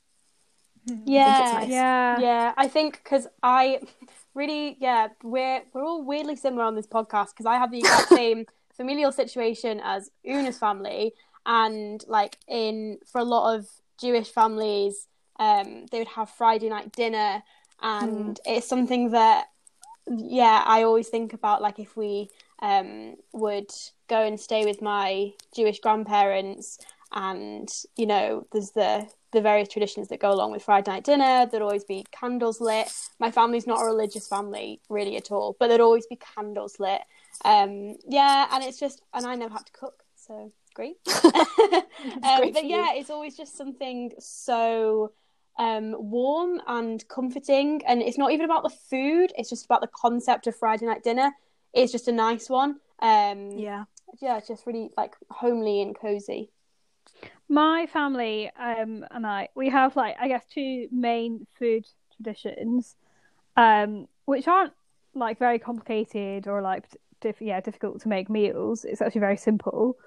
Yeah, 1.06 1.52
nice. 1.54 1.70
yeah, 1.70 2.20
yeah. 2.20 2.54
I 2.58 2.67
think 2.67 3.02
because 3.04 3.28
I 3.44 3.82
really, 4.34 4.78
yeah, 4.80 5.10
we're 5.24 5.62
we're 5.74 5.84
all 5.84 6.04
weirdly 6.04 6.36
similar 6.36 6.63
on 6.63 6.76
this 6.76 6.88
podcast 6.88 7.30
because 7.30 7.46
I 7.46 7.56
have 7.56 7.72
the 7.72 7.80
exact 7.80 8.10
same 8.10 8.46
familial 8.82 9.12
situation 9.12 9.82
as 9.84 10.10
Oona's 10.28 10.58
family, 10.58 11.13
and 11.46 12.04
like 12.08 12.38
in 12.48 12.98
for 13.12 13.20
a 13.20 13.24
lot 13.24 13.56
of 13.56 13.67
Jewish 14.00 14.30
families, 14.30 15.08
um, 15.39 15.86
they 15.91 16.00
would 16.00 16.08
have 16.08 16.30
Friday 16.30 16.70
night 16.70 16.91
dinner 16.91 17.44
and 17.82 18.36
mm. 18.36 18.38
it's 18.46 18.67
something 18.67 19.12
that 19.12 19.48
yeah 20.08 20.63
i 20.65 20.84
always 20.84 21.10
think 21.10 21.34
about 21.34 21.62
like 21.62 21.80
if 21.80 21.96
we 21.96 22.30
um, 22.63 23.15
would 23.34 23.72
go 24.08 24.24
and 24.24 24.39
stay 24.39 24.65
with 24.65 24.82
my 24.82 25.32
jewish 25.56 25.80
grandparents 25.80 26.78
and 27.13 27.70
you 27.98 28.06
know 28.06 28.46
there's 28.52 28.72
the 28.72 29.08
the 29.34 29.41
various 29.41 29.70
traditions 29.70 30.08
that 30.10 30.20
go 30.20 30.32
along 30.32 30.52
with 30.52 30.63
friday 30.63 30.91
night 30.91 31.04
dinner 31.04 31.48
there'd 31.50 31.63
always 31.63 31.84
be 31.84 32.06
candles 32.12 32.62
lit 32.62 32.91
my 33.20 33.32
family's 33.32 33.67
not 33.67 33.82
a 33.82 33.86
religious 33.86 34.28
family 34.28 34.80
really 34.89 35.17
at 35.17 35.32
all 35.32 35.56
but 35.60 35.67
there'd 35.67 35.82
always 35.82 36.06
be 36.06 36.17
candles 36.36 36.80
lit 36.80 37.02
um, 37.43 37.95
yeah 38.08 38.47
and 38.51 38.63
it's 38.63 38.80
just 38.80 39.01
and 39.13 39.25
i 39.25 39.36
never 39.36 39.54
had 39.54 39.65
to 39.65 39.71
cook 39.71 40.04
so 40.15 40.51
great, 40.73 40.97
um, 41.25 41.84
great 42.38 42.54
but 42.54 42.65
yeah 42.65 42.93
it's 42.93 43.10
always 43.10 43.36
just 43.36 43.58
something 43.58 44.12
so 44.19 45.12
um, 45.58 45.95
warm 45.97 46.62
and 46.67 47.08
comforting. 47.08 47.82
And 47.86 48.01
it's 48.01 48.17
not 48.17 48.32
even 48.32 48.45
about 48.45 48.63
the 48.63 48.69
food; 48.69 49.32
it's 49.38 49.49
just 49.49 49.65
about 49.65 49.82
the 49.82 49.88
concept 49.88 50.47
of 50.47 50.56
Friday 50.56 50.86
night 50.86 51.04
dinner. 51.04 51.32
It's 51.73 51.91
just 51.91 52.08
a 52.08 52.12
nice 52.12 52.49
one. 52.49 52.80
Um, 53.01 53.51
yeah, 53.51 53.86
yeah, 54.21 54.38
it's 54.38 54.47
just 54.47 54.65
really 54.65 54.89
like 54.97 55.15
homely 55.30 55.82
and 55.82 55.95
cozy. 55.97 56.49
My 57.47 57.86
family 57.88 58.49
um, 58.58 59.06
and 59.12 59.25
I, 59.27 59.49
we 59.56 59.69
have 59.69 59.95
like 59.95 60.15
I 60.19 60.27
guess 60.27 60.45
two 60.45 60.88
main 60.91 61.45
food 61.60 61.86
traditions, 62.15 62.95
um, 63.56 64.08
which 64.25 64.47
aren't 64.47 64.73
like 65.13 65.38
very 65.38 65.60
complicated 65.60 66.47
or 66.47 66.62
like 66.62 66.86
diff- 67.22 67.42
yeah 67.42 67.62
difficult 67.62 68.02
to 68.02 68.10
make 68.10 68.30
meals. 68.30 68.86
It's 68.86 69.02
actually 69.02 69.22
very 69.22 69.38
simple. 69.38 69.98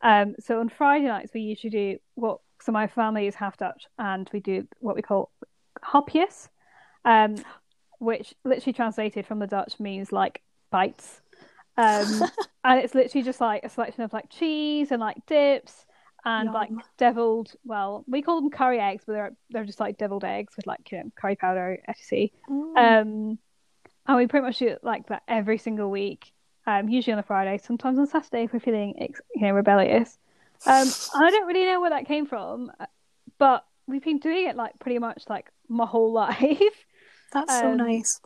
Um, 0.00 0.34
so 0.40 0.58
on 0.58 0.68
Friday 0.68 1.06
nights 1.06 1.32
we 1.32 1.42
usually 1.42 1.70
do 1.70 1.98
what 2.14 2.40
so 2.62 2.70
my 2.70 2.86
family 2.86 3.26
is 3.26 3.34
half 3.34 3.56
Dutch, 3.56 3.86
and 3.98 4.28
we 4.32 4.40
do 4.40 4.66
what 4.78 4.94
we 4.94 5.02
call 5.02 5.30
hapjes, 5.84 6.48
um, 7.04 7.36
which 7.98 8.34
literally 8.44 8.72
translated 8.72 9.26
from 9.26 9.40
the 9.40 9.46
Dutch 9.46 9.80
means 9.80 10.12
like 10.12 10.42
bites. 10.70 11.20
Um, 11.76 12.22
and 12.64 12.80
it's 12.80 12.94
literally 12.94 13.24
just 13.24 13.40
like 13.40 13.64
a 13.64 13.68
selection 13.68 14.02
of 14.04 14.12
like 14.12 14.30
cheese 14.30 14.92
and 14.92 15.00
like 15.00 15.16
dips 15.26 15.86
and 16.24 16.46
Yum. 16.46 16.54
like 16.54 16.70
deviled. 16.98 17.52
Well, 17.64 18.04
we 18.06 18.22
call 18.22 18.40
them 18.40 18.50
curry 18.50 18.78
eggs, 18.78 19.02
but 19.06 19.14
they're 19.14 19.36
they're 19.50 19.64
just 19.64 19.80
like 19.80 19.98
deviled 19.98 20.24
eggs 20.24 20.54
with 20.56 20.66
like 20.66 20.92
you 20.92 20.98
know 20.98 21.10
curry 21.16 21.34
powder, 21.34 21.78
etc. 21.88 22.28
Mm. 22.48 22.76
Um, 22.76 23.38
and 24.06 24.16
we 24.16 24.26
pretty 24.28 24.46
much 24.46 24.58
do 24.58 24.68
it 24.68 24.84
like 24.84 25.08
that 25.08 25.22
every 25.26 25.58
single 25.58 25.90
week. 25.90 26.32
Um, 26.66 26.88
usually 26.88 27.12
on 27.12 27.18
a 27.18 27.24
Friday, 27.24 27.58
sometimes 27.58 27.98
on 27.98 28.06
Saturday 28.06 28.44
if 28.44 28.52
we're 28.52 28.60
feeling 28.60 28.94
you 29.34 29.42
know 29.42 29.52
rebellious. 29.52 30.18
Um, 30.64 30.88
I 31.14 31.30
don't 31.30 31.46
really 31.46 31.64
know 31.64 31.80
where 31.80 31.90
that 31.90 32.06
came 32.06 32.24
from, 32.24 32.70
but 33.38 33.64
we've 33.86 34.04
been 34.04 34.18
doing 34.18 34.48
it 34.48 34.54
like 34.54 34.78
pretty 34.78 34.98
much 34.98 35.24
like 35.28 35.50
my 35.68 35.86
whole 35.86 36.12
life. 36.24 36.86
That's 37.32 37.52
um, 37.52 37.60
so 37.60 37.74
nice. 37.74 38.20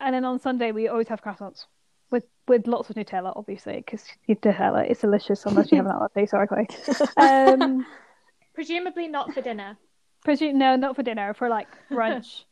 And 0.00 0.14
then 0.14 0.24
on 0.24 0.38
Sunday 0.40 0.72
we 0.72 0.88
always 0.88 1.08
have 1.08 1.22
croissants 1.22 1.66
with 2.10 2.24
with 2.46 2.66
lots 2.66 2.90
of 2.90 2.96
Nutella, 2.96 3.32
obviously, 3.34 3.76
because 3.76 4.04
Nutella 4.28 4.88
is 4.88 4.98
delicious 4.98 5.44
unless 5.46 5.72
you 5.72 5.78
have 5.78 5.86
that 5.86 5.98
latte. 5.98 6.26
Sorry, 6.26 6.46
Chloe. 6.46 6.68
Um, 7.16 7.84
Presumably 8.54 9.08
not 9.08 9.32
for 9.32 9.40
dinner. 9.40 9.78
Presume 10.24 10.58
no, 10.58 10.76
not 10.76 10.94
for 10.94 11.02
dinner. 11.02 11.34
For 11.34 11.48
like 11.48 11.68
brunch, 11.90 12.44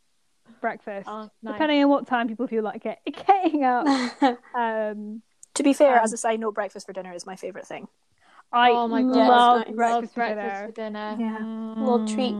breakfast, 0.59 1.07
oh, 1.09 1.29
nice. 1.41 1.53
depending 1.53 1.83
on 1.83 1.89
what 1.89 2.07
time 2.07 2.27
people 2.27 2.47
feel 2.47 2.63
like 2.63 2.83
get, 2.83 3.01
getting 3.05 3.63
up. 3.63 3.87
um, 4.55 5.21
to 5.53 5.63
be 5.63 5.73
fair, 5.73 5.97
um, 5.97 6.03
as 6.03 6.13
a 6.13 6.17
side 6.17 6.39
note, 6.39 6.55
breakfast 6.55 6.85
for 6.85 6.93
dinner 6.93 7.13
is 7.13 7.25
my 7.25 7.35
favorite 7.35 7.67
thing. 7.67 7.87
I 8.53 8.71
oh 8.71 8.87
my 8.87 9.01
god, 9.01 9.15
love 9.15 9.67
nice. 9.67 9.75
breakfast, 9.75 10.17
love 10.17 10.35
breakfast 10.35 10.65
for 10.65 10.71
dinner. 10.71 11.15
Yeah, 11.19 11.37
mm. 11.41 11.77
little 11.77 12.07
treat. 12.07 12.31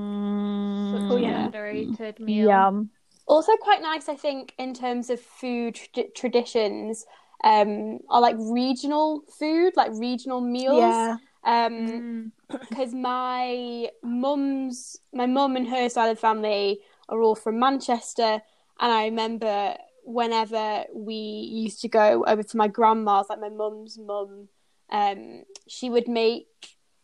Such 0.91 1.11
oh, 1.11 1.17
yeah. 1.17 1.45
underrated 1.45 2.19
meal. 2.19 2.47
Yum. 2.47 2.89
Also, 3.27 3.55
quite 3.57 3.81
nice, 3.81 4.09
I 4.09 4.15
think, 4.15 4.53
in 4.57 4.73
terms 4.73 5.09
of 5.09 5.19
food 5.21 5.79
tra- 5.93 6.09
traditions. 6.15 7.05
Um, 7.43 7.99
are 8.09 8.21
like 8.21 8.35
regional 8.37 9.23
food, 9.39 9.73
like 9.75 9.91
regional 9.93 10.41
meals. 10.41 10.77
Yeah. 10.77 11.17
Um, 11.43 12.31
because 12.49 12.93
mm. 12.93 13.01
my 13.01 13.89
mum's, 14.03 14.97
my 15.13 15.25
mum 15.25 15.55
and 15.55 15.67
her 15.67 15.89
side 15.89 16.09
of 16.09 16.17
the 16.17 16.21
family 16.21 16.81
are 17.11 17.21
all 17.21 17.35
from 17.35 17.59
Manchester, 17.59 18.41
and 18.79 18.91
I 18.91 19.05
remember 19.05 19.75
whenever 20.03 20.85
we 20.93 21.13
used 21.13 21.81
to 21.81 21.87
go 21.87 22.23
over 22.25 22.41
to 22.41 22.57
my 22.57 22.67
grandma's, 22.67 23.27
like 23.29 23.39
my 23.39 23.49
mum's 23.49 23.99
mum, 23.99 24.47
um, 24.89 25.43
she 25.67 25.89
would 25.89 26.07
make 26.07 26.47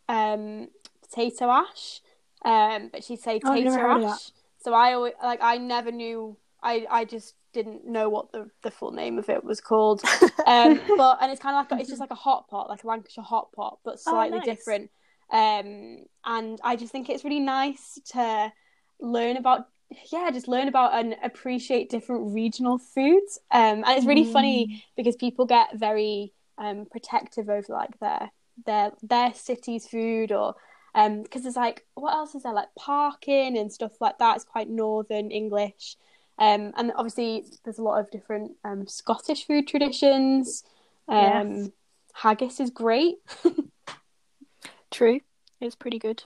um, 0.10 0.70
potato 1.02 1.50
ash, 1.52 2.02
um, 2.44 2.90
but 2.92 3.04
she'd 3.04 3.20
say 3.20 3.40
Oh, 3.44 3.54
tater 3.54 3.72
heard 3.72 4.04
ash. 4.04 4.32
So 4.60 4.74
I 4.74 4.94
always 4.94 5.14
like 5.24 5.40
I 5.42 5.58
never 5.58 5.92
knew. 5.92 6.38
I 6.62 6.86
I 6.90 7.06
just 7.06 7.36
didn't 7.54 7.86
know 7.86 8.10
what 8.10 8.32
the, 8.32 8.50
the 8.64 8.72
full 8.72 8.92
name 8.92 9.18
of 9.18 9.30
it 9.30 9.44
was 9.44 9.62
called. 9.62 10.02
Um, 10.48 10.80
but 10.96 11.18
and 11.22 11.30
it's 11.30 11.42
kind 11.42 11.58
of 11.58 11.70
like 11.70 11.82
it's 11.82 11.90
just 11.90 12.00
like 12.06 12.12
a 12.12 12.16
hot 12.16 12.48
pot, 12.48 12.70
like 12.70 12.84
a 12.86 12.88
Lancashire 12.88 13.24
hot 13.24 13.52
pot, 13.52 13.80
but 13.84 14.00
slightly 14.00 14.38
nice. 14.38 14.46
different. 14.46 14.90
Um, 15.30 16.06
and 16.24 16.58
I 16.64 16.78
just 16.78 16.94
think 16.94 17.10
it's 17.10 17.26
really 17.26 17.42
nice 17.42 18.00
to 18.14 18.54
learn 19.02 19.36
about 19.36 19.68
yeah, 20.12 20.30
just 20.32 20.48
learn 20.48 20.68
about 20.68 20.94
and 20.94 21.16
appreciate 21.24 21.90
different 21.90 22.34
regional 22.34 22.78
foods. 22.78 23.40
Um, 23.52 23.84
and 23.86 23.98
it's 23.98 24.06
really 24.06 24.26
funny 24.26 24.84
because 24.96 25.16
people 25.16 25.46
get 25.46 25.76
very 25.76 26.34
um 26.58 26.86
protective 26.90 27.50
over 27.50 27.72
like 27.72 28.00
their 28.00 28.32
their 28.66 28.92
their 29.04 29.34
city's 29.34 29.88
food 29.88 30.32
or 30.32 30.56
um 30.96 31.22
because 31.22 31.44
there's 31.44 31.56
like 31.56 31.86
what 31.94 32.14
else 32.14 32.34
is 32.34 32.42
there 32.44 32.54
like 32.54 32.70
parkin 32.78 33.56
and 33.56 33.72
stuff 33.72 34.02
like 34.02 34.18
that. 34.20 34.36
It's 34.36 34.46
quite 34.46 34.70
northern 34.70 35.32
English. 35.32 35.96
Um, 36.40 36.74
and 36.78 36.92
obviously 36.96 37.46
there's 37.64 37.80
a 37.80 37.84
lot 37.84 38.00
of 38.00 38.12
different 38.12 38.54
um 38.64 38.88
Scottish 38.88 39.46
food 39.46 39.68
traditions. 39.68 40.64
Um, 41.08 41.18
Yes. 41.56 41.70
haggis 42.14 42.60
is 42.60 42.70
great. 42.72 43.18
True. 44.92 45.22
It's 45.60 45.76
pretty 45.76 46.00
good. 46.00 46.24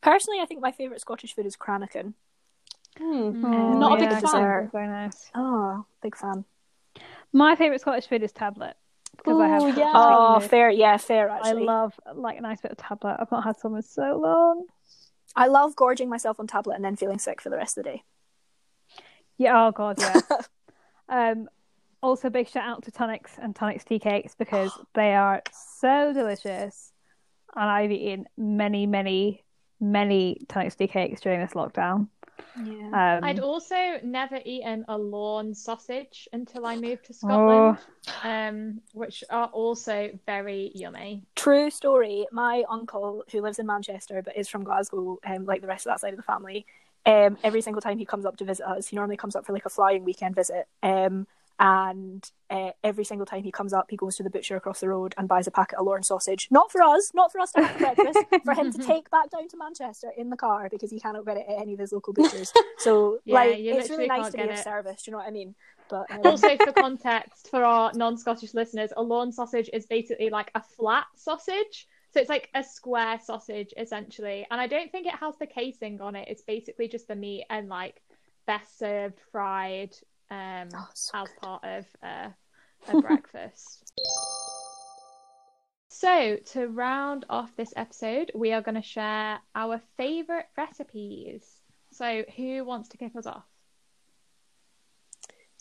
Personally, 0.00 0.40
I 0.40 0.46
think 0.46 0.60
my 0.60 0.72
favourite 0.72 1.00
Scottish 1.00 1.34
food 1.34 1.46
is 1.46 1.56
Cranachan. 1.56 2.14
Hmm. 2.98 3.44
Um, 3.44 3.78
Not 3.78 3.98
a 3.98 4.04
big 4.04 4.12
it's 4.12 4.32
fan. 4.32 4.70
Very 4.72 4.88
nice. 4.88 5.30
Oh, 5.34 5.84
big 6.02 6.16
fan. 6.16 6.44
My 7.32 7.56
favourite 7.56 7.80
Scottish 7.80 8.06
food 8.06 8.22
is 8.22 8.32
tablet 8.32 8.74
because 9.16 9.38
I 9.38 9.48
have. 9.48 9.62
Ooh, 9.62 9.78
yeah. 9.78 9.92
Oh, 9.94 10.40
fair. 10.40 10.70
Yeah, 10.70 10.96
fair, 10.96 11.28
Actually, 11.28 11.62
I 11.62 11.66
love 11.66 11.98
like 12.14 12.38
a 12.38 12.40
nice 12.40 12.60
bit 12.60 12.72
of 12.72 12.78
tablet. 12.78 13.16
I've 13.18 13.30
not 13.30 13.44
had 13.44 13.58
some 13.58 13.76
in 13.76 13.82
so 13.82 14.18
long. 14.22 14.66
I 15.34 15.48
love 15.48 15.76
gorging 15.76 16.08
myself 16.08 16.40
on 16.40 16.46
tablet 16.46 16.76
and 16.76 16.84
then 16.84 16.96
feeling 16.96 17.18
sick 17.18 17.40
for 17.40 17.50
the 17.50 17.56
rest 17.56 17.76
of 17.76 17.84
the 17.84 17.90
day. 17.90 18.02
Yeah. 19.36 19.66
Oh 19.66 19.70
god. 19.72 19.98
Yeah. 20.00 20.20
um. 21.08 21.48
Also, 22.02 22.30
big 22.30 22.48
shout 22.48 22.68
out 22.68 22.84
to 22.84 22.90
Tunnock's 22.90 23.32
and 23.40 23.56
Tunnock's 23.56 23.82
tea 23.82 23.98
cakes 23.98 24.34
because 24.34 24.70
they 24.94 25.14
are 25.14 25.42
so 25.52 26.12
delicious, 26.12 26.92
and 27.54 27.68
I've 27.68 27.90
eaten 27.90 28.26
many, 28.36 28.86
many, 28.86 29.44
many 29.80 30.40
Tunnock's 30.48 30.76
tea 30.76 30.86
cakes 30.86 31.20
during 31.20 31.40
this 31.40 31.52
lockdown. 31.52 32.08
Yeah. 32.54 33.16
Um, 33.18 33.24
I'd 33.24 33.40
also 33.40 33.98
never 34.02 34.40
eaten 34.44 34.84
a 34.88 34.96
Lorne 34.96 35.54
sausage 35.54 36.28
until 36.32 36.66
I 36.66 36.76
moved 36.76 37.04
to 37.06 37.12
Oh. 37.12 37.16
Scotland, 37.16 37.78
um, 38.22 38.80
which 38.92 39.24
are 39.30 39.48
also 39.48 40.10
very 40.26 40.72
yummy. 40.74 41.24
True 41.34 41.70
story. 41.70 42.26
My 42.32 42.64
uncle, 42.68 43.24
who 43.30 43.40
lives 43.42 43.58
in 43.58 43.66
Manchester 43.66 44.22
but 44.22 44.36
is 44.36 44.48
from 44.48 44.64
Glasgow, 44.64 45.18
um, 45.26 45.44
like 45.44 45.60
the 45.60 45.66
rest 45.66 45.86
of 45.86 45.92
that 45.92 46.00
side 46.00 46.12
of 46.12 46.16
the 46.16 46.22
family, 46.22 46.66
um, 47.04 47.38
every 47.44 47.60
single 47.60 47.80
time 47.80 47.98
he 47.98 48.04
comes 48.04 48.24
up 48.24 48.36
to 48.38 48.44
visit 48.44 48.66
us, 48.66 48.88
he 48.88 48.96
normally 48.96 49.16
comes 49.16 49.36
up 49.36 49.44
for 49.46 49.52
like 49.52 49.66
a 49.66 49.70
flying 49.70 50.04
weekend 50.04 50.34
visit. 50.34 50.66
And 51.58 52.30
uh, 52.50 52.70
every 52.84 53.04
single 53.04 53.24
time 53.24 53.42
he 53.42 53.50
comes 53.50 53.72
up, 53.72 53.86
he 53.88 53.96
goes 53.96 54.16
to 54.16 54.22
the 54.22 54.28
butcher 54.28 54.56
across 54.56 54.80
the 54.80 54.88
road 54.88 55.14
and 55.16 55.26
buys 55.26 55.46
a 55.46 55.50
packet 55.50 55.78
of 55.78 55.86
Lorne 55.86 56.02
sausage. 56.02 56.48
Not 56.50 56.70
for 56.70 56.82
us, 56.82 57.12
not 57.14 57.32
for 57.32 57.40
us 57.40 57.52
to 57.52 57.64
have 57.64 57.70
for 57.70 57.78
breakfast, 57.94 58.18
for 58.44 58.54
him 58.54 58.72
to 58.72 58.78
take 58.86 59.10
back 59.10 59.30
down 59.30 59.48
to 59.48 59.56
Manchester 59.56 60.12
in 60.16 60.28
the 60.28 60.36
car 60.36 60.68
because 60.70 60.90
he 60.90 61.00
cannot 61.00 61.24
get 61.24 61.38
it 61.38 61.46
at 61.48 61.60
any 61.60 61.72
of 61.72 61.80
his 61.80 61.92
local 61.92 62.12
butchers. 62.12 62.52
So, 62.78 63.20
Yeah, 63.24 63.34
like, 63.34 63.58
it's 63.58 63.90
really 63.90 64.06
nice 64.06 64.32
to 64.32 64.36
be 64.36 64.44
get 64.44 64.50
of 64.50 64.58
service. 64.58 65.02
Do 65.02 65.10
you 65.10 65.12
know 65.12 65.18
what 65.18 65.28
I 65.28 65.30
mean? 65.30 65.54
But 65.88 66.10
um, 66.10 66.20
Also, 66.24 66.56
for 66.58 66.72
context, 66.72 67.48
for 67.50 67.64
our 67.64 67.92
non-Scottish 67.94 68.52
listeners, 68.52 68.90
a 68.96 69.02
Lorne 69.02 69.32
sausage 69.32 69.70
is 69.72 69.86
basically 69.86 70.28
like 70.28 70.50
a 70.54 70.62
flat 70.62 71.06
sausage. 71.16 71.88
So 72.12 72.20
it's 72.20 72.30
like 72.30 72.48
a 72.54 72.62
square 72.62 73.18
sausage 73.22 73.74
essentially, 73.76 74.46
and 74.50 74.60
I 74.60 74.66
don't 74.66 74.90
think 74.90 75.06
it 75.06 75.14
has 75.16 75.36
the 75.38 75.46
casing 75.46 76.00
on 76.00 76.16
it. 76.16 76.28
It's 76.28 76.42
basically 76.42 76.88
just 76.88 77.08
the 77.08 77.16
meat 77.16 77.44
and 77.50 77.68
like 77.68 78.00
best 78.46 78.78
served 78.78 79.20
fried 79.32 79.94
um, 80.30 80.68
Oh, 80.74 80.88
so 80.94 81.18
as 81.18 81.28
part 81.40 81.64
of 81.64 81.86
uh, 82.02 82.28
a 82.88 83.00
breakfast. 83.00 83.92
So, 85.88 86.36
to 86.52 86.68
round 86.68 87.24
off 87.30 87.56
this 87.56 87.72
episode, 87.74 88.30
we 88.34 88.52
are 88.52 88.60
going 88.60 88.74
to 88.74 88.82
share 88.82 89.38
our 89.54 89.80
favourite 89.96 90.46
recipes. 90.56 91.42
So, 91.90 92.24
who 92.36 92.64
wants 92.64 92.88
to 92.90 92.98
kick 92.98 93.16
us 93.16 93.26
off? 93.26 93.44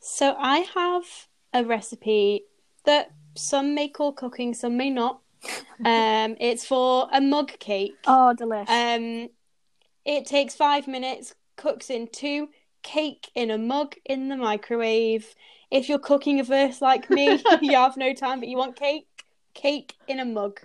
So 0.08 0.36
I 0.38 0.60
have 0.76 1.04
a 1.52 1.66
recipe 1.66 2.44
that 2.86 3.12
some 3.34 3.74
may 3.74 3.88
call 3.88 4.14
cooking, 4.14 4.54
some 4.54 4.78
may 4.78 4.92
not. 4.92 5.20
um, 5.84 6.36
it's 6.40 6.64
for 6.64 7.10
a 7.12 7.20
mug 7.20 7.58
cake. 7.58 7.96
oh, 8.06 8.34
delicious. 8.34 8.70
Um, 8.70 9.30
it 10.06 10.28
takes 10.28 10.54
five 10.54 10.88
minutes, 10.88 11.34
cooks 11.56 11.90
in 11.90 12.08
two, 12.08 12.50
cake 12.86 13.30
in 13.36 13.50
a 13.52 13.58
mug 13.58 13.96
in 14.06 14.30
the 14.30 14.38
microwave. 14.38 15.34
If 15.72 15.90
you're 15.90 16.00
cooking 16.00 16.40
a 16.40 16.44
verse 16.44 16.82
like 16.82 17.10
me, 17.10 17.44
you 17.62 17.74
have 17.76 17.98
no 17.98 18.14
time, 18.14 18.40
but 18.40 18.48
you 18.48 18.58
want 18.58 18.76
cake, 18.76 19.08
cake 19.56 19.96
in 20.08 20.20
a 20.20 20.26
mug. 20.26 20.60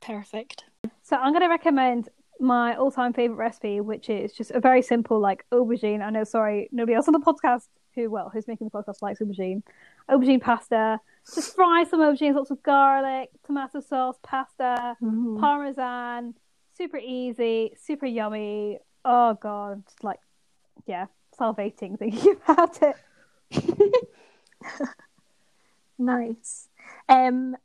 Perfect. 0.00 0.64
So 1.02 1.16
I'm 1.16 1.32
going 1.32 1.42
to 1.42 1.48
recommend 1.48 2.08
my 2.40 2.74
all-time 2.74 3.12
favorite 3.12 3.36
recipe, 3.36 3.80
which 3.80 4.08
is 4.08 4.32
just 4.32 4.50
a 4.52 4.60
very 4.60 4.80
simple 4.80 5.20
like 5.20 5.44
aubergine. 5.52 6.02
I 6.02 6.10
know, 6.10 6.24
sorry, 6.24 6.68
nobody 6.72 6.94
else 6.94 7.06
on 7.08 7.12
the 7.12 7.20
podcast 7.20 7.66
who, 7.94 8.08
well, 8.10 8.30
who's 8.32 8.48
making 8.48 8.68
the 8.68 8.70
podcast 8.70 9.02
likes 9.02 9.20
aubergine. 9.20 9.62
Aubergine 10.10 10.40
pasta. 10.40 11.00
Just 11.34 11.54
fry 11.54 11.84
some 11.84 12.00
aubergines, 12.00 12.34
lots 12.36 12.50
of 12.50 12.62
garlic, 12.62 13.28
tomato 13.44 13.80
sauce, 13.80 14.16
pasta, 14.22 14.96
Mm. 15.02 15.38
parmesan. 15.40 16.34
Super 16.76 16.98
easy, 16.98 17.74
super 17.78 18.06
yummy. 18.06 18.78
Oh 19.04 19.34
god, 19.34 19.84
just 19.84 20.02
like 20.04 20.20
yeah, 20.86 21.06
salivating 21.38 21.98
thinking 21.98 22.36
about 22.48 22.78
it. 22.82 22.96
Nice. 25.98 26.68
Um, 27.08 27.56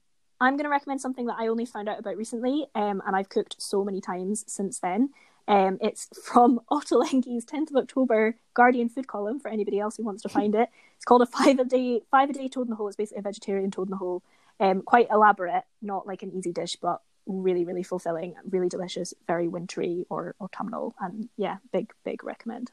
I'm 0.41 0.57
going 0.57 0.65
to 0.65 0.69
recommend 0.69 0.99
something 0.99 1.27
that 1.27 1.37
I 1.37 1.47
only 1.47 1.65
found 1.65 1.87
out 1.87 1.99
about 1.99 2.17
recently, 2.17 2.65
um, 2.75 3.01
and 3.05 3.15
I've 3.15 3.29
cooked 3.29 3.55
so 3.59 3.83
many 3.83 4.01
times 4.01 4.43
since 4.47 4.79
then. 4.79 5.11
Um, 5.47 5.77
it's 5.81 6.09
from 6.23 6.59
Ottolenghi's 6.71 7.45
10th 7.45 7.69
of 7.69 7.77
October 7.77 8.35
Guardian 8.53 8.89
food 8.89 9.07
column 9.07 9.39
for 9.39 9.49
anybody 9.49 9.79
else 9.79 9.97
who 9.97 10.03
wants 10.03 10.23
to 10.23 10.29
find 10.29 10.55
it. 10.55 10.69
It's 10.95 11.05
called 11.05 11.21
a 11.21 11.25
five 11.25 11.59
a 11.59 11.65
day 11.65 12.01
five 12.09 12.29
a 12.29 12.33
day 12.33 12.47
toad 12.47 12.67
in 12.67 12.71
the 12.71 12.75
hole. 12.75 12.87
It's 12.87 12.97
basically 12.97 13.19
a 13.19 13.23
vegetarian 13.23 13.71
toad 13.71 13.87
in 13.87 13.91
the 13.91 13.97
hole. 13.97 14.23
Um, 14.59 14.81
quite 14.81 15.09
elaborate, 15.11 15.63
not 15.81 16.07
like 16.07 16.23
an 16.23 16.31
easy 16.31 16.51
dish, 16.51 16.77
but 16.81 17.01
really, 17.25 17.65
really 17.65 17.83
fulfilling, 17.83 18.35
really 18.49 18.69
delicious, 18.69 19.13
very 19.27 19.47
wintry 19.47 20.05
or 20.09 20.35
autumnal, 20.41 20.95
and 20.99 21.29
yeah, 21.37 21.57
big, 21.71 21.91
big 22.03 22.23
recommend. 22.23 22.71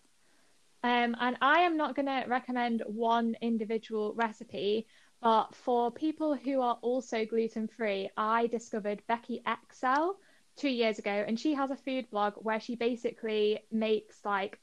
Um, 0.82 1.14
and 1.20 1.36
I 1.42 1.60
am 1.60 1.76
not 1.76 1.94
going 1.94 2.06
to 2.06 2.24
recommend 2.26 2.82
one 2.86 3.36
individual 3.42 4.14
recipe, 4.14 4.86
but 5.20 5.54
for 5.54 5.90
people 5.90 6.34
who 6.34 6.62
are 6.62 6.78
also 6.80 7.26
gluten 7.26 7.68
free, 7.68 8.08
I 8.16 8.46
discovered 8.46 9.02
Becky 9.06 9.42
Excell 9.46 10.16
two 10.56 10.70
years 10.70 10.98
ago, 10.98 11.24
and 11.26 11.38
she 11.38 11.54
has 11.54 11.70
a 11.70 11.76
food 11.76 12.10
blog 12.10 12.34
where 12.36 12.60
she 12.60 12.76
basically 12.76 13.60
makes 13.70 14.24
like 14.24 14.58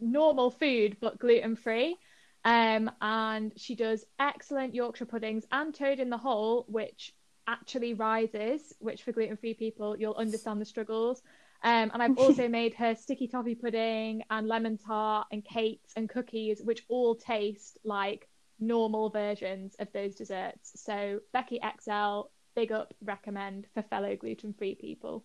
normal 0.00 0.50
food 0.50 0.96
but 1.00 1.18
gluten 1.18 1.56
free. 1.56 1.96
Um, 2.44 2.90
and 3.00 3.52
she 3.56 3.76
does 3.76 4.04
excellent 4.18 4.74
Yorkshire 4.74 5.06
puddings 5.06 5.44
and 5.52 5.72
toad 5.72 6.00
in 6.00 6.10
the 6.10 6.18
hole, 6.18 6.64
which 6.68 7.14
actually 7.46 7.94
rises, 7.94 8.74
which 8.80 9.02
for 9.02 9.12
gluten 9.12 9.36
free 9.36 9.54
people, 9.54 9.96
you'll 9.96 10.14
understand 10.14 10.60
the 10.60 10.64
struggles. 10.64 11.22
Um, 11.64 11.90
and 11.92 12.02
I've 12.02 12.18
also 12.18 12.48
made 12.60 12.74
her 12.74 12.94
sticky 12.94 13.28
toffee 13.28 13.54
pudding 13.54 14.22
and 14.30 14.48
lemon 14.48 14.78
tart 14.78 15.28
and 15.30 15.44
cakes 15.44 15.92
and 15.96 16.08
cookies, 16.08 16.60
which 16.62 16.84
all 16.88 17.14
taste 17.14 17.78
like 17.84 18.28
normal 18.58 19.10
versions 19.10 19.76
of 19.78 19.88
those 19.92 20.14
desserts. 20.14 20.72
So 20.76 21.20
Becky 21.32 21.60
Excell, 21.62 22.30
big 22.54 22.72
up, 22.72 22.94
recommend 23.04 23.66
for 23.74 23.82
fellow 23.82 24.16
gluten 24.16 24.52
free 24.52 24.74
people. 24.74 25.24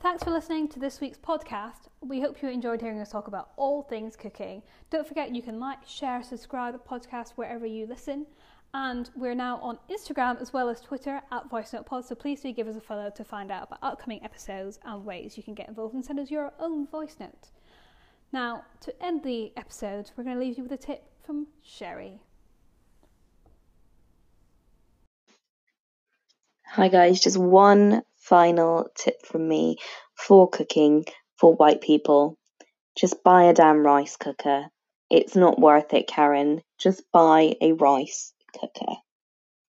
Thanks 0.00 0.22
for 0.22 0.30
listening 0.30 0.68
to 0.68 0.78
this 0.78 1.00
week's 1.00 1.18
podcast. 1.18 1.88
We 2.00 2.20
hope 2.20 2.40
you 2.42 2.48
enjoyed 2.48 2.80
hearing 2.80 3.00
us 3.00 3.10
talk 3.10 3.28
about 3.28 3.50
all 3.56 3.82
things 3.82 4.14
cooking. 4.14 4.62
Don't 4.90 5.06
forget 5.06 5.34
you 5.34 5.42
can 5.42 5.58
like, 5.58 5.78
share, 5.86 6.22
subscribe 6.22 6.74
to 6.74 6.78
the 6.78 6.84
podcast 6.84 7.30
wherever 7.30 7.66
you 7.66 7.86
listen. 7.86 8.26
And 8.78 9.08
we're 9.16 9.34
now 9.34 9.58
on 9.62 9.78
Instagram 9.90 10.38
as 10.38 10.52
well 10.52 10.68
as 10.68 10.82
Twitter 10.82 11.22
at 11.32 11.50
VoiceNotePod, 11.50 12.04
so 12.04 12.14
please 12.14 12.42
do 12.42 12.52
give 12.52 12.68
us 12.68 12.76
a 12.76 12.80
follow 12.82 13.08
to 13.08 13.24
find 13.24 13.50
out 13.50 13.68
about 13.68 13.78
upcoming 13.80 14.22
episodes 14.22 14.78
and 14.84 15.02
ways 15.02 15.38
you 15.38 15.42
can 15.42 15.54
get 15.54 15.68
involved 15.68 15.94
and 15.94 16.04
send 16.04 16.20
us 16.20 16.30
your 16.30 16.52
own 16.60 16.86
voice 16.86 17.16
note. 17.18 17.48
Now, 18.34 18.66
to 18.80 19.02
end 19.02 19.22
the 19.22 19.50
episode, 19.56 20.10
we're 20.14 20.24
going 20.24 20.36
to 20.36 20.44
leave 20.44 20.58
you 20.58 20.62
with 20.62 20.72
a 20.72 20.76
tip 20.76 21.04
from 21.24 21.46
Sherry. 21.62 22.20
Hi 26.66 26.88
guys, 26.88 27.18
just 27.18 27.38
one 27.38 28.02
final 28.18 28.90
tip 28.94 29.24
from 29.24 29.48
me 29.48 29.78
for 30.16 30.50
cooking 30.50 31.06
for 31.36 31.54
white 31.54 31.80
people. 31.80 32.36
Just 32.94 33.24
buy 33.24 33.44
a 33.44 33.54
damn 33.54 33.86
rice 33.86 34.18
cooker. 34.18 34.66
It's 35.08 35.34
not 35.34 35.58
worth 35.58 35.94
it, 35.94 36.08
Karen. 36.08 36.60
Just 36.76 37.10
buy 37.10 37.54
a 37.62 37.72
rice 37.72 38.34
cooker. 38.58 38.96